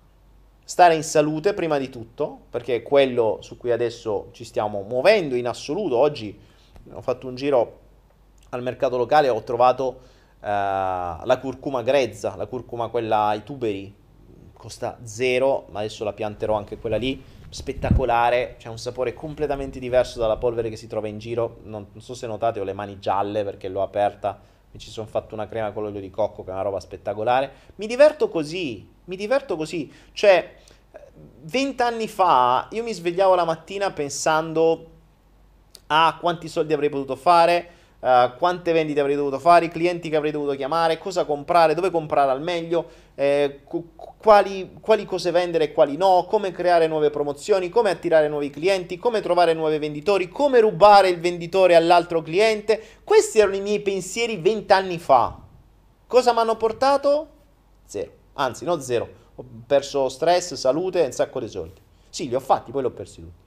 [0.64, 5.34] stare in salute prima di tutto, perché è quello su cui adesso ci stiamo muovendo
[5.34, 5.96] in assoluto.
[5.96, 6.38] Oggi
[6.92, 7.80] ho fatto un giro
[8.50, 10.00] al mercato locale e ho trovato
[10.40, 13.94] eh, la curcuma grezza, la curcuma quella ai tuberi,
[14.52, 20.18] costa zero, ma adesso la pianterò anche quella lì, spettacolare, c'è un sapore completamente diverso
[20.18, 22.98] dalla polvere che si trova in giro, non, non so se notate ho le mani
[22.98, 24.40] gialle perché l'ho aperta
[24.72, 27.52] mi ci sono fatto una crema con l'olio di cocco che è una roba spettacolare.
[27.76, 29.92] Mi diverto così, mi diverto così.
[30.12, 30.56] Cioè,
[31.42, 34.90] vent'anni fa io mi svegliavo la mattina pensando
[35.88, 37.70] a quanti soldi avrei potuto fare,
[38.02, 41.90] uh, quante vendite avrei dovuto fare, i clienti che avrei dovuto chiamare, cosa comprare, dove
[41.90, 43.60] comprare al meglio, eh,
[44.16, 48.98] quali, quali, cose vendere e quali no, come creare nuove promozioni, come attirare nuovi clienti,
[48.98, 52.82] come trovare nuovi venditori, come rubare il venditore all'altro cliente.
[53.04, 55.38] Questi erano i miei pensieri vent'anni fa.
[56.06, 57.28] Cosa mi hanno portato?
[57.86, 58.10] Zero.
[58.34, 59.20] Anzi, no zero.
[59.36, 61.80] Ho perso stress, salute e un sacco di soldi.
[62.08, 63.40] Sì, li ho fatti, poi li ho persi tutti.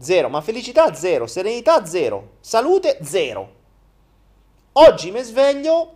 [0.00, 3.56] Zero, ma felicità zero, serenità zero, salute zero.
[4.80, 5.94] Oggi mi sveglio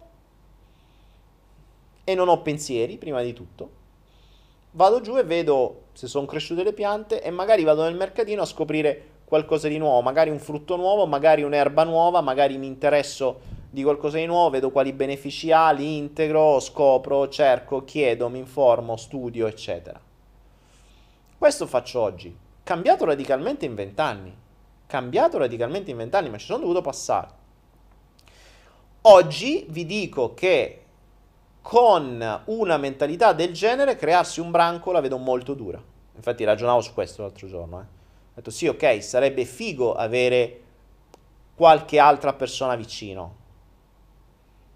[2.02, 3.70] e non ho pensieri, prima di tutto.
[4.72, 8.44] Vado giù e vedo se sono cresciute le piante e magari vado nel mercatino a
[8.44, 13.84] scoprire qualcosa di nuovo, magari un frutto nuovo, magari un'erba nuova, magari mi interesso di
[13.84, 19.46] qualcosa di nuovo, vedo quali benefici ha, li integro, scopro, cerco, chiedo, mi informo, studio,
[19.46, 20.00] eccetera.
[21.38, 22.36] Questo faccio oggi.
[22.64, 24.36] Cambiato radicalmente in vent'anni.
[24.88, 27.41] Cambiato radicalmente in vent'anni, ma ci sono dovuto passare.
[29.04, 30.78] Oggi vi dico che
[31.60, 35.82] con una mentalità del genere crearsi un branco la vedo molto dura.
[36.14, 37.80] Infatti ragionavo su questo l'altro giorno.
[37.80, 37.82] Eh.
[37.82, 40.60] Ho detto sì, ok, sarebbe figo avere
[41.56, 43.36] qualche altra persona vicino.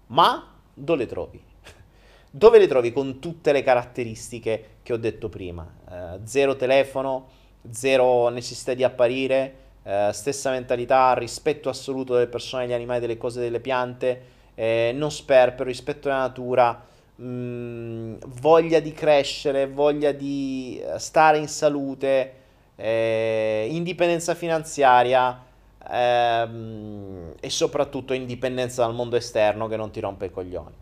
[0.07, 1.41] Ma dove le trovi?
[2.29, 5.65] Dove le trovi con tutte le caratteristiche che ho detto prima?
[5.89, 7.27] Eh, zero telefono,
[7.69, 13.39] zero necessità di apparire, eh, stessa mentalità, rispetto assoluto delle persone, degli animali, delle cose,
[13.39, 14.21] delle piante,
[14.53, 16.83] eh, non sperpero, rispetto alla natura,
[17.15, 22.33] mh, mm, voglia di crescere, voglia di eh, stare in salute,
[22.75, 25.41] eh, indipendenza finanziaria
[25.89, 30.75] ehm, e soprattutto indipendenza dal mondo esterno che non ti rompe i coglioni.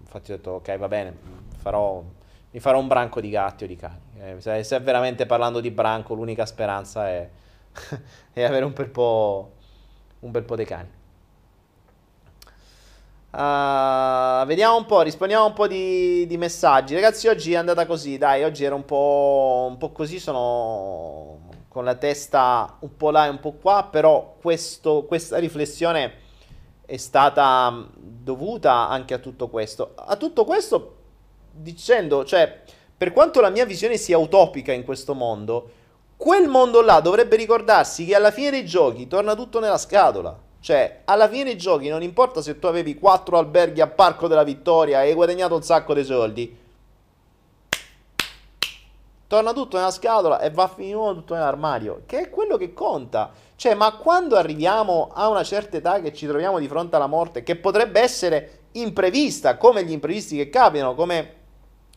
[0.00, 1.16] Infatti ho detto ok va bene,
[1.56, 2.02] farò,
[2.50, 4.00] mi farò un branco di gatti o di cani.
[4.18, 7.28] Eh, se, se veramente parlando di branco l'unica speranza è
[8.32, 9.52] e avere un bel po',
[10.20, 10.88] un bel po' dei cani.
[13.30, 16.94] Uh, vediamo un po', rispondiamo un po' di, di, messaggi.
[16.94, 21.84] Ragazzi, oggi è andata così, dai, oggi era un po', un po' così, sono con
[21.84, 26.24] la testa un po' là e un po' qua, però questo, questa riflessione
[26.86, 29.92] è stata dovuta anche a tutto questo.
[29.94, 30.96] A tutto questo
[31.52, 32.62] dicendo, cioè,
[32.96, 35.70] per quanto la mia visione sia utopica in questo mondo,
[36.16, 40.44] quel mondo là dovrebbe ricordarsi che alla fine dei giochi torna tutto nella scatola.
[40.60, 44.42] Cioè, alla fine dei giochi non importa se tu avevi quattro alberghi a Parco della
[44.42, 46.64] Vittoria e hai guadagnato un sacco di soldi.
[49.28, 53.30] Torna tutto nella scatola e va nuovo tutto nell'armadio, che è quello che conta.
[53.54, 57.42] Cioè, ma quando arriviamo a una certa età che ci troviamo di fronte alla morte,
[57.42, 61.35] che potrebbe essere imprevista, come gli imprevisti che capitano, come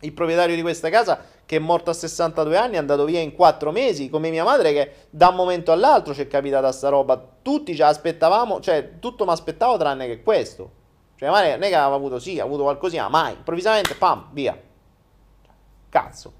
[0.01, 3.34] il proprietario di questa casa che è morto a 62 anni, è andato via in
[3.34, 7.19] 4 mesi, come mia madre che da un momento all'altro ci è capitata sta roba.
[7.41, 10.77] Tutti ci aspettavamo, cioè tutto mi aspettavo tranne che questo.
[11.15, 13.34] Cioè, ma non è che aveva avuto sì, ha avuto qualcosina, mai.
[13.34, 14.57] Improvvisamente, pam, via.
[15.89, 16.34] Cazzo.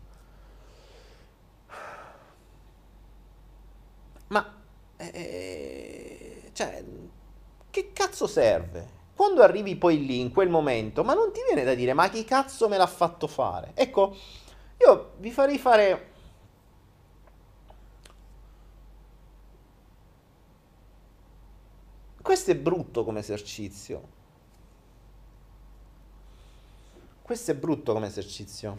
[4.28, 4.54] Ma,
[4.96, 6.84] eh, cioè,
[7.72, 8.99] che cazzo serve?
[9.20, 12.24] Quando arrivi poi lì, in quel momento, ma non ti viene da dire, ma chi
[12.24, 13.74] cazzo me l'ha fatto fare?
[13.74, 14.16] Ecco,
[14.78, 16.12] io vi farei fare...
[22.22, 24.08] Questo è brutto come esercizio.
[27.22, 28.78] Questo è brutto come esercizio.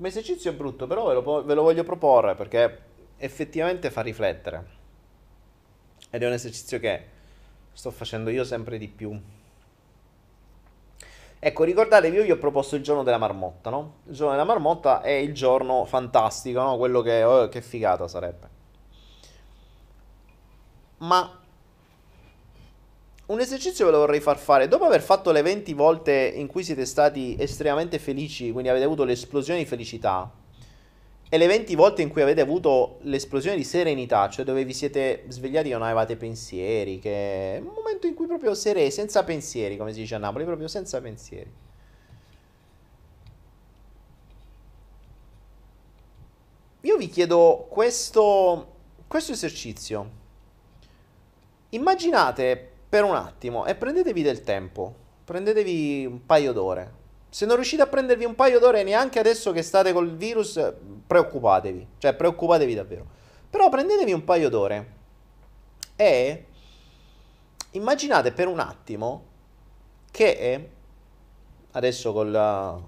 [0.00, 2.78] Come esercizio è brutto, però ve lo, ve lo voglio proporre perché
[3.18, 4.64] effettivamente fa riflettere.
[6.08, 7.04] Ed è un esercizio che
[7.70, 9.20] sto facendo io sempre di più.
[11.38, 13.96] Ecco, ricordatevi, io vi ho proposto il giorno della marmotta, no?
[14.06, 16.78] Il giorno della marmotta è il giorno fantastico, no?
[16.78, 18.48] Quello che, oh, che figata sarebbe.
[20.96, 21.39] Ma
[23.30, 24.66] un esercizio ve lo vorrei far fare.
[24.66, 29.04] Dopo aver fatto le 20 volte in cui siete stati estremamente felici, quindi avete avuto
[29.04, 30.32] l'esplosione di felicità,
[31.32, 35.26] e le 20 volte in cui avete avuto l'esplosione di serenità, cioè dove vi siete
[35.28, 39.76] svegliati e non avevate pensieri, che è un momento in cui proprio serè, senza pensieri,
[39.76, 41.52] come si dice a Napoli, proprio senza pensieri.
[46.80, 48.72] Io vi chiedo questo,
[49.06, 50.18] questo esercizio.
[51.68, 54.94] Immaginate per un attimo e prendetevi del tempo,
[55.24, 56.98] prendetevi un paio d'ore
[57.30, 60.60] se non riuscite a prendervi un paio d'ore neanche adesso che state col virus,
[61.06, 61.86] preoccupatevi.
[61.98, 63.06] Cioè, preoccupatevi davvero.
[63.48, 64.98] Però prendetevi un paio d'ore
[65.94, 66.46] e
[67.70, 69.26] immaginate per un attimo
[70.10, 70.70] che
[71.70, 72.82] adesso col,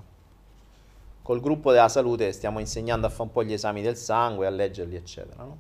[1.23, 4.51] col gruppo della salute stiamo insegnando a fare un po' gli esami del sangue, a
[4.51, 5.45] leggerli, eccetera.
[5.45, 5.59] No?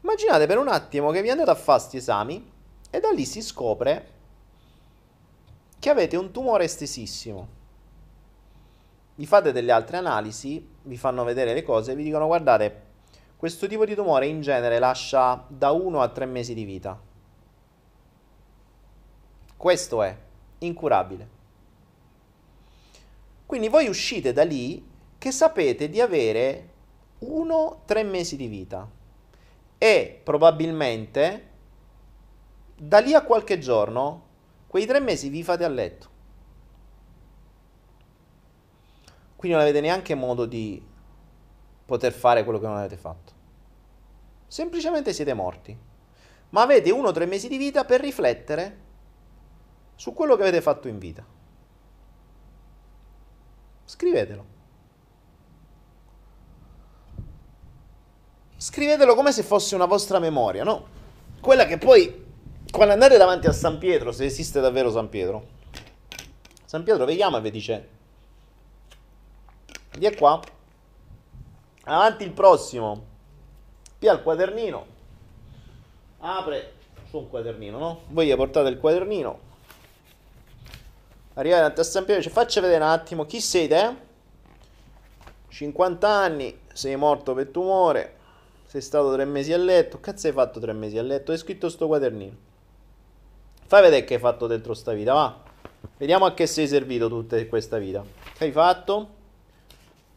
[0.00, 2.50] Immaginate per un attimo che vi andate a fare questi esami
[2.90, 4.18] e da lì si scopre
[5.78, 7.58] che avete un tumore estesissimo.
[9.14, 12.88] Vi fate delle altre analisi, vi fanno vedere le cose e vi dicono guardate,
[13.36, 17.00] questo tipo di tumore in genere lascia da 1 a 3 mesi di vita.
[19.56, 20.16] Questo è
[20.58, 21.28] incurabile.
[23.46, 24.86] Quindi voi uscite da lì
[25.18, 26.68] che sapete di avere
[27.24, 28.88] 1-3 mesi di vita
[29.76, 31.49] e probabilmente
[32.82, 34.28] da lì a qualche giorno
[34.66, 36.08] quei tre mesi vi fate a letto.
[39.36, 40.82] Quindi non avete neanche modo di
[41.84, 43.32] poter fare quello che non avete fatto.
[44.46, 45.76] Semplicemente siete morti.
[46.50, 48.78] Ma avete uno o tre mesi di vita per riflettere
[49.94, 51.22] su quello che avete fatto in vita.
[53.84, 54.44] Scrivetelo.
[58.56, 60.98] Scrivetelo come se fosse una vostra memoria, no?
[61.40, 62.19] Quella che poi
[62.70, 65.58] quando andate davanti a San Pietro, se esiste davvero San Pietro,
[66.64, 67.88] San Pietro vi chiama e vi dice,
[69.98, 70.40] di qua,
[71.84, 73.04] avanti il prossimo,
[73.98, 74.86] pia il quadernino,
[76.20, 76.74] apre
[77.08, 78.02] su un quadernino, no?
[78.08, 79.38] Voi gli portate il quadernino,
[81.34, 84.08] arrivate davanti a San Pietro e dice, faccia vedere un attimo, chi sei te?
[85.48, 88.16] 50 anni, sei morto per tumore,
[88.66, 91.32] sei stato tre mesi a letto, cazzo hai fatto tre mesi a letto?
[91.32, 92.48] Hai scritto sto quadernino.
[93.70, 95.36] Fai vedere che hai fatto dentro sta vita, va.
[95.96, 98.04] Vediamo a che sei servito tutta questa vita.
[98.36, 99.08] Che hai fatto?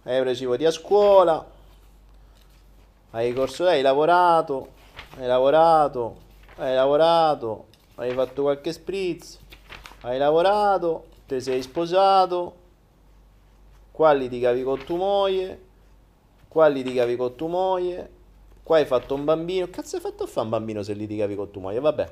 [0.02, 1.46] Hai preso i voti a scuola.
[3.12, 4.70] Hai corso, hai lavorato.
[5.18, 6.16] Hai lavorato.
[6.56, 7.66] Hai lavorato.
[7.94, 9.38] Hai fatto qualche spritz.
[10.02, 11.06] Hai lavorato.
[11.28, 12.56] Ti sei sposato.
[13.92, 15.62] Qua litigavi con tua moglie.
[16.48, 18.10] Qua litigavi con tua moglie.
[18.64, 19.70] Qua hai fatto un bambino.
[19.70, 21.80] Cazzo hai fatto a fare un bambino se litigavi con tua moglie?
[21.80, 22.12] Vabbè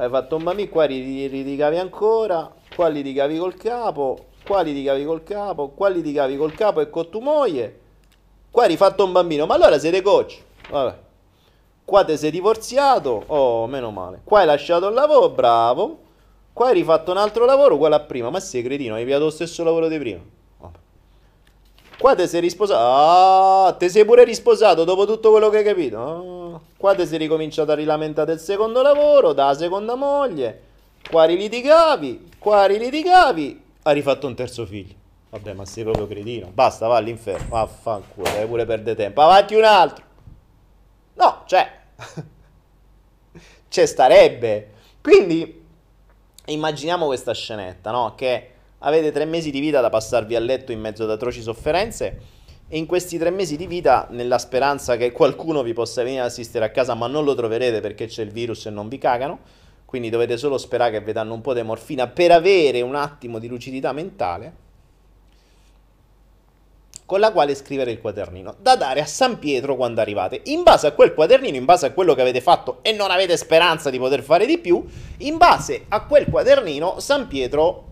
[0.00, 5.68] hai fatto un bambino, qua litigavi ancora, qua litigavi col capo, qua litigavi col capo,
[5.68, 7.80] qua litigavi col capo e con tua moglie,
[8.50, 10.38] qua hai fatto un bambino, ma allora siete coach,
[10.70, 10.98] vabbè.
[11.84, 14.20] Qua ti sei divorziato, oh, meno male.
[14.24, 15.98] Qua hai lasciato il lavoro, bravo.
[16.52, 19.30] Qua hai rifatto un altro lavoro uguale a prima, ma sei cretino, hai piato lo
[19.30, 20.20] stesso lavoro di prima.
[21.98, 22.80] Qua ti sei risposato.
[22.80, 25.98] Ah, ti sei pure risposato dopo tutto quello che hai capito.
[25.98, 30.62] Ah, qua ti sei ricominciato a rilamentare del secondo lavoro, dalla seconda moglie.
[31.10, 33.62] Qua rilitigavi, qua rilitigavi.
[33.82, 34.94] Hai rifatto un terzo figlio.
[35.28, 36.50] Vabbè, ma sei proprio cretino.
[36.50, 37.48] Basta, va all'inferno.
[37.50, 39.20] Vaffanculo, devi pure perdere tempo.
[39.20, 40.04] Avanti un altro.
[41.16, 41.70] No, cioè.
[43.68, 44.70] C'è starebbe.
[45.02, 45.62] Quindi,
[46.46, 48.14] immaginiamo questa scenetta, no?
[48.14, 52.38] Che avete tre mesi di vita da passarvi a letto in mezzo ad atroci sofferenze
[52.72, 56.28] e in questi tre mesi di vita, nella speranza che qualcuno vi possa venire ad
[56.28, 59.40] assistere a casa, ma non lo troverete perché c'è il virus e non vi cagano,
[59.84, 63.40] quindi dovete solo sperare che vi danno un po' di morfina per avere un attimo
[63.40, 64.68] di lucidità mentale,
[67.04, 70.42] con la quale scrivere il quadernino, da dare a San Pietro quando arrivate.
[70.44, 73.36] In base a quel quadernino, in base a quello che avete fatto e non avete
[73.36, 74.86] speranza di poter fare di più,
[75.16, 77.84] in base a quel quadernino, San Pietro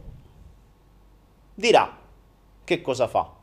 [1.53, 1.99] dirà
[2.63, 3.38] che cosa fa.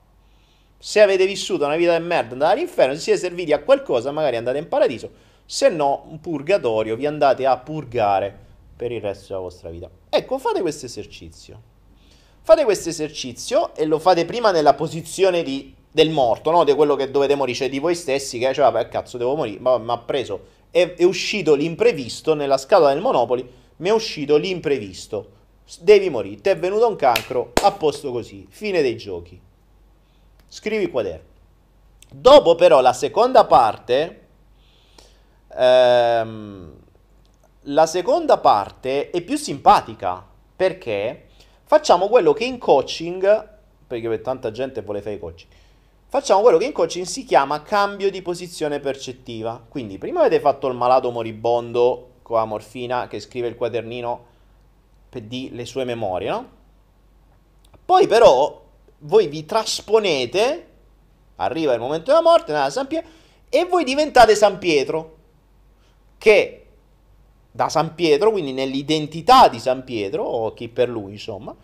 [0.88, 4.36] Se avete vissuto una vita di merda andate all'inferno, se siete serviti a qualcosa magari
[4.36, 5.10] andate in paradiso,
[5.44, 8.32] se no un purgatorio vi andate a purgare
[8.76, 9.90] per il resto della vostra vita.
[10.08, 11.60] Ecco, fate questo esercizio.
[12.40, 16.64] Fate questo esercizio e lo fate prima nella posizione di, del morto, no?
[16.64, 19.80] Di quello che dovete morire, di voi stessi, che cioè, vabbè, cazzo, devo morire, ma
[19.80, 20.40] mi ha preso,
[20.70, 23.44] è, è uscito l'imprevisto nella scatola del Monopoli,
[23.78, 25.32] mi è uscito l'imprevisto
[25.80, 29.42] devi morire, ti è venuto un cancro, a posto così, fine dei giochi.
[30.56, 31.28] Scrivi quaderno.
[32.10, 34.28] Dopo però la seconda parte,
[35.54, 36.74] ehm,
[37.64, 40.26] la seconda parte è più simpatica
[40.56, 41.28] perché
[41.66, 43.50] facciamo quello che in coaching,
[43.86, 45.52] perché per tanta gente vuole fare i coaching,
[46.08, 49.62] facciamo quello che in coaching si chiama cambio di posizione percettiva.
[49.68, 54.28] Quindi prima avete fatto il malato moribondo con la morfina che scrive il quadernino
[55.10, 56.50] di le sue memorie, no?
[57.84, 58.64] Poi però
[59.00, 60.68] voi vi trasponete,
[61.38, 63.10] arriva il momento della morte, nella San Pietro,
[63.50, 65.16] e voi diventate San Pietro,
[66.18, 66.66] che
[67.52, 71.56] da San Pietro, quindi nell'identità di San Pietro, o chi per lui, insomma,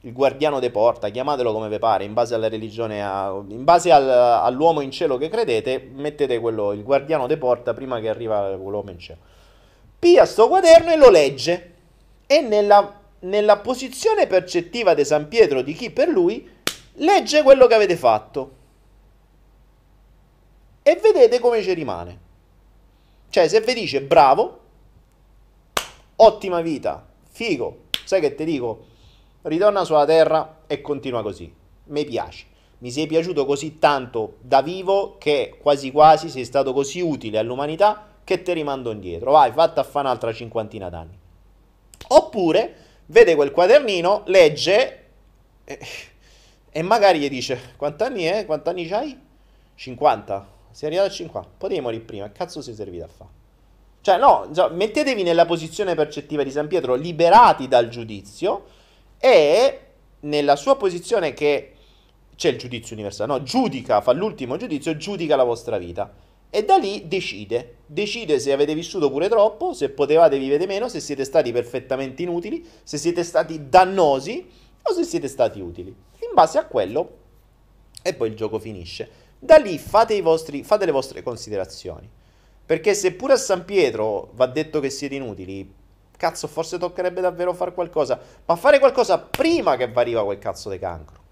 [0.00, 3.90] il guardiano de porta, chiamatelo come vi pare, in base alla religione, a, in base
[3.90, 8.50] al, all'uomo in cielo che credete, mettete quello, il guardiano de porta prima che arriva
[8.52, 9.18] l'uomo in cielo.
[9.98, 11.72] Pia sto quaderno e lo legge
[12.26, 16.52] e nella, nella posizione percettiva di San Pietro di chi per lui
[16.96, 18.52] legge quello che avete fatto
[20.82, 22.18] e vedete come ci rimane.
[23.30, 24.60] Cioè, se vi dice bravo,
[26.16, 28.86] ottima vita, figo, sai che ti dico?
[29.42, 31.52] Ritorna sulla terra e continua così.
[31.84, 32.46] Mi piace.
[32.78, 38.08] Mi sei piaciuto così tanto da vivo che quasi quasi sei stato così utile all'umanità
[38.24, 39.32] che ti rimando indietro.
[39.32, 41.18] Vai, fatta a fare un'altra cinquantina d'anni.
[42.08, 42.76] Oppure
[43.06, 45.06] vede quel quadernino, legge
[45.64, 45.78] e,
[46.76, 48.44] e magari gli dice: Quant'anni è?
[48.44, 49.16] Quant'anni c'hai?
[49.76, 50.48] 50.
[50.72, 51.50] Sei arrivato a 50.
[51.56, 52.32] Potevi morire prima.
[52.32, 53.30] Cazzo sei servito a fare?
[54.00, 58.64] Cioè, no, mettetevi nella posizione percettiva di San Pietro, liberati dal giudizio
[59.20, 59.80] e
[60.20, 61.74] nella sua posizione che
[62.34, 66.12] c'è il giudizio universale, no, giudica, fa l'ultimo giudizio, giudica la vostra vita
[66.50, 70.98] e da lì decide, decide se avete vissuto pure troppo, se potevate vivere meno, se
[70.98, 74.48] siete stati perfettamente inutili, se siete stati dannosi
[74.82, 75.94] o se siete stati utili.
[76.34, 77.18] Base a quello
[78.02, 79.08] e poi il gioco finisce.
[79.38, 82.10] Da lì fate, vostri, fate le vostre considerazioni.
[82.66, 85.72] Perché se pure a San Pietro va detto che siete inutili,
[86.16, 88.18] cazzo, forse toccherebbe davvero fare qualcosa.
[88.44, 91.22] Ma fare qualcosa prima che variva quel cazzo di cancro.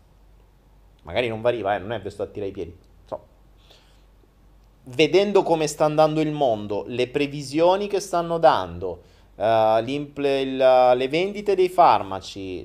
[1.03, 2.79] Magari non variva, eh, non è che a tirare i piedi.
[3.07, 3.27] So.
[4.85, 9.03] Vedendo come sta andando il mondo, le previsioni che stanno dando,
[9.37, 10.57] uh, il,
[10.97, 12.65] le vendite dei farmaci,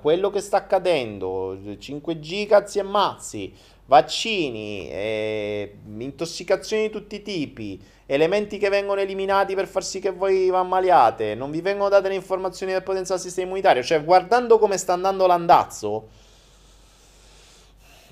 [0.00, 3.52] quello che sta accadendo, 5G cazzi e mazzi,
[3.90, 10.10] vaccini, eh, intossicazioni di tutti i tipi, elementi che vengono eliminati per far sì che
[10.10, 14.04] voi vi ammaliate, non vi vengono date le informazioni per potenziare il sistema immunitario, cioè
[14.04, 16.08] guardando come sta andando l'andazzo,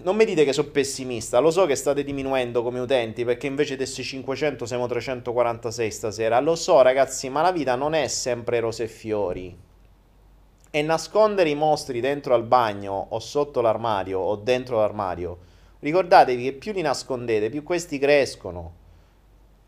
[0.02, 3.76] non mi dite che sono pessimista, lo so che state diminuendo come utenti perché invece
[3.76, 8.60] di essere 500 siamo 346 stasera, lo so ragazzi, ma la vita non è sempre
[8.60, 9.56] rose e fiori.
[10.70, 15.38] E nascondere i mostri dentro al bagno o sotto l'armadio o dentro l'armadio
[15.80, 18.74] Ricordatevi che più li nascondete, più questi crescono.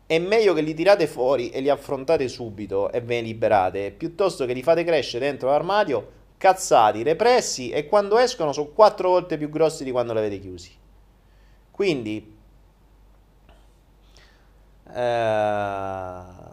[0.05, 4.45] È meglio che li tirate fuori e li affrontate subito e ve ne liberate, piuttosto
[4.45, 9.47] che li fate crescere dentro l'armadio, cazzati, repressi e quando escono sono quattro volte più
[9.47, 10.75] grossi di quando li avete chiusi.
[11.69, 12.39] Quindi...
[14.93, 16.49] Eh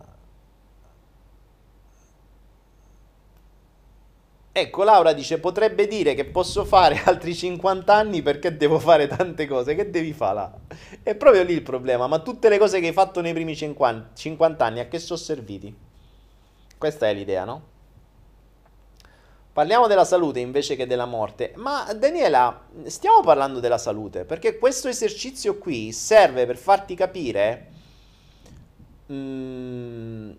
[4.58, 9.46] Ecco, Laura dice, potrebbe dire che posso fare altri 50 anni perché devo fare tante
[9.46, 9.76] cose.
[9.76, 10.52] Che devi fare là?
[11.00, 12.08] È proprio lì il problema.
[12.08, 15.18] Ma tutte le cose che hai fatto nei primi 50, 50 anni, a che sono
[15.18, 15.72] serviti?
[16.76, 17.62] Questa è l'idea, no?
[19.58, 21.52] Parliamo della salute invece che della morte.
[21.56, 27.72] Ma Daniela, stiamo parlando della salute perché questo esercizio qui serve per farti capire...
[29.10, 30.30] Mm,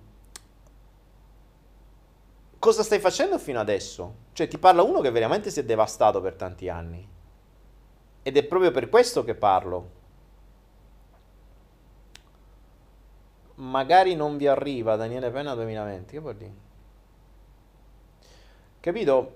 [2.59, 4.13] cosa stai facendo fino adesso?
[4.31, 7.05] Cioè, ti parla uno che veramente si è devastato per tanti anni.
[8.23, 9.89] Ed è proprio per questo che parlo.
[13.55, 16.09] Magari non vi arriva Daniele Penna 2020.
[16.09, 16.67] Che vuol dire?
[18.90, 19.34] Capito?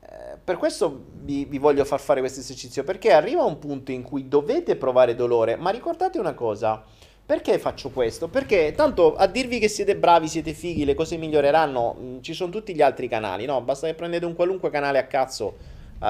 [0.00, 2.84] Eh, per questo vi, vi voglio far fare questo esercizio.
[2.84, 5.56] Perché arriva un punto in cui dovete provare dolore.
[5.56, 6.82] Ma ricordate una cosa
[7.26, 8.28] perché faccio questo?
[8.28, 12.50] Perché tanto a dirvi che siete bravi, siete fighi, le cose miglioreranno, mm, ci sono
[12.50, 13.60] tutti gli altri canali, no?
[13.60, 15.56] Basta che prendete un qualunque canale a cazzo,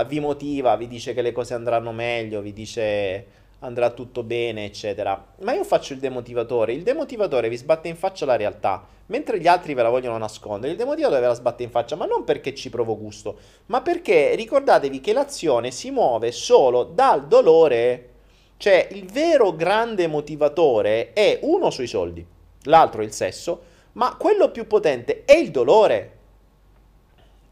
[0.06, 3.26] vi motiva, vi dice che le cose andranno meglio, vi dice
[3.60, 5.34] andrà tutto bene, eccetera.
[5.40, 9.46] Ma io faccio il demotivatore, il demotivatore vi sbatte in faccia la realtà, mentre gli
[9.46, 12.54] altri ve la vogliono nascondere, il demotivatore ve la sbatte in faccia, ma non perché
[12.54, 18.14] ci provo gusto, ma perché ricordatevi che l'azione si muove solo dal dolore
[18.58, 22.26] cioè, il vero grande motivatore è uno sui soldi,
[22.62, 23.62] l'altro il sesso,
[23.92, 26.12] ma quello più potente è il dolore.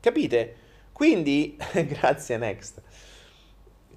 [0.00, 0.56] Capite?
[0.92, 2.80] Quindi, grazie Next.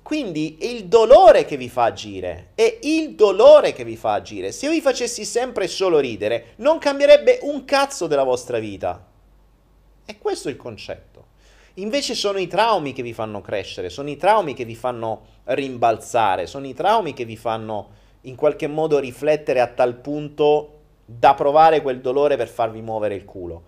[0.08, 4.54] Quindi è il dolore che vi fa agire, è il dolore che vi fa agire.
[4.54, 9.06] Se io vi facessi sempre solo ridere, non cambierebbe un cazzo della vostra vita.
[10.06, 11.26] E questo è il concetto.
[11.74, 16.48] Invece sono i traumi che vi fanno crescere, sono i traumi che vi fanno rimbalzare,
[16.48, 17.90] sono i traumi che vi fanno
[18.22, 23.26] in qualche modo riflettere a tal punto da provare quel dolore per farvi muovere il
[23.26, 23.62] culo.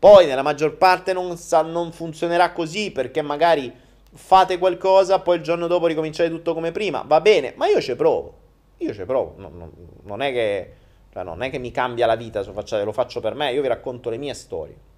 [0.00, 3.84] Poi nella maggior parte non, sa, non funzionerà così perché magari
[4.16, 7.04] fate qualcosa, poi il giorno dopo ricominciate tutto come prima.
[7.06, 8.34] Va bene, ma io ci provo.
[8.78, 9.34] Io ci provo.
[9.36, 9.70] Non, non,
[10.02, 10.72] non, è che,
[11.12, 12.52] cioè non è che mi cambia la vita se
[12.84, 14.94] lo faccio per me, io vi racconto le mie storie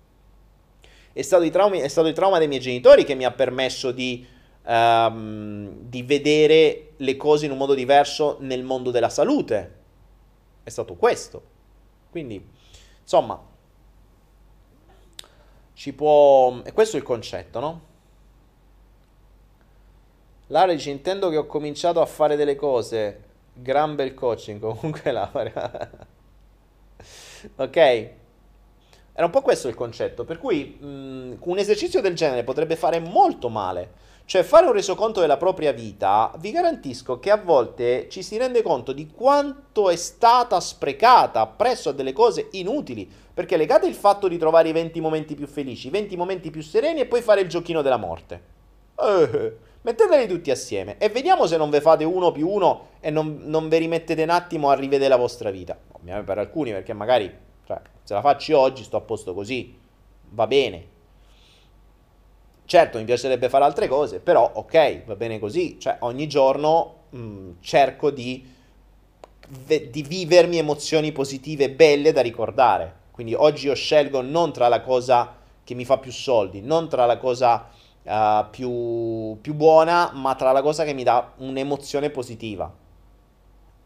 [1.18, 4.24] è stato, traumi, è stato il trauma dei miei genitori che mi ha permesso di,
[4.66, 9.74] um, di vedere le cose in un modo diverso nel mondo della salute.
[10.62, 11.42] È stato questo.
[12.10, 12.40] Quindi,
[13.00, 13.44] insomma,
[15.72, 16.60] ci può...
[16.62, 17.80] E questo è il concetto, no?
[20.48, 23.24] Laura dice, intendo che ho cominciato a fare delle cose.
[23.52, 25.90] Gran bel coaching, comunque Laura.
[27.56, 27.76] ok?
[27.76, 32.98] Era un po' questo il concetto, per cui mh, un esercizio del genere potrebbe fare
[33.00, 34.06] molto male.
[34.24, 38.62] Cioè, fare un resoconto della propria vita, vi garantisco che a volte ci si rende
[38.62, 43.10] conto di quanto è stata sprecata presso a delle cose inutili.
[43.34, 46.62] Perché legate il fatto di trovare i 20 momenti più felici, i 20 momenti più
[46.62, 48.42] sereni e poi fare il giochino della morte.
[48.96, 49.56] Eh,
[49.88, 53.68] metteteli tutti assieme e vediamo se non ve fate uno più uno e non, non
[53.68, 55.78] vi rimettete un attimo a rivedere la vostra vita.
[55.92, 57.32] Ovviamente per alcuni, perché magari
[57.66, 59.76] cioè, se la faccio oggi sto a posto così,
[60.30, 60.96] va bene
[62.68, 65.80] Certo, mi piacerebbe fare altre cose, però ok, va bene così.
[65.80, 68.46] Cioè, ogni giorno mh, mm, cerco di,
[69.46, 72.94] di vivermi emozioni positive belle da ricordare.
[73.10, 75.34] Quindi oggi io scelgo non tra la cosa
[75.64, 77.70] che mi fa più soldi, non tra la cosa
[78.08, 82.72] uh, più, più buona, ma tra la cosa che mi dà un'emozione positiva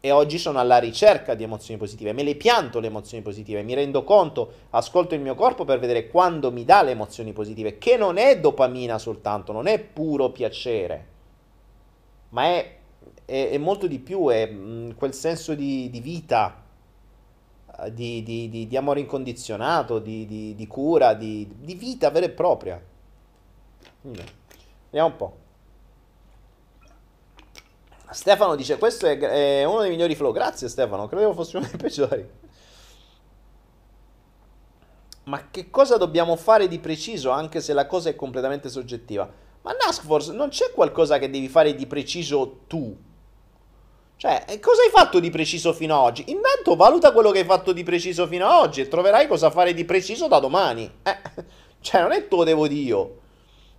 [0.05, 3.73] e oggi sono alla ricerca di emozioni positive, me le pianto le emozioni positive, mi
[3.73, 7.95] rendo conto, ascolto il mio corpo per vedere quando mi dà le emozioni positive, che
[7.95, 11.07] non è dopamina soltanto, non è puro piacere,
[12.31, 12.75] ma è,
[13.23, 16.63] è, è molto di più, è mh, mm, quel senso di, di vita,
[17.79, 22.81] eh, di, di, di, amore incondizionato, di, cura, di, vita vera e propria.
[24.03, 25.37] Vediamo un po'.
[28.11, 30.31] Stefano dice: Questo è, è, uno dei migliori flow.
[30.31, 31.07] Grazie, Stefano.
[31.07, 32.29] Credevo fosse uno dei peggiori.
[35.25, 39.29] Ma che cosa dobbiamo fare di preciso, anche se la cosa è completamente soggettiva?
[39.61, 42.95] Ma Naskforce, non c'è qualcosa che devi fare di preciso tu.
[44.17, 46.25] Cioè, cosa hai fatto di preciso fino ad oggi?
[46.27, 49.73] Intanto valuta quello che hai fatto di preciso fino ad oggi e troverai cosa fare
[49.73, 50.91] di preciso da domani.
[51.03, 51.17] Eh,
[51.79, 53.21] cioè, non è te lo devo dire io.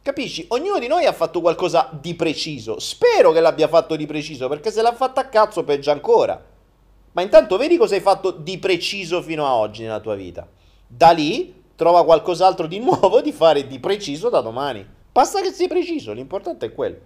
[0.05, 0.45] Capisci?
[0.49, 2.79] Ognuno di noi ha fatto qualcosa di preciso.
[2.79, 6.45] Spero che l'abbia fatto di preciso, perché se l'ha fatta a cazzo peggio ancora.
[7.13, 10.47] Ma intanto vedi cosa hai fatto di preciso fino a oggi nella tua vita.
[10.87, 14.87] Da lì trova qualcos'altro di nuovo di fare di preciso da domani.
[15.11, 16.99] Basta che sia preciso, l'importante è quello.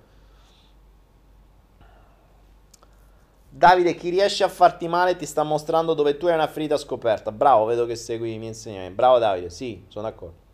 [3.49, 7.31] Davide, chi riesce a farti male ti sta mostrando dove tu hai una ferita scoperta.
[7.31, 8.95] Bravo, vedo che segui i miei insegnamenti.
[8.95, 10.47] Bravo Davide, sì, sono d'accordo.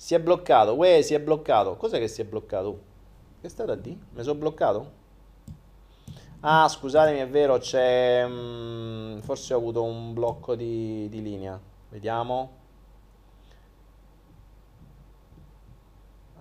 [0.00, 0.76] Si è bloccato.
[0.76, 1.76] Uè, si è bloccato.
[1.76, 2.80] Cos'è che si è bloccato?
[3.38, 3.90] Che è stato a di?
[4.12, 4.92] Mi sono bloccato?
[6.40, 8.26] Ah, scusatemi, è vero, c'è...
[8.26, 11.60] Mh, mm, forse ho avuto un blocco di, di linea.
[11.90, 12.50] Vediamo.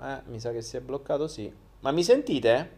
[0.04, 1.54] Eh, mi sa che si è bloccato, sì.
[1.82, 2.78] Ma mi sentite?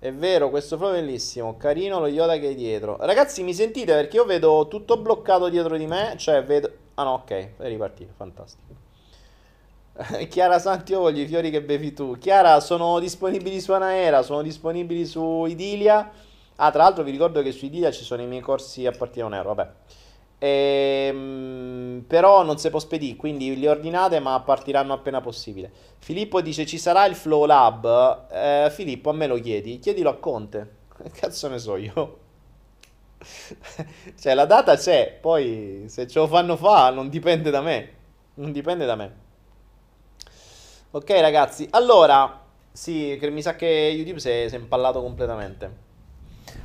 [0.00, 1.56] È vero, questo flow è bellissimo.
[1.56, 2.96] Carino lo Yoda che è dietro.
[2.98, 3.92] Ragazzi, mi sentite?
[3.92, 6.16] Perché io vedo tutto bloccato dietro di me.
[6.16, 6.84] Cioè, vedo...
[6.98, 8.74] Ah no, ok, è ripartito, fantastico.
[10.28, 12.16] Chiara Santi, io voglio i fiori che bevi tu.
[12.18, 16.10] Chiara, sono disponibili su Anaera, sono disponibili su Idilia.
[16.56, 19.20] Ah, tra l'altro vi ricordo che su Idilia ci sono i miei corsi a partire
[19.22, 19.70] da un euro, vabbè.
[20.38, 25.70] Ehm, però non si può spedire, quindi li ordinate ma partiranno appena possibile.
[25.98, 28.26] Filippo dice ci sarà il Flow Lab?
[28.30, 29.78] Eh, Filippo, a me lo chiedi?
[29.78, 30.74] Chiedilo a Conte.
[30.96, 32.18] Che cazzo ne so io?
[34.20, 37.94] Cioè, la data c'è, poi se ce lo fanno fa non dipende da me.
[38.34, 39.24] Non dipende da me.
[40.90, 45.84] Ok, ragazzi, allora, sì, mi sa che YouTube si è, si è impallato completamente.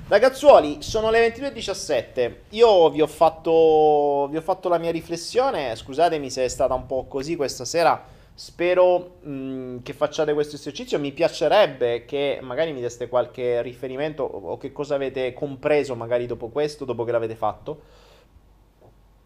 [0.08, 2.36] Ragazzuoli, sono le 22.17.
[2.50, 5.74] Io vi ho, fatto, vi ho fatto la mia riflessione.
[5.76, 10.56] Scusatemi se è stata un po' così questa sera Spero mh, mm, che facciate questo
[10.56, 10.98] esercizio.
[10.98, 16.50] Mi piacerebbe che magari mi deste qualche riferimento o, che cosa avete compreso magari dopo
[16.50, 17.82] questo, dopo che l'avete fatto.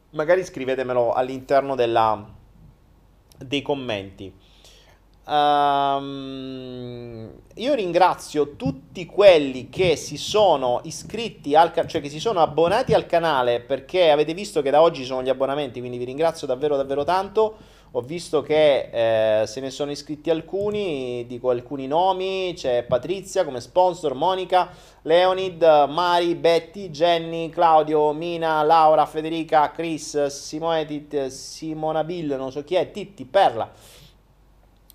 [0.10, 2.28] Magari scrivetemelo all'interno della,
[3.38, 4.34] dei commenti.
[5.28, 6.12] Um,
[7.54, 12.94] io ringrazio tutti quelli che si sono iscritti al canale, cioè che si sono abbonati
[12.94, 16.76] al canale perché avete visto che da oggi sono gli abbonamenti, quindi vi ringrazio davvero
[16.76, 17.75] davvero tanto.
[17.98, 23.62] Ho visto che eh, se ne sono iscritti alcuni, dico alcuni nomi, c'è Patrizia come
[23.62, 24.70] sponsor, Monica,
[25.04, 32.76] Leonid, Mari, Betty, Jenny, Claudio, Mina, Laura, Federica, Chris, Simone, Simona Bill, non so chi
[32.76, 33.72] è, Titti, Perla.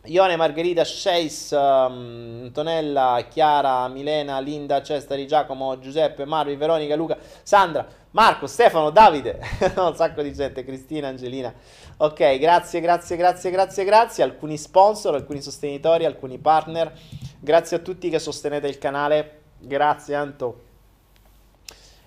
[0.05, 7.87] Ione, Margherita, Sceis, um, Antonella, Chiara, Milena, Linda, Cestari, Giacomo, Giuseppe, Marvi, Veronica, Luca, Sandra,
[8.13, 9.39] Marco, Stefano, Davide,
[9.77, 11.53] un sacco di gente, Cristina, Angelina.
[11.99, 14.23] Ok, grazie, grazie, grazie, grazie, grazie.
[14.23, 16.91] Alcuni sponsor, alcuni sostenitori, alcuni partner.
[17.39, 19.41] Grazie a tutti che sostenete il canale.
[19.59, 20.63] Grazie Anto.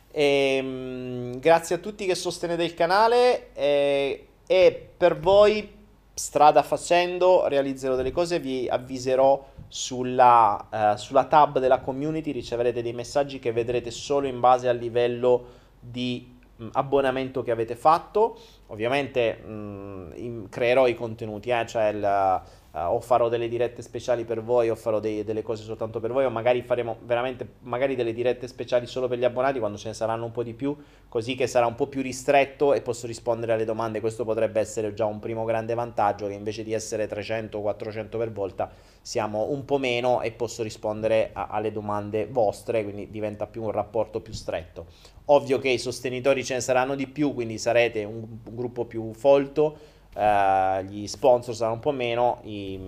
[0.09, 5.81] E, um, grazie a tutti che sostenete il canale e, e per voi
[6.13, 12.93] strada facendo realizzerò delle cose, vi avviserò sulla, uh, sulla tab della community, riceverete dei
[12.93, 15.45] messaggi che vedrete solo in base al livello
[15.79, 18.37] di mh, abbonamento che avete fatto.
[18.67, 22.41] Ovviamente mh, in, creerò i contenuti, eh, cioè il
[22.73, 26.11] uh, o farò delle dirette speciali per voi o farò dei, delle cose soltanto per
[26.11, 29.89] voi o magari faremo veramente magari delle dirette speciali solo per gli abbonati quando ce
[29.89, 30.75] ne saranno un po' di più
[31.07, 33.99] così che sarà un po' più ristretto e posso rispondere alle domande.
[33.99, 38.17] Questo potrebbe essere già un primo grande vantaggio che invece di essere 300 o 400
[38.17, 38.71] per volta
[39.01, 43.71] siamo un po' meno e posso rispondere a, alle domande vostre quindi diventa più un
[43.71, 44.87] rapporto più stretto.
[45.25, 49.13] Ovvio che i sostenitori ce ne saranno di più quindi sarete un, un gruppo più
[49.13, 52.79] folto Uh, gli sponsor saranno un po' meno, i,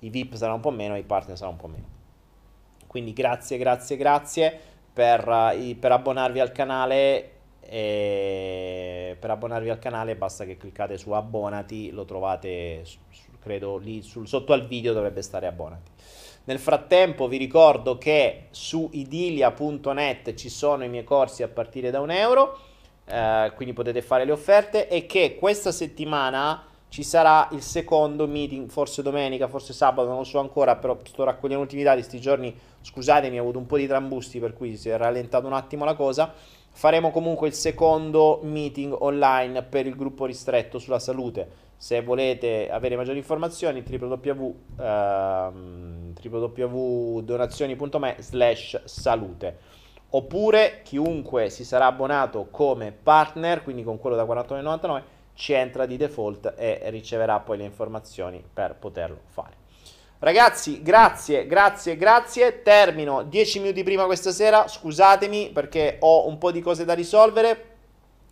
[0.00, 1.88] i, VIP saranno un po' meno, i partner saranno un po' meno.
[2.86, 4.60] Quindi grazie, grazie, grazie
[4.92, 7.30] per, uh, per abbonarvi al canale.
[7.66, 12.84] Per abbonarvi al canale basta che cliccate su abbonati, lo trovate
[13.46, 15.90] credo lì sul, sotto al video dovrebbe stare abbonati.
[16.44, 22.00] Nel frattempo vi ricordo che su idilia.net ci sono i miei corsi a partire da
[22.00, 22.58] un euro
[23.06, 28.68] eh, quindi potete fare le offerte e che questa settimana ci sarà il secondo meeting,
[28.68, 32.56] forse domenica, forse sabato, non lo so ancora, però sto raccogliendo ultimi dati, questi giorni,
[32.80, 35.94] scusatemi, ho avuto un po' di trambusti per cui si è rallentato un attimo la
[35.94, 36.32] cosa,
[36.70, 41.64] faremo comunque il secondo meeting online per il gruppo ristretto sulla salute.
[41.76, 49.75] Se volete avere maggiori informazioni, www, ehm, www.donazioni.me slash salute
[50.10, 55.02] oppure chiunque si sarà abbonato come partner, quindi con quello da 49,99,
[55.34, 59.64] ci entra di default e riceverà poi le informazioni per poterlo fare.
[60.18, 62.62] Ragazzi, grazie, grazie, grazie.
[62.62, 64.66] Termino 10 minuti prima questa sera.
[64.66, 67.74] Scusatemi perché ho un po' di cose da risolvere.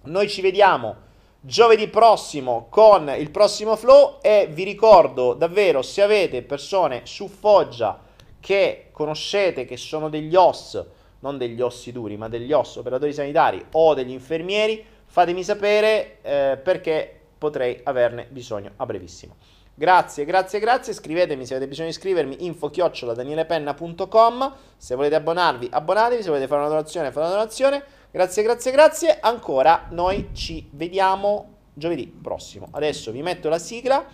[0.05, 0.97] Noi ci vediamo
[1.41, 8.01] giovedì prossimo con il prossimo flow e vi ricordo davvero se avete persone su Foggia
[8.41, 10.83] che conoscete che sono degli OS
[11.25, 16.61] non degli ossi duri, ma degli osso, operatori sanitari o degli infermieri, fatemi sapere eh,
[16.63, 19.37] perché potrei averne bisogno a brevissimo.
[19.75, 20.93] Grazie, grazie, grazie.
[20.93, 24.55] Scrivetemi se avete bisogno di iscrivermi info danielepenna.com.
[24.77, 26.23] Se volete abbonarvi, abbonatevi.
[26.23, 27.83] Se volete fare una donazione, fate una donazione.
[28.11, 29.19] Grazie, grazie, grazie.
[29.21, 32.69] Ancora noi ci vediamo giovedì prossimo.
[32.71, 34.05] Adesso vi metto la sigla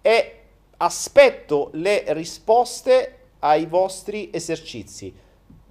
[0.00, 0.38] e
[0.78, 5.21] aspetto le risposte ai vostri esercizi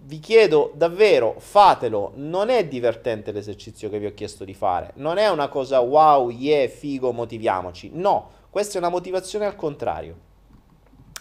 [0.04, 5.18] vi chiedo davvero, fatelo, non è divertente l'esercizio che vi ho chiesto di fare, non
[5.18, 10.18] è una cosa wow, yeah, figo, motiviamoci, no, questa è una motivazione al contrario,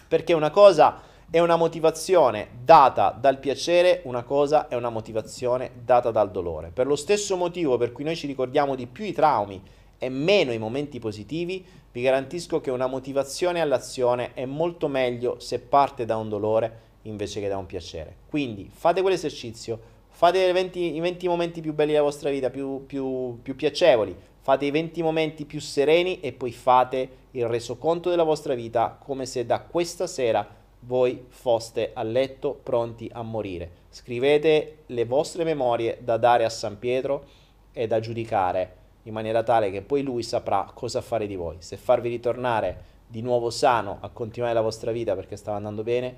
[0.07, 6.11] perché una cosa è una motivazione data dal piacere, una cosa è una motivazione data
[6.11, 6.71] dal dolore.
[6.73, 9.61] Per lo stesso motivo per cui noi ci ricordiamo di più i traumi
[9.97, 15.59] e meno i momenti positivi, vi garantisco che una motivazione all'azione è molto meglio se
[15.59, 18.15] parte da un dolore invece che da un piacere.
[18.27, 19.79] Quindi fate quell'esercizio,
[20.09, 24.15] fate i 20, i 20 momenti più belli della vostra vita, più, più, più piacevoli,
[24.39, 29.25] fate i 20 momenti più sereni e poi fate il resoconto della vostra vita come
[29.25, 33.69] se da questa sera voi foste a letto pronti a morire.
[33.89, 37.25] Scrivete le vostre memorie da dare a San Pietro
[37.71, 41.57] e da giudicare in maniera tale che poi lui saprà cosa fare di voi.
[41.59, 46.15] Se farvi ritornare di nuovo sano a continuare la vostra vita perché stava andando bene,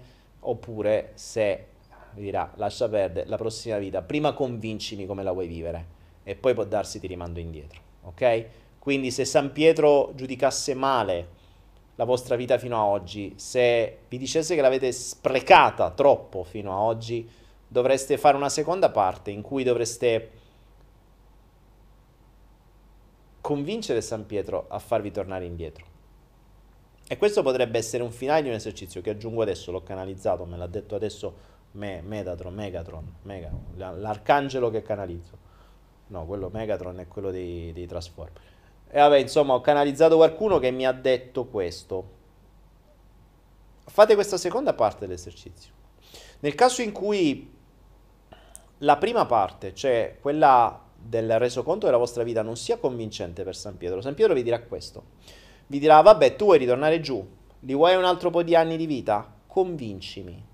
[0.49, 1.67] oppure se
[2.13, 5.85] vi dirà lascia perdere la prossima vita, prima convincimi come la vuoi vivere
[6.23, 8.45] e poi può darsi ti rimando indietro, ok?
[8.79, 11.41] Quindi se San Pietro giudicasse male
[11.95, 16.79] la vostra vita fino a oggi, se vi dicesse che l'avete sprecata troppo fino a
[16.81, 17.29] oggi,
[17.67, 20.31] dovreste fare una seconda parte in cui dovreste
[23.41, 25.92] convincere San Pietro a farvi tornare indietro.
[27.05, 30.55] E questo potrebbe essere un finale di un esercizio che aggiungo adesso, l'ho canalizzato, me
[30.55, 35.38] l'ha detto adesso me, Metatron, Megatron, Mega, l'arcangelo che canalizzo.
[36.07, 38.41] No, quello Megatron è quello dei, dei Transformer.
[38.89, 42.21] E vabbè, insomma, ho canalizzato qualcuno che mi ha detto questo.
[43.85, 45.73] Fate questa seconda parte dell'esercizio.
[46.39, 47.53] Nel caso in cui
[48.80, 53.75] la prima parte, cioè quella del resoconto della vostra vita, non sia convincente per San
[53.77, 55.03] Pietro, San Pietro vi dirà questo
[55.73, 57.27] vi dirà, vabbè, tu vuoi ritornare giù,
[57.61, 59.27] li vuoi un altro po' di anni di vita?
[59.47, 60.45] Convincimi.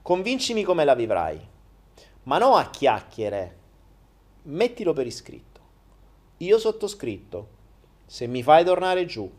[0.00, 1.38] Convincimi come la vivrai.
[2.22, 3.58] Ma non a chiacchiere.
[4.44, 5.60] Mettilo per iscritto.
[6.38, 7.48] Io sottoscritto.
[8.06, 9.30] Se mi fai tornare giù,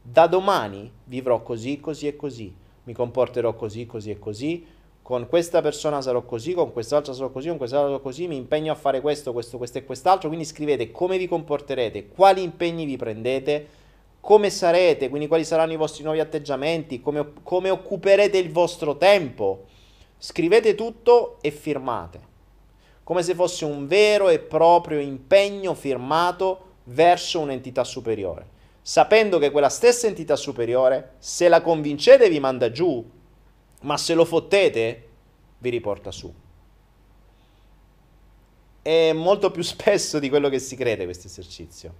[0.00, 2.54] da domani vivrò così, così e così.
[2.84, 4.64] Mi comporterò così, così e così.
[5.02, 8.28] Con questa persona sarò così, con quest'altra sarò così, con quest'altra sarò così.
[8.28, 10.28] Mi impegno a fare questo, questo, questo e quest'altro.
[10.28, 13.84] Quindi scrivete come vi comporterete, quali impegni vi prendete
[14.26, 19.66] come sarete, quindi quali saranno i vostri nuovi atteggiamenti, come, come occuperete il vostro tempo.
[20.18, 22.20] Scrivete tutto e firmate,
[23.04, 28.48] come se fosse un vero e proprio impegno firmato verso un'entità superiore,
[28.82, 33.08] sapendo che quella stessa entità superiore, se la convincete, vi manda giù,
[33.82, 35.08] ma se lo fottete,
[35.58, 36.34] vi riporta su.
[38.82, 41.94] È molto più spesso di quello che si crede questo esercizio,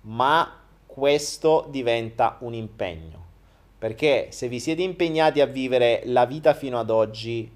[0.00, 0.60] ma
[0.92, 3.28] questo diventa un impegno.
[3.78, 7.50] Perché se vi siete impegnati a vivere la vita fino ad oggi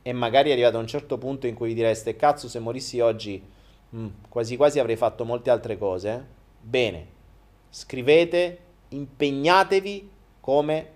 [0.00, 3.42] e magari arrivato a un certo punto in cui vi direste cazzo se morissi oggi
[3.90, 6.24] mh, mm, quasi quasi avrei fatto molte altre cose,
[6.60, 7.06] bene,
[7.68, 8.58] scrivete,
[8.88, 10.10] impegnatevi
[10.40, 10.90] come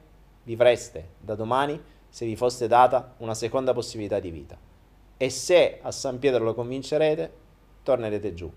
[0.45, 1.79] vivreste da domani
[2.09, 4.57] se vi fosse data una seconda possibilità di vita.
[5.17, 7.33] E se a San Pietro lo convincerete,
[7.83, 8.51] tornerete giù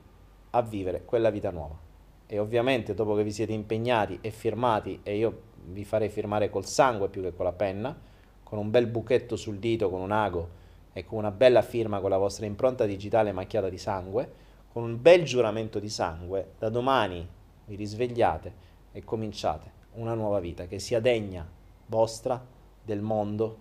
[0.52, 1.92] a vivere quella vita nuova
[2.34, 6.66] e ovviamente dopo che vi siete impegnati e firmati, e io vi farei firmare col
[6.66, 7.96] sangue più che con la penna,
[8.42, 10.50] con un bel buchetto sul dito, con un ago
[10.94, 14.32] e con una bella firma con la vostra impronta digitale macchiata di sangue,
[14.74, 17.24] con un bel giuramento di sangue, da domani
[17.66, 18.54] vi risvegliate
[18.94, 21.48] e cominciate una nuova vita che sia degna
[21.86, 22.44] vostra,
[22.84, 23.58] del mondo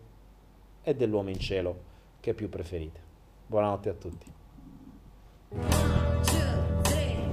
[0.83, 1.79] e dell'uomo in cielo
[2.21, 3.01] che più preferite.
[3.45, 4.33] Buonanotte a tutti.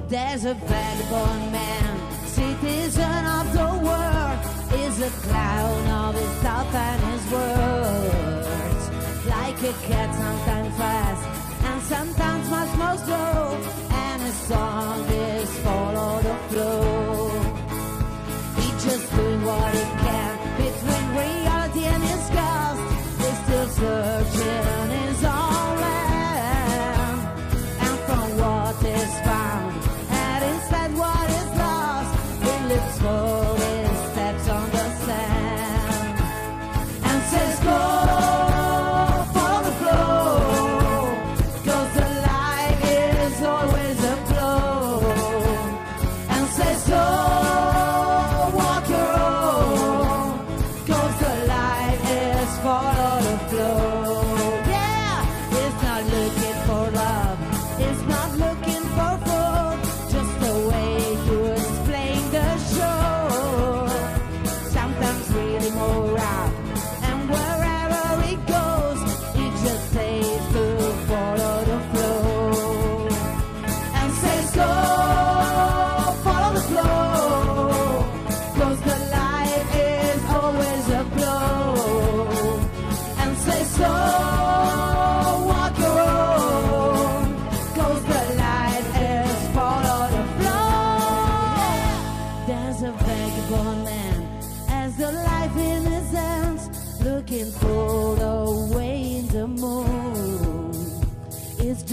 [0.10, 4.40] There's a vagabond man, citizen of the world,
[4.82, 8.84] is a clown of his and his words.
[9.28, 11.24] Like a cat, sometimes fast
[11.64, 13.58] and sometimes much more slow,
[13.92, 17.30] and his song is follow the flow.
[18.58, 22.82] He just doing what he can between reality and his ghost.
[23.22, 24.09] He's still searching